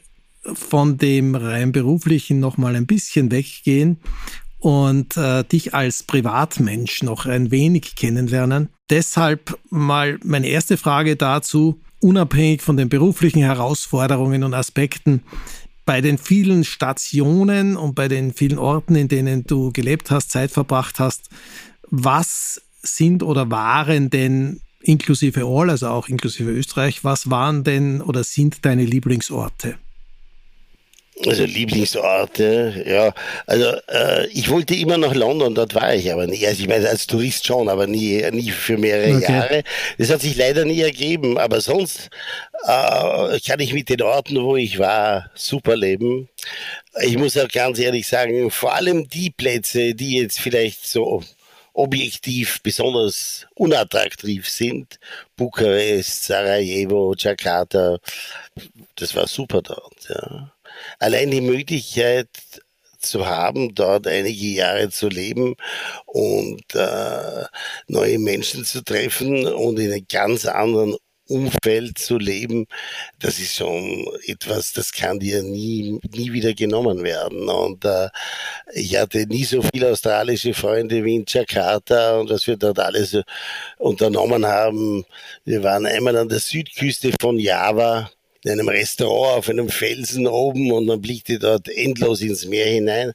von 0.54 0.98
dem 0.98 1.34
rein 1.34 1.72
beruflichen 1.72 2.38
noch 2.38 2.58
mal 2.58 2.76
ein 2.76 2.86
bisschen 2.86 3.32
weggehen 3.32 3.98
und 4.60 5.16
äh, 5.16 5.42
dich 5.42 5.74
als 5.74 6.04
Privatmensch 6.04 7.02
noch 7.02 7.26
ein 7.26 7.50
wenig 7.50 7.96
kennenlernen. 7.96 8.68
Deshalb 8.88 9.58
mal 9.68 10.20
meine 10.22 10.46
erste 10.46 10.76
Frage 10.76 11.16
dazu, 11.16 11.80
unabhängig 12.00 12.62
von 12.62 12.76
den 12.76 12.88
beruflichen 12.88 13.42
Herausforderungen 13.42 14.44
und 14.44 14.54
Aspekten, 14.54 15.24
bei 15.86 16.00
den 16.00 16.18
vielen 16.18 16.64
Stationen 16.64 17.76
und 17.76 17.94
bei 17.94 18.08
den 18.08 18.34
vielen 18.34 18.58
Orten, 18.58 18.96
in 18.96 19.08
denen 19.08 19.44
du 19.44 19.72
gelebt 19.72 20.10
hast, 20.10 20.30
Zeit 20.30 20.50
verbracht 20.50 20.98
hast, 20.98 21.30
was 21.88 22.60
sind 22.82 23.22
oder 23.22 23.50
waren 23.50 24.10
denn 24.10 24.60
inklusive 24.80 25.44
All, 25.44 25.70
also 25.70 25.88
auch 25.88 26.08
inklusive 26.08 26.50
Österreich, 26.50 27.04
was 27.04 27.30
waren 27.30 27.64
denn 27.64 28.02
oder 28.02 28.24
sind 28.24 28.64
deine 28.64 28.84
Lieblingsorte? 28.84 29.76
Also 31.24 31.44
Lieblingsorte, 31.44 32.84
ja. 32.86 33.14
Also 33.46 33.72
äh, 33.88 34.26
ich 34.28 34.50
wollte 34.50 34.74
immer 34.74 34.98
nach 34.98 35.14
London, 35.14 35.54
dort 35.54 35.74
war 35.74 35.94
ich 35.94 36.12
aber 36.12 36.26
nie. 36.26 36.46
Also 36.46 36.60
ich 36.60 36.68
meine 36.68 36.88
als 36.88 37.06
Tourist 37.06 37.46
schon, 37.46 37.70
aber 37.70 37.86
nie, 37.86 38.22
nie 38.32 38.50
für 38.50 38.76
mehrere 38.76 39.16
okay. 39.16 39.32
Jahre. 39.32 39.62
Das 39.96 40.10
hat 40.10 40.20
sich 40.20 40.36
leider 40.36 40.66
nie 40.66 40.80
ergeben. 40.80 41.38
Aber 41.38 41.62
sonst 41.62 42.10
äh, 42.64 43.40
kann 43.40 43.60
ich 43.60 43.72
mit 43.72 43.88
den 43.88 44.02
Orten, 44.02 44.42
wo 44.42 44.56
ich 44.56 44.78
war, 44.78 45.30
super 45.34 45.74
leben. 45.74 46.28
Ich 47.00 47.16
muss 47.16 47.38
auch 47.38 47.48
ganz 47.48 47.78
ehrlich 47.78 48.06
sagen, 48.06 48.50
vor 48.50 48.74
allem 48.74 49.08
die 49.08 49.30
Plätze, 49.30 49.94
die 49.94 50.18
jetzt 50.18 50.38
vielleicht 50.38 50.86
so 50.86 51.22
objektiv 51.72 52.60
besonders 52.62 53.46
unattraktiv 53.54 54.48
sind, 54.48 54.98
Bukarest, 55.36 56.24
Sarajevo, 56.24 57.14
Jakarta, 57.16 57.98
das 58.96 59.14
war 59.14 59.26
super 59.26 59.62
dort. 59.62 60.08
Ja 60.08 60.52
allein 60.98 61.30
die 61.30 61.40
Möglichkeit 61.40 62.28
zu 62.98 63.26
haben, 63.26 63.74
dort 63.74 64.06
einige 64.06 64.46
Jahre 64.46 64.90
zu 64.90 65.08
leben 65.08 65.54
und 66.06 66.62
äh, 66.74 67.44
neue 67.88 68.18
Menschen 68.18 68.64
zu 68.64 68.82
treffen 68.82 69.46
und 69.46 69.78
in 69.78 69.92
einem 69.92 70.06
ganz 70.08 70.46
anderen 70.46 70.96
Umfeld 71.28 71.98
zu 71.98 72.18
leben, 72.18 72.66
das 73.18 73.38
ist 73.40 73.56
schon 73.56 74.06
etwas, 74.26 74.72
das 74.72 74.92
kann 74.92 75.18
dir 75.18 75.42
nie, 75.42 75.98
nie 76.14 76.32
wieder 76.32 76.54
genommen 76.54 77.02
werden. 77.02 77.48
Und 77.48 77.84
äh, 77.84 78.08
ich 78.74 78.96
hatte 78.96 79.26
nie 79.26 79.44
so 79.44 79.62
viele 79.62 79.90
australische 79.90 80.54
Freunde 80.54 81.04
wie 81.04 81.16
in 81.16 81.24
Jakarta 81.26 82.18
und 82.18 82.30
was 82.30 82.46
wir 82.46 82.56
dort 82.56 82.78
alles 82.78 83.18
unternommen 83.78 84.46
haben. 84.46 85.04
Wir 85.44 85.62
waren 85.64 85.86
einmal 85.86 86.16
an 86.16 86.28
der 86.28 86.38
Südküste 86.38 87.12
von 87.20 87.38
Java 87.38 88.08
in 88.46 88.52
einem 88.52 88.68
Restaurant 88.68 89.38
auf 89.38 89.48
einem 89.48 89.68
Felsen 89.68 90.28
oben 90.28 90.70
und 90.70 90.86
man 90.86 91.00
blickte 91.00 91.38
dort 91.38 91.68
endlos 91.68 92.20
ins 92.20 92.46
Meer 92.46 92.66
hinein. 92.66 93.12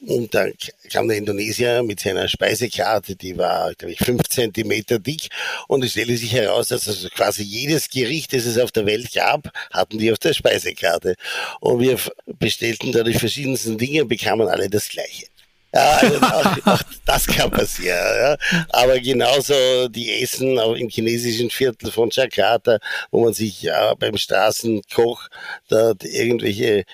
Und 0.00 0.34
dann 0.34 0.54
kam 0.90 1.06
der 1.06 1.18
Indonesier 1.18 1.82
mit 1.82 2.00
seiner 2.00 2.28
Speisekarte, 2.28 3.14
die 3.14 3.36
war, 3.36 3.74
glaube 3.74 3.92
ich, 3.92 3.98
fünf 3.98 4.22
Zentimeter 4.28 4.98
dick. 4.98 5.28
Und 5.68 5.84
es 5.84 5.92
stellte 5.92 6.16
sich 6.16 6.32
heraus, 6.32 6.68
dass 6.68 6.88
also 6.88 7.08
quasi 7.10 7.42
jedes 7.42 7.90
Gericht, 7.90 8.32
das 8.32 8.46
es 8.46 8.56
auf 8.56 8.72
der 8.72 8.86
Welt 8.86 9.12
gab, 9.12 9.52
hatten 9.70 9.98
die 9.98 10.10
auf 10.10 10.18
der 10.18 10.32
Speisekarte. 10.32 11.14
Und 11.60 11.80
wir 11.80 11.98
bestellten 12.38 12.92
da 12.92 13.02
die 13.02 13.14
verschiedensten 13.14 13.76
Dinge 13.76 14.02
und 14.02 14.08
bekamen 14.08 14.48
alle 14.48 14.70
das 14.70 14.88
Gleiche. 14.88 15.26
Ja, 15.72 15.98
also 15.98 16.16
auch, 16.20 16.66
auch, 16.66 16.82
das 17.06 17.26
kann 17.26 17.50
passieren. 17.50 17.96
Ja. 17.96 18.36
Aber 18.70 18.98
genauso 18.98 19.88
die 19.88 20.22
Essen 20.22 20.58
auch 20.58 20.74
im 20.74 20.88
chinesischen 20.88 21.50
Viertel 21.50 21.92
von 21.92 22.10
Jakarta, 22.10 22.78
wo 23.10 23.24
man 23.24 23.32
sich 23.32 23.62
ja, 23.62 23.94
beim 23.94 24.16
Straßenkoch 24.16 25.28
dort 25.68 26.04
irgendwelche 26.04 26.84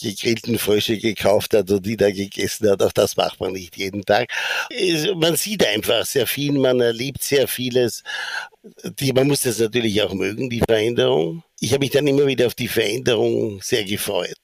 gegrillten 0.00 0.58
Frösche 0.58 0.96
gekauft 0.98 1.52
hat 1.54 1.70
und 1.70 1.84
die 1.84 1.96
da 1.96 2.10
gegessen 2.10 2.70
hat. 2.70 2.82
Auch 2.82 2.92
das 2.92 3.16
macht 3.16 3.40
man 3.40 3.52
nicht 3.52 3.76
jeden 3.76 4.04
Tag. 4.04 4.30
Man 5.16 5.36
sieht 5.36 5.66
einfach 5.66 6.06
sehr 6.06 6.26
viel, 6.26 6.52
man 6.52 6.80
erlebt 6.80 7.22
sehr 7.22 7.46
vieles. 7.46 8.02
Die, 8.98 9.12
man 9.12 9.28
muss 9.28 9.42
das 9.42 9.58
natürlich 9.58 10.00
auch 10.02 10.14
mögen, 10.14 10.48
die 10.48 10.62
Veränderung. 10.66 11.42
Ich 11.60 11.72
habe 11.72 11.80
mich 11.80 11.90
dann 11.90 12.06
immer 12.06 12.26
wieder 12.26 12.46
auf 12.46 12.54
die 12.54 12.68
Veränderung 12.68 13.60
sehr 13.62 13.84
gefreut 13.84 14.38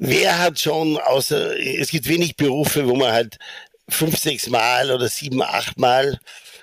wer 0.00 0.38
hat 0.38 0.58
schon 0.58 0.98
außer, 0.98 1.56
es 1.60 1.90
gibt 1.90 2.08
wenig 2.08 2.36
Berufe, 2.36 2.88
wo 2.88 2.96
man 2.96 3.12
halt 3.12 3.38
fünf, 3.88 4.18
sechs 4.18 4.48
Mal 4.48 4.90
oder 4.90 5.08
sieben, 5.08 5.42
acht 5.42 5.78
Mal 5.78 6.18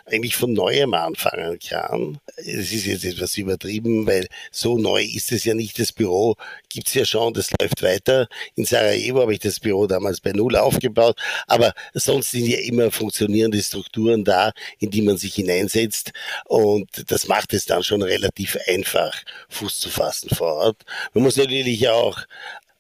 eigentlich 0.10 0.36
von 0.38 0.54
neuem 0.54 0.94
anfangen 0.94 1.60
kann. 1.60 2.20
Es 2.38 2.72
ist 2.72 2.86
jetzt 2.86 3.04
etwas 3.04 3.38
übertrieben, 3.38 4.08
weil 4.08 4.28
so 4.52 4.78
neu 4.78 5.04
ist 5.04 5.34
es 5.34 5.44
ja 5.44 5.54
nicht. 5.54 5.78
Das 5.80 5.92
Büro 5.92 6.36
gibt's 6.70 6.94
ja 6.94 7.04
schon, 7.06 7.34
das 7.34 7.50
läuft 7.60 7.84
weiter. 7.84 8.28
In 8.56 8.64
Sarajevo 8.66 9.22
habe 9.22 9.34
ich 9.34 9.40
das 9.40 9.60
Büro 9.60 9.86
damals 9.86 10.22
bei 10.22 10.32
Null 10.32 10.56
aufgebaut, 10.56 11.20
aber 11.46 11.74
sonst 11.94 12.32
sind 12.32 12.48
ja 12.48 12.60
immer 12.60 12.90
funktionierende 12.90 13.62
Strukturen 13.62 14.24
da, 14.24 14.54
in 14.80 14.90
die 14.92 15.02
man 15.02 15.18
sich 15.18 15.36
hineinsetzt 15.36 16.14
und 16.46 16.90
das 17.12 17.28
macht 17.28 17.54
es 17.54 17.66
dann 17.66 17.84
schon 17.84 18.02
relativ 18.02 18.58
einfach, 18.68 19.14
Fuß 19.50 19.78
zu 19.78 19.90
fassen 19.90 20.30
vor 20.30 20.54
Ort. 20.54 20.86
Man 21.14 21.24
muss 21.26 21.36
natürlich 21.36 21.90
auch 21.90 22.18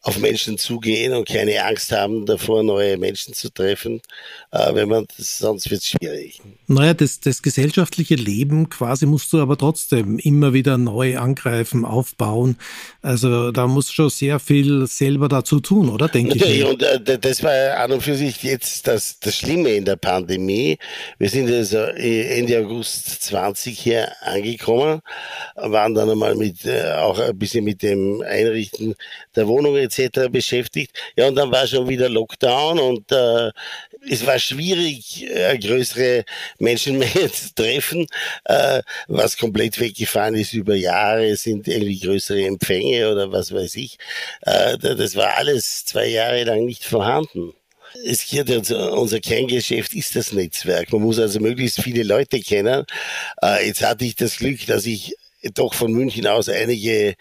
auf 0.07 0.19
Menschen 0.19 0.57
zugehen 0.57 1.13
und 1.13 1.27
keine 1.27 1.65
Angst 1.65 1.91
haben 1.91 2.25
davor, 2.25 2.63
neue 2.63 2.97
Menschen 2.97 3.33
zu 3.33 3.49
treffen, 3.49 4.01
äh, 4.51 4.73
wenn 4.73 4.87
man 4.87 5.05
das, 5.17 5.37
sonst 5.39 5.69
wird 5.69 5.81
es 5.81 5.89
schwierig. 5.89 6.39
Naja, 6.67 6.93
das, 6.93 7.19
das 7.19 7.41
gesellschaftliche 7.41 8.15
Leben 8.15 8.69
quasi 8.69 9.05
musst 9.05 9.33
du 9.33 9.41
aber 9.41 9.57
trotzdem 9.57 10.17
immer 10.17 10.53
wieder 10.53 10.77
neu 10.77 11.17
angreifen, 11.17 11.83
aufbauen. 11.83 12.57
Also 13.01 13.51
da 13.51 13.67
muss 13.67 13.91
schon 13.91 14.09
sehr 14.09 14.39
viel 14.39 14.87
selber 14.87 15.27
dazu 15.27 15.59
tun, 15.59 15.89
oder? 15.89 16.07
Denke 16.07 16.37
Natürlich, 16.37 16.59
ich. 16.59 16.65
Und 16.69 16.83
äh, 16.83 17.19
das 17.19 17.43
war 17.43 17.77
an 17.77 17.91
und 17.91 18.01
für 18.01 18.15
sich 18.15 18.43
jetzt 18.43 18.87
das, 18.87 19.19
das 19.19 19.35
Schlimme 19.35 19.71
in 19.71 19.83
der 19.83 19.97
Pandemie. 19.97 20.77
Wir 21.17 21.29
sind 21.29 21.51
also 21.51 21.79
Ende 21.79 22.59
August 22.59 23.23
20 23.23 23.77
hier 23.77 24.09
angekommen, 24.21 25.01
waren 25.55 25.93
dann 25.93 26.09
einmal 26.09 26.35
mit, 26.35 26.65
äh, 26.65 26.93
auch 26.93 27.19
ein 27.19 27.37
bisschen 27.37 27.65
mit 27.65 27.83
dem 27.83 28.23
Einrichten 28.25 28.95
der 29.35 29.47
Wohnung 29.47 29.75
etc 29.75 29.96
etc. 29.97 30.29
beschäftigt. 30.31 30.91
Ja, 31.15 31.27
und 31.27 31.35
dann 31.35 31.51
war 31.51 31.67
schon 31.67 31.87
wieder 31.87 32.09
Lockdown 32.09 32.79
und 32.79 33.11
äh, 33.11 33.51
es 34.09 34.25
war 34.25 34.39
schwierig, 34.39 35.25
äh, 35.29 35.57
größere 35.57 36.25
Menschenmengen 36.59 37.31
zu 37.33 37.53
treffen. 37.55 38.07
Äh, 38.45 38.81
was 39.07 39.37
komplett 39.37 39.79
weggefahren 39.79 40.35
ist 40.35 40.53
über 40.53 40.75
Jahre, 40.75 41.35
sind 41.35 41.67
irgendwie 41.67 41.99
größere 41.99 42.45
Empfänge 42.45 43.11
oder 43.11 43.31
was 43.31 43.51
weiß 43.53 43.75
ich. 43.75 43.97
Äh, 44.41 44.77
das 44.77 45.15
war 45.15 45.35
alles 45.37 45.85
zwei 45.85 46.07
Jahre 46.07 46.43
lang 46.43 46.65
nicht 46.65 46.83
vorhanden. 46.83 47.53
Es 48.05 48.27
geht 48.27 48.49
unser 48.49 49.19
Kerngeschäft 49.19 49.93
ist 49.95 50.15
das 50.15 50.31
Netzwerk. 50.31 50.91
Man 50.91 51.01
muss 51.01 51.19
also 51.19 51.39
möglichst 51.39 51.81
viele 51.81 52.03
Leute 52.03 52.39
kennen. 52.39 52.85
Äh, 53.41 53.67
jetzt 53.67 53.81
hatte 53.81 54.05
ich 54.05 54.15
das 54.15 54.37
Glück, 54.37 54.65
dass 54.67 54.85
ich 54.85 55.15
doch 55.53 55.73
von 55.73 55.91
München 55.91 56.27
aus 56.27 56.49
einige 56.49 57.15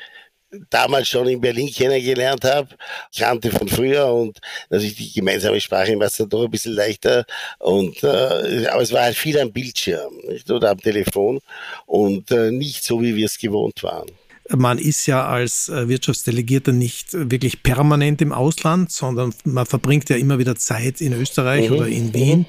damals 0.70 1.08
schon 1.08 1.28
in 1.28 1.40
Berlin 1.40 1.70
kennengelernt 1.72 2.44
habe. 2.44 2.68
Kannte 3.16 3.50
von 3.50 3.68
früher 3.68 4.06
und 4.06 4.38
natürlich 4.70 4.96
die 4.96 5.12
gemeinsame 5.12 5.60
Sprache 5.60 5.98
war 5.98 6.06
es 6.06 6.16
dann 6.16 6.28
doch 6.28 6.44
ein 6.44 6.50
bisschen 6.50 6.74
leichter. 6.74 7.24
Und, 7.58 8.02
äh, 8.02 8.66
aber 8.68 8.82
es 8.82 8.92
war 8.92 9.02
halt 9.02 9.16
viel 9.16 9.38
am 9.38 9.52
Bildschirm 9.52 10.14
nicht? 10.28 10.50
oder 10.50 10.70
am 10.70 10.80
Telefon 10.80 11.40
und 11.86 12.30
äh, 12.30 12.50
nicht 12.50 12.84
so, 12.84 13.00
wie 13.00 13.16
wir 13.16 13.26
es 13.26 13.38
gewohnt 13.38 13.82
waren. 13.82 14.10
Man 14.48 14.78
ist 14.78 15.06
ja 15.06 15.26
als 15.26 15.68
äh, 15.68 15.88
Wirtschaftsdelegierter 15.88 16.70
nicht 16.70 17.08
wirklich 17.12 17.64
permanent 17.64 18.22
im 18.22 18.32
Ausland, 18.32 18.92
sondern 18.92 19.34
man 19.44 19.66
verbringt 19.66 20.08
ja 20.08 20.16
immer 20.16 20.38
wieder 20.38 20.54
Zeit 20.54 21.00
in 21.00 21.12
Österreich 21.14 21.68
mhm. 21.68 21.76
oder 21.76 21.88
in 21.88 22.14
Wien 22.14 22.38
mhm. 22.40 22.46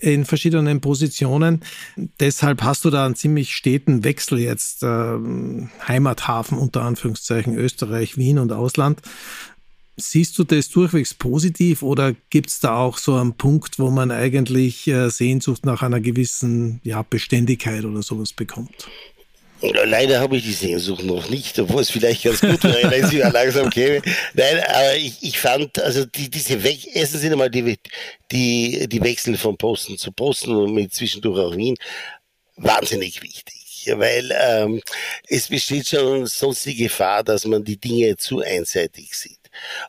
In 0.00 0.24
verschiedenen 0.24 0.80
Positionen. 0.80 1.62
Deshalb 2.20 2.62
hast 2.62 2.84
du 2.84 2.90
da 2.90 3.06
einen 3.06 3.14
ziemlich 3.14 3.54
steten 3.54 4.04
Wechsel 4.04 4.38
jetzt, 4.38 4.82
äh, 4.82 5.18
Heimathafen 5.86 6.58
unter 6.58 6.82
Anführungszeichen 6.82 7.56
Österreich, 7.56 8.16
Wien 8.16 8.38
und 8.38 8.52
Ausland. 8.52 9.00
Siehst 9.96 10.38
du 10.38 10.44
das 10.44 10.68
durchwegs 10.68 11.12
positiv 11.12 11.82
oder 11.82 12.14
gibt 12.30 12.50
es 12.50 12.60
da 12.60 12.76
auch 12.76 12.98
so 12.98 13.16
einen 13.16 13.34
Punkt, 13.34 13.80
wo 13.80 13.90
man 13.90 14.12
eigentlich 14.12 14.86
äh, 14.86 15.10
Sehnsucht 15.10 15.66
nach 15.66 15.82
einer 15.82 16.00
gewissen 16.00 16.80
ja, 16.84 17.02
Beständigkeit 17.02 17.84
oder 17.84 18.02
sowas 18.02 18.32
bekommt? 18.32 18.88
Leider 19.60 20.20
habe 20.20 20.36
ich 20.36 20.44
die 20.44 20.52
Sehnsucht 20.52 21.02
noch 21.02 21.28
nicht, 21.28 21.58
obwohl 21.58 21.82
es 21.82 21.90
vielleicht 21.90 22.22
ganz 22.22 22.40
gut 22.40 22.62
wäre, 22.62 22.90
wenn 22.90 23.06
sie 23.06 23.18
langsam 23.18 23.70
käme. 23.70 24.02
Nein, 24.34 24.60
aber 24.68 24.96
ich, 24.96 25.22
ich 25.22 25.38
fand, 25.38 25.80
also 25.80 26.04
die, 26.04 26.30
diese 26.30 26.62
Weg, 26.62 26.88
erstens 26.94 27.22
sind 27.22 27.32
einmal 27.32 27.50
die, 27.50 27.76
die, 28.30 28.88
die 28.88 29.02
Wechsel 29.02 29.36
von 29.36 29.56
Posten 29.56 29.98
zu 29.98 30.12
Posten 30.12 30.54
und 30.54 30.74
mit 30.74 30.94
zwischendurch 30.94 31.40
auch 31.40 31.56
Wien 31.56 31.76
wahnsinnig 32.56 33.20
wichtig. 33.22 33.56
Weil 33.90 34.30
ähm, 34.38 34.82
es 35.28 35.48
besteht 35.48 35.88
schon 35.88 36.26
sonst 36.26 36.66
die 36.66 36.76
Gefahr, 36.76 37.24
dass 37.24 37.44
man 37.44 37.64
die 37.64 37.78
Dinge 37.78 38.16
zu 38.16 38.40
einseitig 38.40 39.16
sieht. 39.16 39.38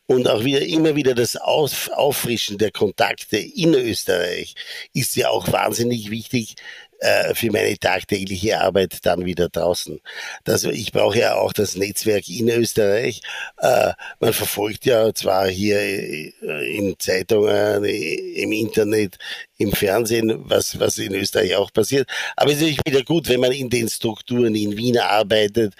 Und 0.07 0.28
auch 0.28 0.43
wieder 0.43 0.61
immer 0.61 0.95
wieder 0.95 1.13
das 1.13 1.36
Auf, 1.36 1.89
Auffrischen 1.93 2.57
der 2.57 2.72
Kontakte 2.72 3.38
in 3.38 3.74
Österreich 3.74 4.55
ist 4.93 5.15
ja 5.15 5.30
auch 5.30 5.51
wahnsinnig 5.51 6.09
wichtig, 6.09 6.55
äh, 7.00 7.34
für 7.34 7.52
meine 7.52 7.78
tagtägliche 7.78 8.60
Arbeit 8.60 9.06
dann 9.06 9.26
wieder 9.26 9.50
draußen. 9.50 10.02
Das, 10.43 10.64
ich 10.66 10.91
brauche 10.91 11.18
ja 11.18 11.36
auch 11.36 11.54
das 11.54 11.76
Netzwerk 11.76 12.28
in 12.28 12.50
Österreich. 12.50 13.22
Äh, 13.58 13.93
man 14.20 14.34
verfolgt 14.34 14.86
ja 14.86 15.14
zwar 15.14 15.47
hier 15.47 15.80
äh, 15.80 16.34
in 16.76 16.95
Zeitungen, 17.00 17.86
im 17.86 18.52
Internet, 18.52 19.18
im 19.58 19.72
Fernsehen, 19.72 20.41
was, 20.50 20.80
was 20.80 20.97
in 20.97 21.16
Österreich 21.16 21.56
auch 21.56 21.72
passiert. 21.72 22.10
Aber 22.36 22.52
es 22.52 22.58
ist 22.58 22.62
natürlich 22.62 22.86
wieder 22.86 23.04
gut, 23.04 23.30
wenn 23.30 23.39
man 23.39 23.52
in 23.52 23.70
den 23.70 23.88
Strukturen 23.88 24.56
in 24.56 24.76
Wien 24.76 24.97
arbeitet 24.97 25.76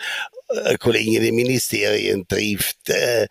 Kollegen 0.80 1.13
in 1.13 1.22
den 1.22 1.36
Ministerien 1.36 2.28
trifft, 2.28 2.89
äh, 2.89 3.28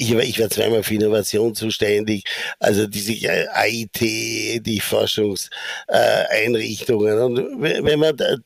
ich, 0.00 0.12
ich 0.12 0.40
war 0.40 0.48
zweimal 0.48 0.84
für 0.84 0.94
Innovation 0.94 1.56
zuständig, 1.56 2.22
also 2.60 2.86
diese 2.86 3.50
AIT, 3.52 4.00
die 4.00 4.80
Forschungseinrichtungen. 4.80 7.18
Und 7.18 7.60
wenn 7.60 7.98
man 7.98 8.16
das, 8.16 8.38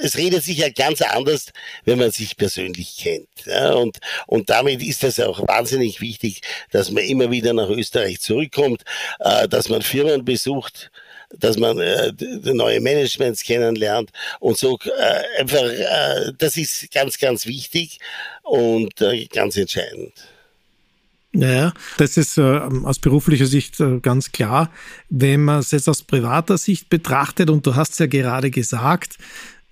es 0.00 0.16
redet 0.16 0.44
sich 0.44 0.58
ja 0.58 0.68
ganz 0.70 1.02
anders, 1.02 1.46
wenn 1.84 1.98
man 1.98 2.12
sich 2.12 2.36
persönlich 2.36 2.98
kennt. 2.98 3.26
Und, 3.74 3.98
und 4.28 4.48
damit 4.48 4.80
ist 4.80 5.02
das 5.02 5.18
auch 5.18 5.40
wahnsinnig 5.48 6.00
wichtig, 6.00 6.42
dass 6.70 6.92
man 6.92 7.02
immer 7.02 7.32
wieder 7.32 7.52
nach 7.52 7.68
Österreich 7.68 8.20
zurückkommt, 8.20 8.84
äh, 9.18 9.48
dass 9.48 9.68
man 9.68 9.82
Firmen 9.82 10.24
besucht, 10.24 10.92
dass 11.30 11.58
man 11.58 11.78
äh, 11.78 12.12
neue 12.44 12.80
Managements 12.80 13.42
kennenlernt 13.42 14.10
und 14.40 14.56
so 14.56 14.78
äh, 14.84 15.40
einfach, 15.40 15.62
äh, 15.62 16.32
das 16.38 16.56
ist 16.56 16.90
ganz, 16.92 17.18
ganz 17.18 17.46
wichtig 17.46 17.98
und 18.42 19.00
äh, 19.00 19.26
ganz 19.26 19.56
entscheidend. 19.56 20.12
Ja, 21.34 21.72
das 21.98 22.16
ist 22.16 22.38
äh, 22.38 22.42
aus 22.42 22.98
beruflicher 22.98 23.46
Sicht 23.46 23.78
äh, 23.80 24.00
ganz 24.00 24.32
klar. 24.32 24.70
Wenn 25.10 25.44
man 25.44 25.60
es 25.60 25.70
jetzt 25.72 25.88
aus 25.88 26.02
privater 26.02 26.56
Sicht 26.56 26.88
betrachtet, 26.88 27.50
und 27.50 27.66
du 27.66 27.76
hast 27.76 27.92
es 27.92 27.98
ja 27.98 28.06
gerade 28.06 28.50
gesagt, 28.50 29.18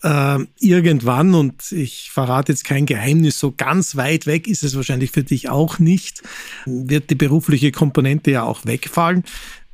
äh, 0.02 0.38
irgendwann, 0.60 1.34
und 1.34 1.72
ich 1.72 2.10
verrate 2.12 2.52
jetzt 2.52 2.64
kein 2.64 2.84
Geheimnis, 2.84 3.38
so 3.38 3.54
ganz 3.56 3.96
weit 3.96 4.26
weg 4.26 4.46
ist 4.46 4.62
es 4.62 4.76
wahrscheinlich 4.76 5.10
für 5.10 5.24
dich 5.24 5.48
auch 5.48 5.78
nicht, 5.78 6.22
wird 6.66 7.08
die 7.10 7.14
berufliche 7.14 7.72
Komponente 7.72 8.30
ja 8.30 8.42
auch 8.42 8.66
wegfallen. 8.66 9.24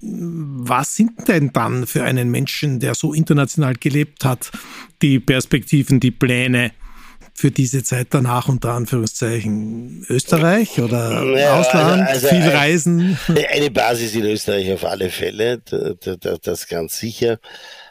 Was 0.02 0.96
sind 0.96 1.28
denn 1.28 1.52
dann 1.52 1.86
für 1.86 2.02
einen 2.02 2.30
Menschen, 2.30 2.80
der 2.80 2.94
so 2.94 3.12
international 3.12 3.74
gelebt 3.74 4.24
hat, 4.24 4.50
die 5.00 5.20
Perspektiven, 5.20 6.00
die 6.00 6.10
Pläne? 6.10 6.72
für 7.34 7.50
diese 7.50 7.82
Zeit 7.82 8.08
danach 8.10 8.48
unter 8.48 8.72
Anführungszeichen 8.72 10.04
Österreich 10.08 10.78
oder 10.80 11.24
ja, 11.36 11.58
Ausland, 11.58 12.02
also, 12.02 12.28
also 12.28 12.28
viel 12.28 12.48
Reisen? 12.48 13.18
Eine 13.50 13.70
Basis 13.70 14.14
in 14.14 14.24
Österreich 14.24 14.70
auf 14.72 14.84
alle 14.84 15.08
Fälle, 15.08 15.58
das 15.58 16.68
ganz 16.68 16.98
sicher, 16.98 17.38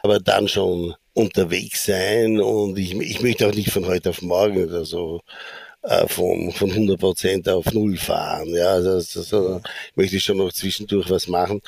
aber 0.02 0.20
dann 0.20 0.48
schon 0.48 0.94
unterwegs 1.12 1.84
sein 1.84 2.40
und 2.40 2.78
ich, 2.78 2.94
ich 2.94 3.20
möchte 3.20 3.46
auch 3.46 3.54
nicht 3.54 3.70
von 3.70 3.86
heute 3.86 4.10
auf 4.10 4.22
morgen 4.22 4.64
oder 4.64 4.84
so 4.84 5.20
äh, 5.82 6.06
von, 6.06 6.52
von 6.52 6.70
100 6.70 6.98
Prozent 6.98 7.48
auf 7.48 7.72
Null 7.72 7.96
fahren. 7.96 8.48
Ja, 8.54 8.74
also, 8.74 8.92
also, 8.92 9.60
ich 9.90 9.96
möchte 9.96 10.20
schon 10.20 10.36
noch 10.36 10.52
zwischendurch 10.52 11.10
was 11.10 11.26
machen. 11.26 11.60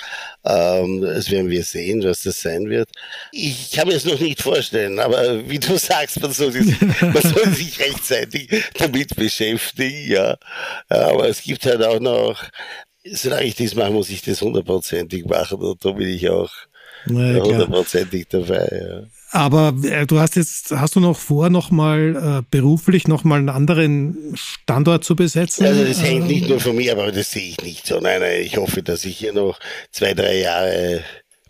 Ähm, 0.44 1.00
das 1.00 1.30
werden 1.30 1.50
wir 1.50 1.64
sehen, 1.64 2.02
was 2.04 2.22
das 2.22 2.40
sein 2.40 2.70
wird. 2.70 2.90
Ich 3.32 3.72
kann 3.72 3.88
mir 3.88 3.94
es 3.94 4.04
noch 4.04 4.20
nicht 4.20 4.40
vorstellen, 4.40 5.00
aber 5.00 5.48
wie 5.48 5.58
du 5.58 5.76
sagst, 5.76 6.20
man 6.20 6.32
soll, 6.32 6.52
sich, 6.52 6.80
man 7.00 7.22
soll 7.22 7.48
sich 7.54 7.80
rechtzeitig 7.80 8.50
damit 8.78 9.16
beschäftigen. 9.16 10.12
Ja. 10.12 10.36
Aber 10.88 11.28
es 11.28 11.42
gibt 11.42 11.66
halt 11.66 11.82
auch 11.82 12.00
noch, 12.00 12.40
solange 13.04 13.46
ich 13.46 13.56
das 13.56 13.74
mache, 13.74 13.90
muss 13.90 14.10
ich 14.10 14.22
das 14.22 14.40
hundertprozentig 14.40 15.24
machen 15.24 15.58
und 15.58 15.84
da 15.84 15.90
bin 15.90 16.08
ich 16.08 16.30
auch 16.30 16.52
hundertprozentig 17.08 18.28
dabei. 18.28 18.68
Ja. 18.70 19.02
Aber 19.34 19.74
äh, 19.82 20.06
du 20.06 20.20
hast 20.20 20.36
jetzt, 20.36 20.70
hast 20.70 20.94
du 20.94 21.00
noch 21.00 21.18
vor, 21.18 21.50
nochmal 21.50 22.42
äh, 22.44 22.46
beruflich 22.52 23.08
nochmal 23.08 23.40
einen 23.40 23.48
anderen 23.48 24.32
Standort 24.36 25.02
zu 25.02 25.16
besetzen? 25.16 25.66
Also 25.66 25.84
das 25.84 26.00
hängt 26.04 26.28
nicht 26.28 26.48
nur 26.48 26.60
von 26.60 26.76
mir, 26.76 26.92
aber 26.92 27.10
das 27.10 27.32
sehe 27.32 27.48
ich 27.48 27.60
nicht 27.60 27.84
so. 27.84 27.98
Nein, 27.98 28.20
nein, 28.20 28.42
ich 28.42 28.58
hoffe, 28.58 28.84
dass 28.84 29.04
ich 29.04 29.18
hier 29.18 29.32
noch 29.32 29.58
zwei, 29.90 30.14
drei 30.14 30.38
Jahre 30.38 31.02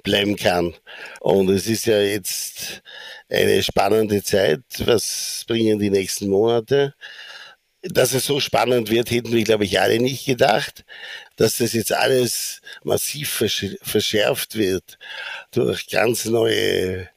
bleiben 0.02 0.36
kann. 0.36 0.72
Und 1.20 1.50
es 1.50 1.66
ist 1.66 1.84
ja 1.84 2.00
jetzt 2.00 2.82
eine 3.28 3.62
spannende 3.62 4.22
Zeit. 4.22 4.62
Was 4.86 5.44
bringen 5.46 5.78
die 5.78 5.90
nächsten 5.90 6.30
Monate? 6.30 6.94
Dass 7.82 8.14
es 8.14 8.24
so 8.24 8.40
spannend 8.40 8.90
wird, 8.90 9.10
hätten 9.10 9.32
wir, 9.32 9.44
glaube 9.44 9.64
ich, 9.64 9.78
alle 9.78 9.98
nicht 9.98 10.24
gedacht. 10.24 10.86
Dass 11.36 11.58
das 11.58 11.74
jetzt 11.74 11.92
alles 11.92 12.62
massiv 12.82 13.44
verschärft 13.82 14.56
wird 14.56 14.98
durch 15.50 15.86
ganz 15.88 16.24
neue 16.24 17.10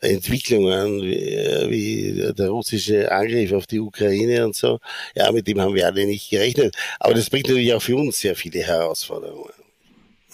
Entwicklungen 0.00 1.02
wie, 1.02 2.32
der 2.36 2.48
russische 2.48 3.10
Angriff 3.10 3.52
auf 3.52 3.66
die 3.66 3.80
Ukraine 3.80 4.46
und 4.46 4.54
so, 4.54 4.78
ja, 5.14 5.30
mit 5.32 5.46
dem 5.46 5.60
haben 5.60 5.74
wir 5.74 5.86
alle 5.86 6.06
nicht 6.06 6.30
gerechnet. 6.30 6.76
Aber 7.00 7.14
das 7.14 7.30
bringt 7.30 7.48
natürlich 7.48 7.72
auch 7.74 7.82
für 7.82 7.96
uns 7.96 8.18
sehr 8.18 8.36
viele 8.36 8.60
Herausforderungen. 8.60 9.52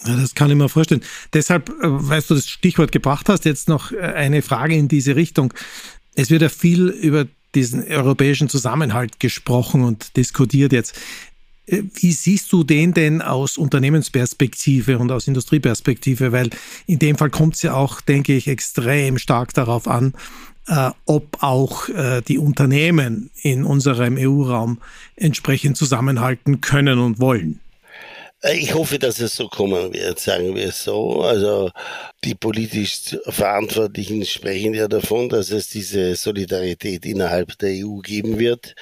Ja, 0.05 0.15
das 0.17 0.35
kann 0.35 0.49
ich 0.49 0.55
mir 0.55 0.69
vorstellen. 0.69 1.03
Deshalb, 1.33 1.69
äh, 1.69 1.73
weißt 1.81 2.29
du 2.29 2.35
das 2.35 2.47
Stichwort 2.47 2.91
gebracht 2.91 3.29
hast, 3.29 3.45
jetzt 3.45 3.69
noch 3.69 3.91
äh, 3.91 3.99
eine 3.99 4.41
Frage 4.41 4.75
in 4.75 4.87
diese 4.87 5.15
Richtung. 5.15 5.53
Es 6.15 6.29
wird 6.29 6.41
ja 6.41 6.49
viel 6.49 6.89
über 6.89 7.25
diesen 7.55 7.87
europäischen 7.87 8.49
Zusammenhalt 8.49 9.19
gesprochen 9.19 9.83
und 9.83 10.17
diskutiert 10.17 10.73
jetzt. 10.73 10.99
Äh, 11.67 11.83
wie 11.93 12.11
siehst 12.11 12.51
du 12.51 12.63
den 12.63 12.93
denn 12.93 13.21
aus 13.21 13.57
Unternehmensperspektive 13.57 14.97
und 14.97 15.11
aus 15.11 15.27
Industrieperspektive? 15.27 16.31
Weil 16.31 16.49
in 16.87 16.99
dem 16.99 17.17
Fall 17.17 17.29
kommt 17.29 17.55
es 17.55 17.61
ja 17.61 17.73
auch, 17.73 18.01
denke 18.01 18.35
ich, 18.35 18.47
extrem 18.47 19.17
stark 19.17 19.53
darauf 19.53 19.87
an, 19.87 20.13
äh, 20.67 20.89
ob 21.05 21.37
auch 21.41 21.89
äh, 21.89 22.21
die 22.21 22.37
Unternehmen 22.37 23.29
in 23.41 23.63
unserem 23.63 24.17
EU-Raum 24.17 24.79
entsprechend 25.15 25.77
zusammenhalten 25.77 26.61
können 26.61 26.99
und 26.99 27.19
wollen. 27.19 27.59
Äh, 28.45 28.57
ich 28.57 28.73
hoffe, 28.73 28.99
dass 28.99 29.19
es 29.19 29.35
so 29.35 29.47
kommen 29.49 29.93
wird, 29.93 30.19
sagen 30.19 30.55
wir 30.55 30.67
es 30.67 30.83
so. 30.83 31.21
Also 31.21 31.71
die 32.23 32.35
politisch 32.35 33.17
Verantwortlichen 33.27 34.25
sprechen 34.25 34.73
ja 34.73 34.87
davon, 34.87 35.29
dass 35.29 35.51
es 35.51 35.67
diese 35.69 36.15
Solidarität 36.15 37.05
innerhalb 37.05 37.57
der 37.59 37.71
EU 37.85 37.97
geben 37.99 38.39
wird. 38.39 38.75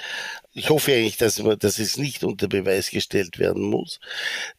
Ich 0.54 0.70
hoffe 0.70 0.94
eigentlich, 0.94 1.18
dass, 1.18 1.42
dass 1.60 1.80
es 1.80 1.98
nicht 1.98 2.24
unter 2.24 2.48
Beweis 2.48 2.92
gestellt 2.92 3.40
werden 3.40 3.64
muss, 3.64 4.00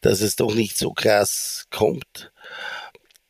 dass 0.01 0.21
es 0.21 0.35
doch 0.35 0.53
nicht 0.53 0.77
so 0.77 0.91
krass 0.91 1.67
kommt 1.71 2.31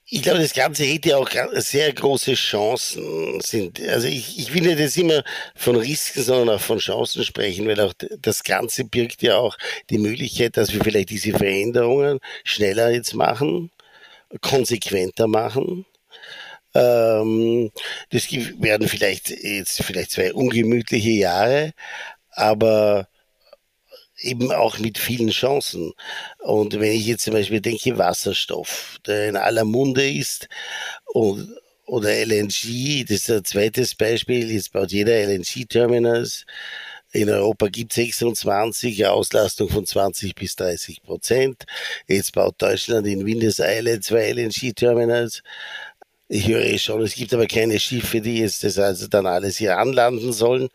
ich 0.08 0.22
glaube, 0.22 0.40
das 0.40 0.54
Ganze 0.54 0.84
hätte 0.84 1.18
auch 1.18 1.30
sehr 1.54 1.92
große 1.92 2.36
Chancen. 2.36 3.42
Sind. 3.42 3.82
Also 3.82 4.08
ich, 4.08 4.38
ich 4.38 4.54
will 4.54 4.62
nicht 4.62 4.80
jetzt 4.80 4.98
immer 4.98 5.24
von 5.56 5.76
Risiken, 5.76 6.22
sondern 6.22 6.56
auch 6.56 6.62
von 6.62 6.78
Chancen 6.78 7.24
sprechen, 7.24 7.68
weil 7.68 7.80
auch 7.80 7.94
das 8.20 8.44
Ganze 8.44 8.86
birgt 8.86 9.24
ja 9.24 9.38
auch 9.38 9.58
die 9.90 9.98
Möglichkeit, 9.98 10.58
dass 10.58 10.74
wir 10.74 10.84
vielleicht 10.84 11.10
diese 11.10 11.32
Veränderungen 11.32 12.20
schneller 12.44 12.92
jetzt 12.92 13.16
machen, 13.16 13.72
konsequenter 14.42 15.28
machen. 15.28 15.86
Ähm, 16.76 17.72
das 18.12 18.32
werden 18.32 18.88
vielleicht 18.88 19.30
jetzt 19.30 19.82
vielleicht 19.84 20.12
zwei 20.12 20.34
ungemütliche 20.34 21.12
Jahre, 21.12 21.74
aber 22.32 23.08
eben 24.26 24.52
auch 24.52 24.80
mit 24.80 24.98
vielen 24.98 25.30
Chancen. 25.30 25.94
Und 26.40 26.80
wenn 26.80 26.92
ich 26.92 27.06
jetzt 27.06 27.24
zum 27.24 27.34
Beispiel 27.34 27.62
denke, 27.62 27.98
Wasserstoff, 27.98 29.00
der 29.06 29.30
in 29.30 29.38
aller 29.38 29.66
Munde 29.66 30.10
ist 30.10 30.50
und 31.06 31.56
oder 31.86 32.10
LNG, 32.10 33.06
das 33.08 33.18
ist 33.18 33.32
ein 33.32 33.46
zweites 33.46 33.94
Beispiel, 33.94 34.52
jetzt 34.52 34.72
baut 34.72 34.92
jeder 34.92 35.14
LNG-Terminals. 35.14 36.46
In 37.12 37.30
Europa 37.30 37.68
gibt 37.68 37.92
es 37.92 37.96
26, 37.96 39.06
Auslastung 39.06 39.70
von 39.70 39.86
20 39.86 40.36
bis 40.36 40.56
30 40.56 41.04
Prozent. 41.04 41.64
Jetzt 42.08 42.34
baut 42.34 42.56
Deutschland 42.58 43.08
in 43.08 43.26
Windeseile 43.26 44.00
zwei 44.02 44.32
LNG-Terminals. 44.34 45.44
Ich 46.28 46.48
höre 46.48 46.64
eh 46.64 46.80
schon, 46.80 47.04
es 47.04 47.14
gibt 47.14 47.34
aber 47.36 47.46
keine 47.46 47.80
Schiffe, 47.80 48.20
die 48.20 48.40
jetzt 48.40 48.64
das 48.64 48.80
also 48.80 49.08
dann 49.08 49.28
alles 49.28 49.58
hier 49.58 49.78
anlanden 49.78 50.34
sollen. 50.34 50.70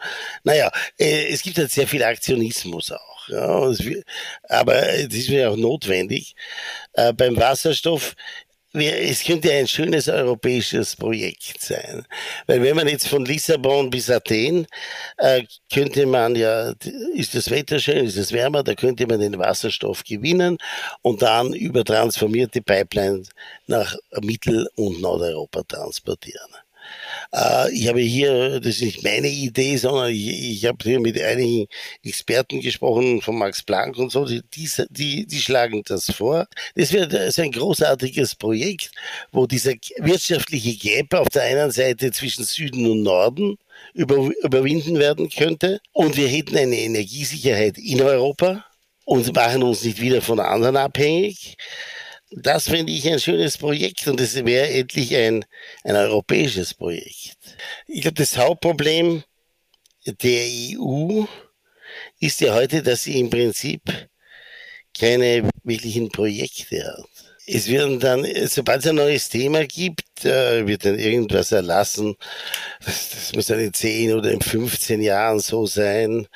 Naja, 0.44 0.70
äh, 0.96 1.26
es 1.26 1.42
gibt 1.42 1.58
halt 1.58 1.72
sehr 1.72 1.88
viel 1.88 2.04
Aktionismus 2.04 2.92
auch. 2.92 3.09
Ja, 3.28 3.72
aber 4.48 4.74
das 4.74 5.14
ist 5.14 5.30
mir 5.30 5.50
auch 5.50 5.56
notwendig. 5.56 6.34
Äh, 6.94 7.12
beim 7.12 7.36
Wasserstoff 7.36 8.14
es 8.72 9.24
könnte 9.24 9.52
ein 9.52 9.66
schönes 9.66 10.08
europäisches 10.08 10.94
Projekt 10.94 11.60
sein. 11.60 12.06
Weil 12.46 12.62
wenn 12.62 12.76
man 12.76 12.86
jetzt 12.86 13.08
von 13.08 13.24
Lissabon 13.24 13.90
bis 13.90 14.08
Athen, 14.10 14.66
äh, 15.18 15.42
könnte 15.72 16.06
man 16.06 16.36
ja, 16.36 16.72
ist 17.14 17.34
das 17.34 17.50
Wetter 17.50 17.80
schön, 17.80 18.06
ist 18.06 18.16
es 18.16 18.32
wärmer, 18.32 18.62
da 18.62 18.74
könnte 18.74 19.06
man 19.06 19.20
den 19.20 19.38
Wasserstoff 19.38 20.04
gewinnen 20.04 20.56
und 21.02 21.22
dann 21.22 21.52
über 21.52 21.84
transformierte 21.84 22.62
Pipelines 22.62 23.30
nach 23.66 23.96
Mittel- 24.22 24.68
und 24.76 25.00
Nordeuropa 25.00 25.62
transportieren. 25.64 26.50
Äh, 27.32 27.72
ich 27.72 27.88
habe 27.88 28.00
hier, 28.00 28.60
das 28.60 28.76
ist 28.76 28.82
nicht 28.82 29.04
meine 29.04 29.28
Idee, 29.28 29.76
sondern 29.76 30.10
ich, 30.10 30.28
ich 30.28 30.66
habe 30.66 30.78
hier 30.82 31.00
mit 31.00 31.20
einigen 31.20 31.66
Experten 32.02 32.60
gesprochen, 32.60 33.20
von 33.20 33.38
Max 33.38 33.62
Planck 33.62 33.98
und 33.98 34.10
so, 34.10 34.24
die, 34.24 34.42
die, 34.90 35.26
die 35.26 35.40
schlagen 35.40 35.82
das 35.86 36.10
vor. 36.10 36.46
Das 36.74 36.92
wird 36.92 37.12
das 37.12 37.38
ein 37.38 37.52
großartiges 37.52 38.34
Projekt, 38.34 38.90
wo 39.32 39.46
dieser 39.46 39.74
wirtschaftliche 39.98 40.76
Gap 40.76 41.14
auf 41.14 41.28
der 41.28 41.42
einen 41.44 41.70
Seite 41.70 42.10
zwischen 42.12 42.44
Süden 42.44 42.90
und 42.90 43.02
Norden 43.02 43.56
über, 43.94 44.16
überwinden 44.42 44.98
werden 44.98 45.28
könnte 45.30 45.80
und 45.92 46.16
wir 46.16 46.28
hätten 46.28 46.56
eine 46.56 46.76
Energiesicherheit 46.76 47.78
in 47.78 48.02
Europa 48.02 48.64
und 49.04 49.34
machen 49.34 49.62
uns 49.62 49.84
nicht 49.84 50.00
wieder 50.00 50.22
von 50.22 50.40
anderen 50.40 50.76
abhängig. 50.76 51.56
Das 52.32 52.68
finde 52.68 52.92
ich 52.92 53.08
ein 53.08 53.18
schönes 53.18 53.58
Projekt 53.58 54.06
und 54.06 54.20
es 54.20 54.36
wäre 54.44 54.68
endlich 54.68 55.16
ein, 55.16 55.44
ein 55.82 55.96
europäisches 55.96 56.74
Projekt. 56.74 57.36
Ich 57.88 58.02
glaube, 58.02 58.14
das 58.14 58.36
Hauptproblem 58.36 59.24
der 60.06 60.46
EU 60.78 61.24
ist 62.20 62.40
ja 62.40 62.54
heute, 62.54 62.82
dass 62.82 63.02
sie 63.02 63.18
im 63.18 63.30
Prinzip 63.30 63.82
keine 64.96 65.48
wirklichen 65.64 66.08
Projekte 66.10 66.86
hat. 66.86 67.19
Es 67.52 67.68
werden 67.68 67.98
dann, 67.98 68.24
sobald 68.46 68.80
es 68.80 68.86
ein 68.86 68.94
neues 68.94 69.28
Thema 69.28 69.66
gibt, 69.66 70.24
äh, 70.24 70.66
wird 70.66 70.84
dann 70.84 70.98
irgendwas 70.98 71.50
erlassen. 71.50 72.14
Das, 72.84 73.10
das 73.10 73.34
muss 73.34 73.46
dann 73.46 73.58
in 73.58 73.74
10 73.74 74.14
oder 74.14 74.30
in 74.30 74.40
15 74.40 75.02
Jahren 75.02 75.40
so 75.40 75.66
sein. 75.66 76.28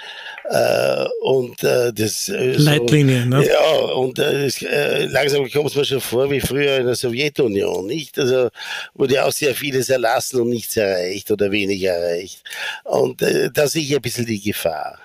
Äh, 0.48 1.04
und 1.22 1.62
äh, 1.62 1.92
das 1.92 2.28
Leitlinie, 2.28 3.22
so, 3.22 3.28
ne? 3.28 3.46
Ja, 3.46 3.70
und 3.94 4.18
das, 4.18 4.60
langsam 4.60 5.48
kommt 5.50 5.70
es 5.70 5.76
mir 5.76 5.84
schon 5.84 6.00
vor 6.00 6.30
wie 6.30 6.40
früher 6.40 6.78
in 6.78 6.86
der 6.86 6.96
Sowjetunion, 6.96 7.86
nicht? 7.86 8.18
Also 8.18 8.48
wurde 8.94 9.24
auch 9.24 9.32
sehr 9.32 9.54
vieles 9.54 9.90
erlassen 9.90 10.40
und 10.40 10.48
nichts 10.50 10.76
erreicht 10.76 11.30
oder 11.30 11.52
wenig 11.52 11.82
erreicht. 11.82 12.42
Und 12.82 13.22
da 13.22 13.68
sehe 13.68 13.82
ich 13.82 13.94
ein 13.94 14.02
bisschen 14.02 14.26
die 14.26 14.40
Gefahr. 14.40 14.98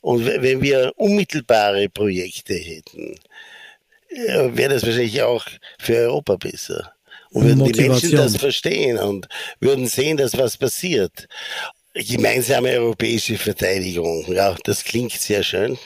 Und 0.00 0.26
wenn 0.26 0.60
wir 0.60 0.92
unmittelbare 0.96 1.88
Projekte 1.88 2.54
hätten, 2.54 3.14
wäre 4.14 4.74
das 4.74 4.84
wahrscheinlich 4.84 5.22
auch 5.22 5.44
für 5.78 5.96
Europa 5.96 6.36
besser. 6.36 6.92
Und 7.30 7.44
würden 7.44 7.58
Motivation. 7.58 7.84
die 7.84 7.90
Menschen 7.90 8.16
das 8.16 8.36
verstehen 8.36 8.98
und 8.98 9.26
würden 9.60 9.86
sehen, 9.86 10.16
dass 10.16 10.36
was 10.36 10.56
passiert. 10.56 11.26
Gemeinsame 11.94 12.70
europäische 12.70 13.36
Verteidigung, 13.36 14.30
ja, 14.32 14.56
das 14.64 14.82
klingt 14.84 15.12
sehr 15.12 15.42
schön. 15.42 15.78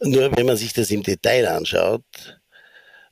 Nur 0.00 0.34
wenn 0.36 0.46
man 0.46 0.56
sich 0.56 0.72
das 0.72 0.90
im 0.90 1.02
Detail 1.02 1.46
anschaut, 1.48 2.04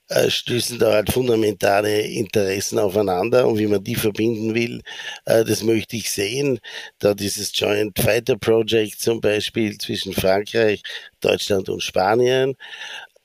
äh, 0.09 0.31
stößen 0.31 0.79
da 0.79 0.93
halt 0.93 1.11
fundamentale 1.11 2.03
Interessen 2.03 2.79
aufeinander 2.79 3.47
und 3.47 3.59
wie 3.59 3.67
man 3.67 3.83
die 3.83 3.97
verbinden 3.97 4.55
will, 4.55 4.83
äh, 5.25 5.45
das 5.45 5.63
möchte 5.65 5.97
ich 5.97 6.11
sehen. 6.13 6.61
Da 6.99 7.13
dieses 7.15 7.51
Joint 7.59 7.99
Fighter 7.99 8.37
Project 8.37 9.01
zum 9.01 9.21
Beispiel 9.21 9.77
zwischen 9.79 10.13
Frankreich, 10.13 10.83
Deutschland 11.21 11.69
und 11.69 11.83
Spanien 11.83 12.55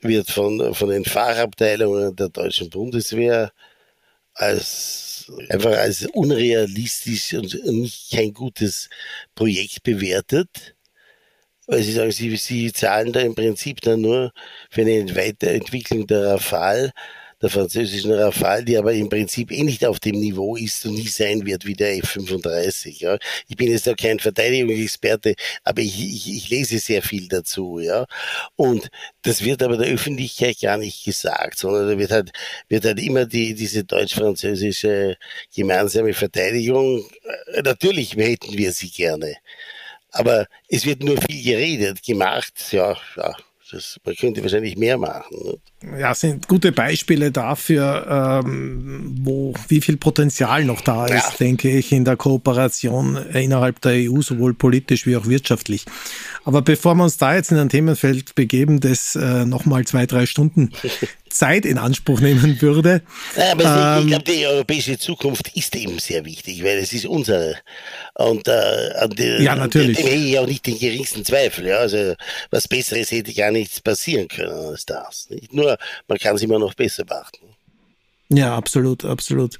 wird 0.02 0.30
von, 0.30 0.74
von 0.74 0.90
den 0.90 1.06
Fachabteilungen 1.06 2.16
der 2.16 2.30
deutschen 2.30 2.70
Bundeswehr 2.70 3.52
als 4.34 5.32
einfach 5.50 5.78
als 5.78 6.06
unrealistisch 6.14 7.34
und 7.34 7.54
nicht 7.66 8.12
kein 8.12 8.34
gutes 8.34 8.90
Projekt 9.36 9.84
bewertet. 9.84 10.76
Weil 11.68 11.84
sie 11.84 11.94
sagen, 11.94 12.12
sie, 12.12 12.36
sie 12.38 12.74
zahlen 12.74 13.14
da 13.14 13.22
im 13.22 13.36
Prinzip 13.36 13.82
dann 13.82 14.02
nur 14.02 14.34
für 14.70 14.82
eine 14.82 15.16
Weiterentwicklung 15.16 16.08
der 16.08 16.26
Rafale 16.26 16.92
der 17.42 17.50
französischen 17.50 18.12
Rafale, 18.12 18.64
die 18.64 18.78
aber 18.78 18.94
im 18.94 19.10
Prinzip 19.10 19.52
eh 19.52 19.64
nicht 19.64 19.86
auf 19.86 20.00
dem 20.00 20.20
Niveau 20.20 20.56
ist 20.56 20.86
und 20.86 20.94
nie 20.94 21.08
sein 21.08 21.46
wird 21.46 21.66
wie 21.66 21.74
der 21.74 21.98
F-35. 21.98 23.02
Ja. 23.02 23.18
Ich 23.48 23.56
bin 23.56 23.72
jetzt 23.72 23.90
auch 23.90 23.96
kein 23.96 24.20
Verteidigungsexperte, 24.20 25.36
aber 25.64 25.82
ich, 25.82 26.00
ich, 26.00 26.32
ich 26.36 26.50
lese 26.50 26.80
sehr 26.80 27.02
viel 27.02 27.28
dazu. 27.28 27.80
Ja. 27.80 28.06
Und 28.56 28.90
das 29.24 29.44
wird 29.44 29.64
aber 29.64 29.78
der 29.78 29.92
Öffentlichkeit 29.92 30.60
gar 30.62 30.78
nicht 30.78 31.04
gesagt, 31.04 31.58
sondern 31.60 31.90
da 31.90 31.98
wird 31.98 32.12
halt, 32.12 32.32
wird 32.70 32.86
halt 32.86 33.00
immer 33.00 33.26
die, 33.26 33.54
diese 33.56 33.84
deutsch-französische 33.84 35.18
gemeinsame 35.56 36.14
Verteidigung, 36.14 37.04
äh, 37.54 37.62
natürlich 37.64 38.16
hätten 38.16 38.58
wir 38.58 38.72
sie 38.72 38.90
gerne. 38.90 39.36
Aber 40.12 40.48
es 40.68 40.86
wird 40.86 41.04
nur 41.04 41.18
viel 41.22 41.44
geredet, 41.44 42.04
gemacht, 42.04 42.54
ja, 42.72 42.98
ja 43.16 43.36
das, 43.72 43.98
man 44.06 44.16
könnte 44.16 44.42
wahrscheinlich 44.42 44.78
mehr 44.78 44.98
machen. 44.98 45.36
Ne? 45.82 46.00
Ja, 46.00 46.14
sind 46.14 46.48
gute 46.48 46.72
Beispiele 46.72 47.32
dafür, 47.32 48.42
ähm, 48.46 49.16
wo 49.22 49.54
wie 49.68 49.82
viel 49.82 49.98
Potenzial 49.98 50.66
noch 50.66 50.82
da 50.82 51.06
ist, 51.06 51.14
ja. 51.14 51.34
denke 51.40 51.70
ich, 51.70 51.92
in 51.92 52.06
der 52.06 52.18
Kooperation 52.18 53.18
innerhalb 53.34 53.82
der 53.82 53.94
EU, 53.94 54.22
sowohl 54.22 54.54
politisch 54.54 55.06
wie 55.06 55.16
auch 55.16 55.28
wirtschaftlich. 55.28 55.86
Aber 56.44 56.62
bevor 56.62 56.96
wir 56.96 57.04
uns 57.04 57.18
da 57.18 57.36
jetzt 57.36 57.52
in 57.52 57.58
ein 57.58 57.70
Themenfeld 57.70 58.36
begeben, 58.36 58.80
das 58.80 59.16
äh, 59.16 59.46
nochmal 59.46 59.86
zwei, 59.86 60.06
drei 60.06 60.26
Stunden 60.26 60.72
Zeit 61.34 61.66
in 61.66 61.78
Anspruch 61.78 62.20
nehmen 62.20 62.62
würde. 62.62 63.02
Ja, 63.36 63.52
aber 63.54 63.98
ähm, 63.98 64.04
ich 64.04 64.08
glaube, 64.08 64.24
die 64.24 64.46
europäische 64.46 64.98
Zukunft 64.98 65.56
ist 65.56 65.76
eben 65.76 66.00
sehr 66.00 66.26
wichtig, 66.26 66.64
weil 66.64 66.78
es 66.78 66.94
ist 66.94 67.06
unsere. 67.06 67.56
Und, 68.16 68.48
äh, 68.48 69.04
und 69.04 69.20
äh, 69.20 69.42
ja, 69.42 69.56
natürlich. 69.56 69.98
Dem 69.98 70.06
hätte 70.06 70.16
ich 70.18 70.40
auch 70.40 70.48
nicht 70.48 70.66
den 70.66 70.78
geringsten 70.78 71.26
Zweifel. 71.26 71.68
Ja? 71.68 71.78
Also 71.78 72.16
was 72.50 72.68
Besseres 72.68 73.12
hätte 73.12 73.34
gar 73.34 73.52
nichts 73.52 73.82
passieren 73.82 74.28
können 74.28 74.52
als 74.52 74.86
das. 74.86 75.28
Nicht 75.30 75.54
nur, 75.54 75.78
man 76.08 76.18
kann 76.18 76.36
es 76.36 76.42
immer 76.42 76.60
noch 76.60 76.74
besser 76.74 77.04
machen. 77.10 77.52
Ja, 78.30 78.56
absolut, 78.56 79.04
absolut. 79.04 79.58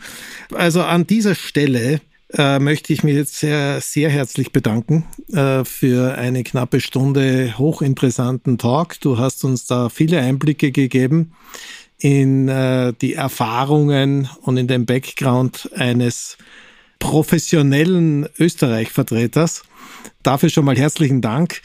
Also 0.54 0.82
an 0.84 1.06
dieser 1.06 1.36
Stelle 1.36 2.00
äh, 2.38 2.60
möchte 2.60 2.94
ich 2.94 3.04
mich 3.04 3.16
jetzt 3.16 3.38
sehr, 3.38 3.82
sehr 3.82 4.10
herzlich 4.10 4.52
bedanken 4.52 5.06
äh, 5.34 5.66
für 5.66 6.16
eine 6.18 6.44
knappe 6.44 6.80
Stunde 6.80 7.58
hochinteressanten 7.58 8.58
Talk. 8.58 9.00
Du 9.02 9.18
hast 9.18 9.44
uns 9.44 9.66
da 9.66 9.90
viele 9.90 10.20
Einblicke 10.22 10.72
gegeben 10.72 11.34
in 12.00 12.48
äh, 12.48 12.94
die 13.00 13.14
Erfahrungen 13.14 14.30
und 14.42 14.58
in 14.58 14.68
den 14.68 14.86
Background 14.86 15.70
eines 15.76 16.38
professionellen 17.00 18.28
Österreich-Vertreters. 18.40 19.64
Dafür 20.24 20.50
schon 20.50 20.66
mal 20.66 20.78
herzlichen 20.78 21.22
Dank. 21.22 21.62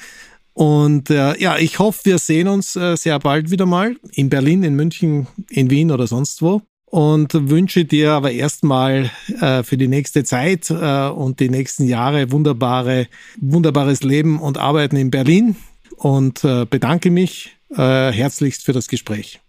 Und 0.52 1.10
äh, 1.10 1.38
ja, 1.38 1.58
ich 1.58 1.78
hoffe, 1.78 2.00
wir 2.04 2.18
sehen 2.18 2.48
uns 2.48 2.76
äh, 2.76 2.96
sehr 2.96 3.18
bald 3.18 3.50
wieder 3.50 3.66
mal 3.66 3.96
in 4.12 4.30
Berlin, 4.30 4.62
in 4.62 4.74
München, 4.74 5.26
in 5.50 5.70
Wien 5.70 5.90
oder 5.90 6.06
sonst 6.06 6.40
wo 6.40 6.62
und 6.86 7.50
wünsche 7.50 7.84
dir 7.84 8.12
aber 8.12 8.30
erstmal 8.30 9.10
äh, 9.40 9.62
für 9.62 9.76
die 9.76 9.88
nächste 9.88 10.24
Zeit 10.24 10.70
äh, 10.70 11.08
und 11.08 11.40
die 11.40 11.48
nächsten 11.48 11.86
Jahre 11.86 12.30
wunderbare, 12.30 13.08
wunderbares 13.40 14.02
Leben 14.02 14.40
und 14.40 14.56
Arbeiten 14.56 14.96
in 14.96 15.10
Berlin 15.10 15.56
und 15.96 16.44
äh, 16.44 16.64
bedanke 16.64 17.10
mich 17.10 17.56
äh, 17.76 18.12
herzlichst 18.12 18.64
für 18.64 18.72
das 18.72 18.88
Gespräch. 18.88 19.40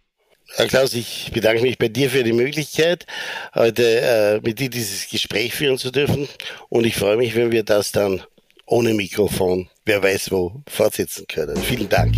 Herr 0.56 0.68
Klaus, 0.68 0.94
ich 0.94 1.32
bedanke 1.34 1.62
mich 1.62 1.78
bei 1.78 1.90
dir 1.90 2.10
für 2.10 2.24
die 2.24 2.34
Möglichkeit, 2.34 3.06
heute 3.54 3.84
äh, 3.84 4.40
mit 4.42 4.60
dir 4.60 4.70
dieses 4.70 5.08
Gespräch 5.10 5.54
führen 5.54 5.78
zu 5.78 5.92
dürfen 5.92 6.28
und 6.70 6.86
ich 6.86 6.96
freue 6.96 7.18
mich, 7.18 7.36
wenn 7.36 7.52
wir 7.52 7.64
das 7.64 7.92
dann 7.92 8.22
ohne 8.66 8.94
Mikrofon, 8.94 9.70
wer 9.86 10.02
weiß 10.02 10.32
wo, 10.32 10.62
fortsetzen 10.68 11.26
können. 11.28 11.58
Vielen 11.58 11.90
Dank. 11.90 12.16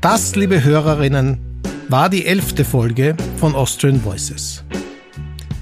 Das, 0.00 0.34
liebe 0.34 0.64
Hörerinnen, 0.64 1.51
war 1.88 2.08
die 2.08 2.26
elfte 2.26 2.64
Folge 2.64 3.16
von 3.36 3.54
Austrian 3.54 4.04
Voices. 4.04 4.64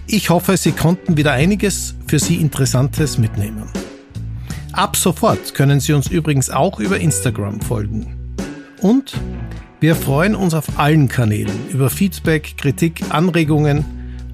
Ich 0.07 0.31
hoffe, 0.31 0.57
Sie 0.57 0.73
konnten 0.73 1.17
wieder 1.17 1.33
einiges 1.33 1.95
für 2.07 2.19
Sie 2.19 2.37
Interessantes 2.37 3.19
mitnehmen. 3.19 3.69
Ab 4.73 4.97
sofort 4.97 5.55
können 5.55 5.81
Sie 5.81 5.93
uns 5.93 6.09
übrigens 6.09 6.51
auch 6.51 6.81
über 6.81 6.99
Instagram 6.99 7.61
folgen. 7.61 8.37
Und 8.81 9.15
wir 9.81 9.95
freuen 9.95 10.35
uns 10.35 10.55
auf 10.55 10.79
allen 10.79 11.09
Kanälen 11.09 11.69
über 11.71 11.91
Feedback, 11.91 12.57
Kritik, 12.57 13.03
Anregungen 13.11 13.85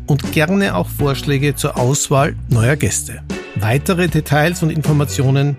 und 0.06 0.32
gerne 0.32 0.74
auch 0.74 0.88
Vorschläge 0.88 1.54
zur 1.56 1.78
Auswahl 1.78 2.36
neuer 2.48 2.76
Gäste. 2.76 3.22
Weitere 3.56 4.08
Details 4.08 4.62
und 4.62 4.70
Informationen 4.70 5.56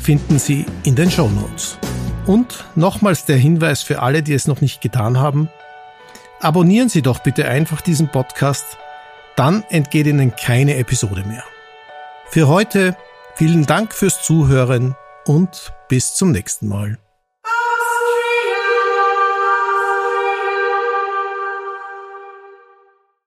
finden 0.00 0.38
Sie 0.38 0.64
in 0.84 0.94
den 0.94 1.10
Show 1.10 1.28
Notes. 1.28 1.78
Und 2.26 2.64
nochmals 2.74 3.24
der 3.24 3.36
Hinweis 3.36 3.82
für 3.82 4.02
alle, 4.02 4.22
die 4.22 4.34
es 4.34 4.46
noch 4.46 4.60
nicht 4.60 4.80
getan 4.80 5.18
haben. 5.18 5.48
Abonnieren 6.40 6.88
Sie 6.88 7.02
doch 7.02 7.18
bitte 7.18 7.48
einfach 7.48 7.80
diesen 7.80 8.08
Podcast, 8.08 8.78
dann 9.34 9.64
entgeht 9.70 10.06
Ihnen 10.06 10.36
keine 10.36 10.76
Episode 10.76 11.24
mehr. 11.24 11.42
Für 12.30 12.46
heute 12.46 12.96
vielen 13.34 13.66
Dank 13.66 13.92
fürs 13.92 14.22
Zuhören 14.22 14.94
und 15.26 15.72
bis 15.88 16.14
zum 16.14 16.30
nächsten 16.30 16.68
Mal. 16.68 16.98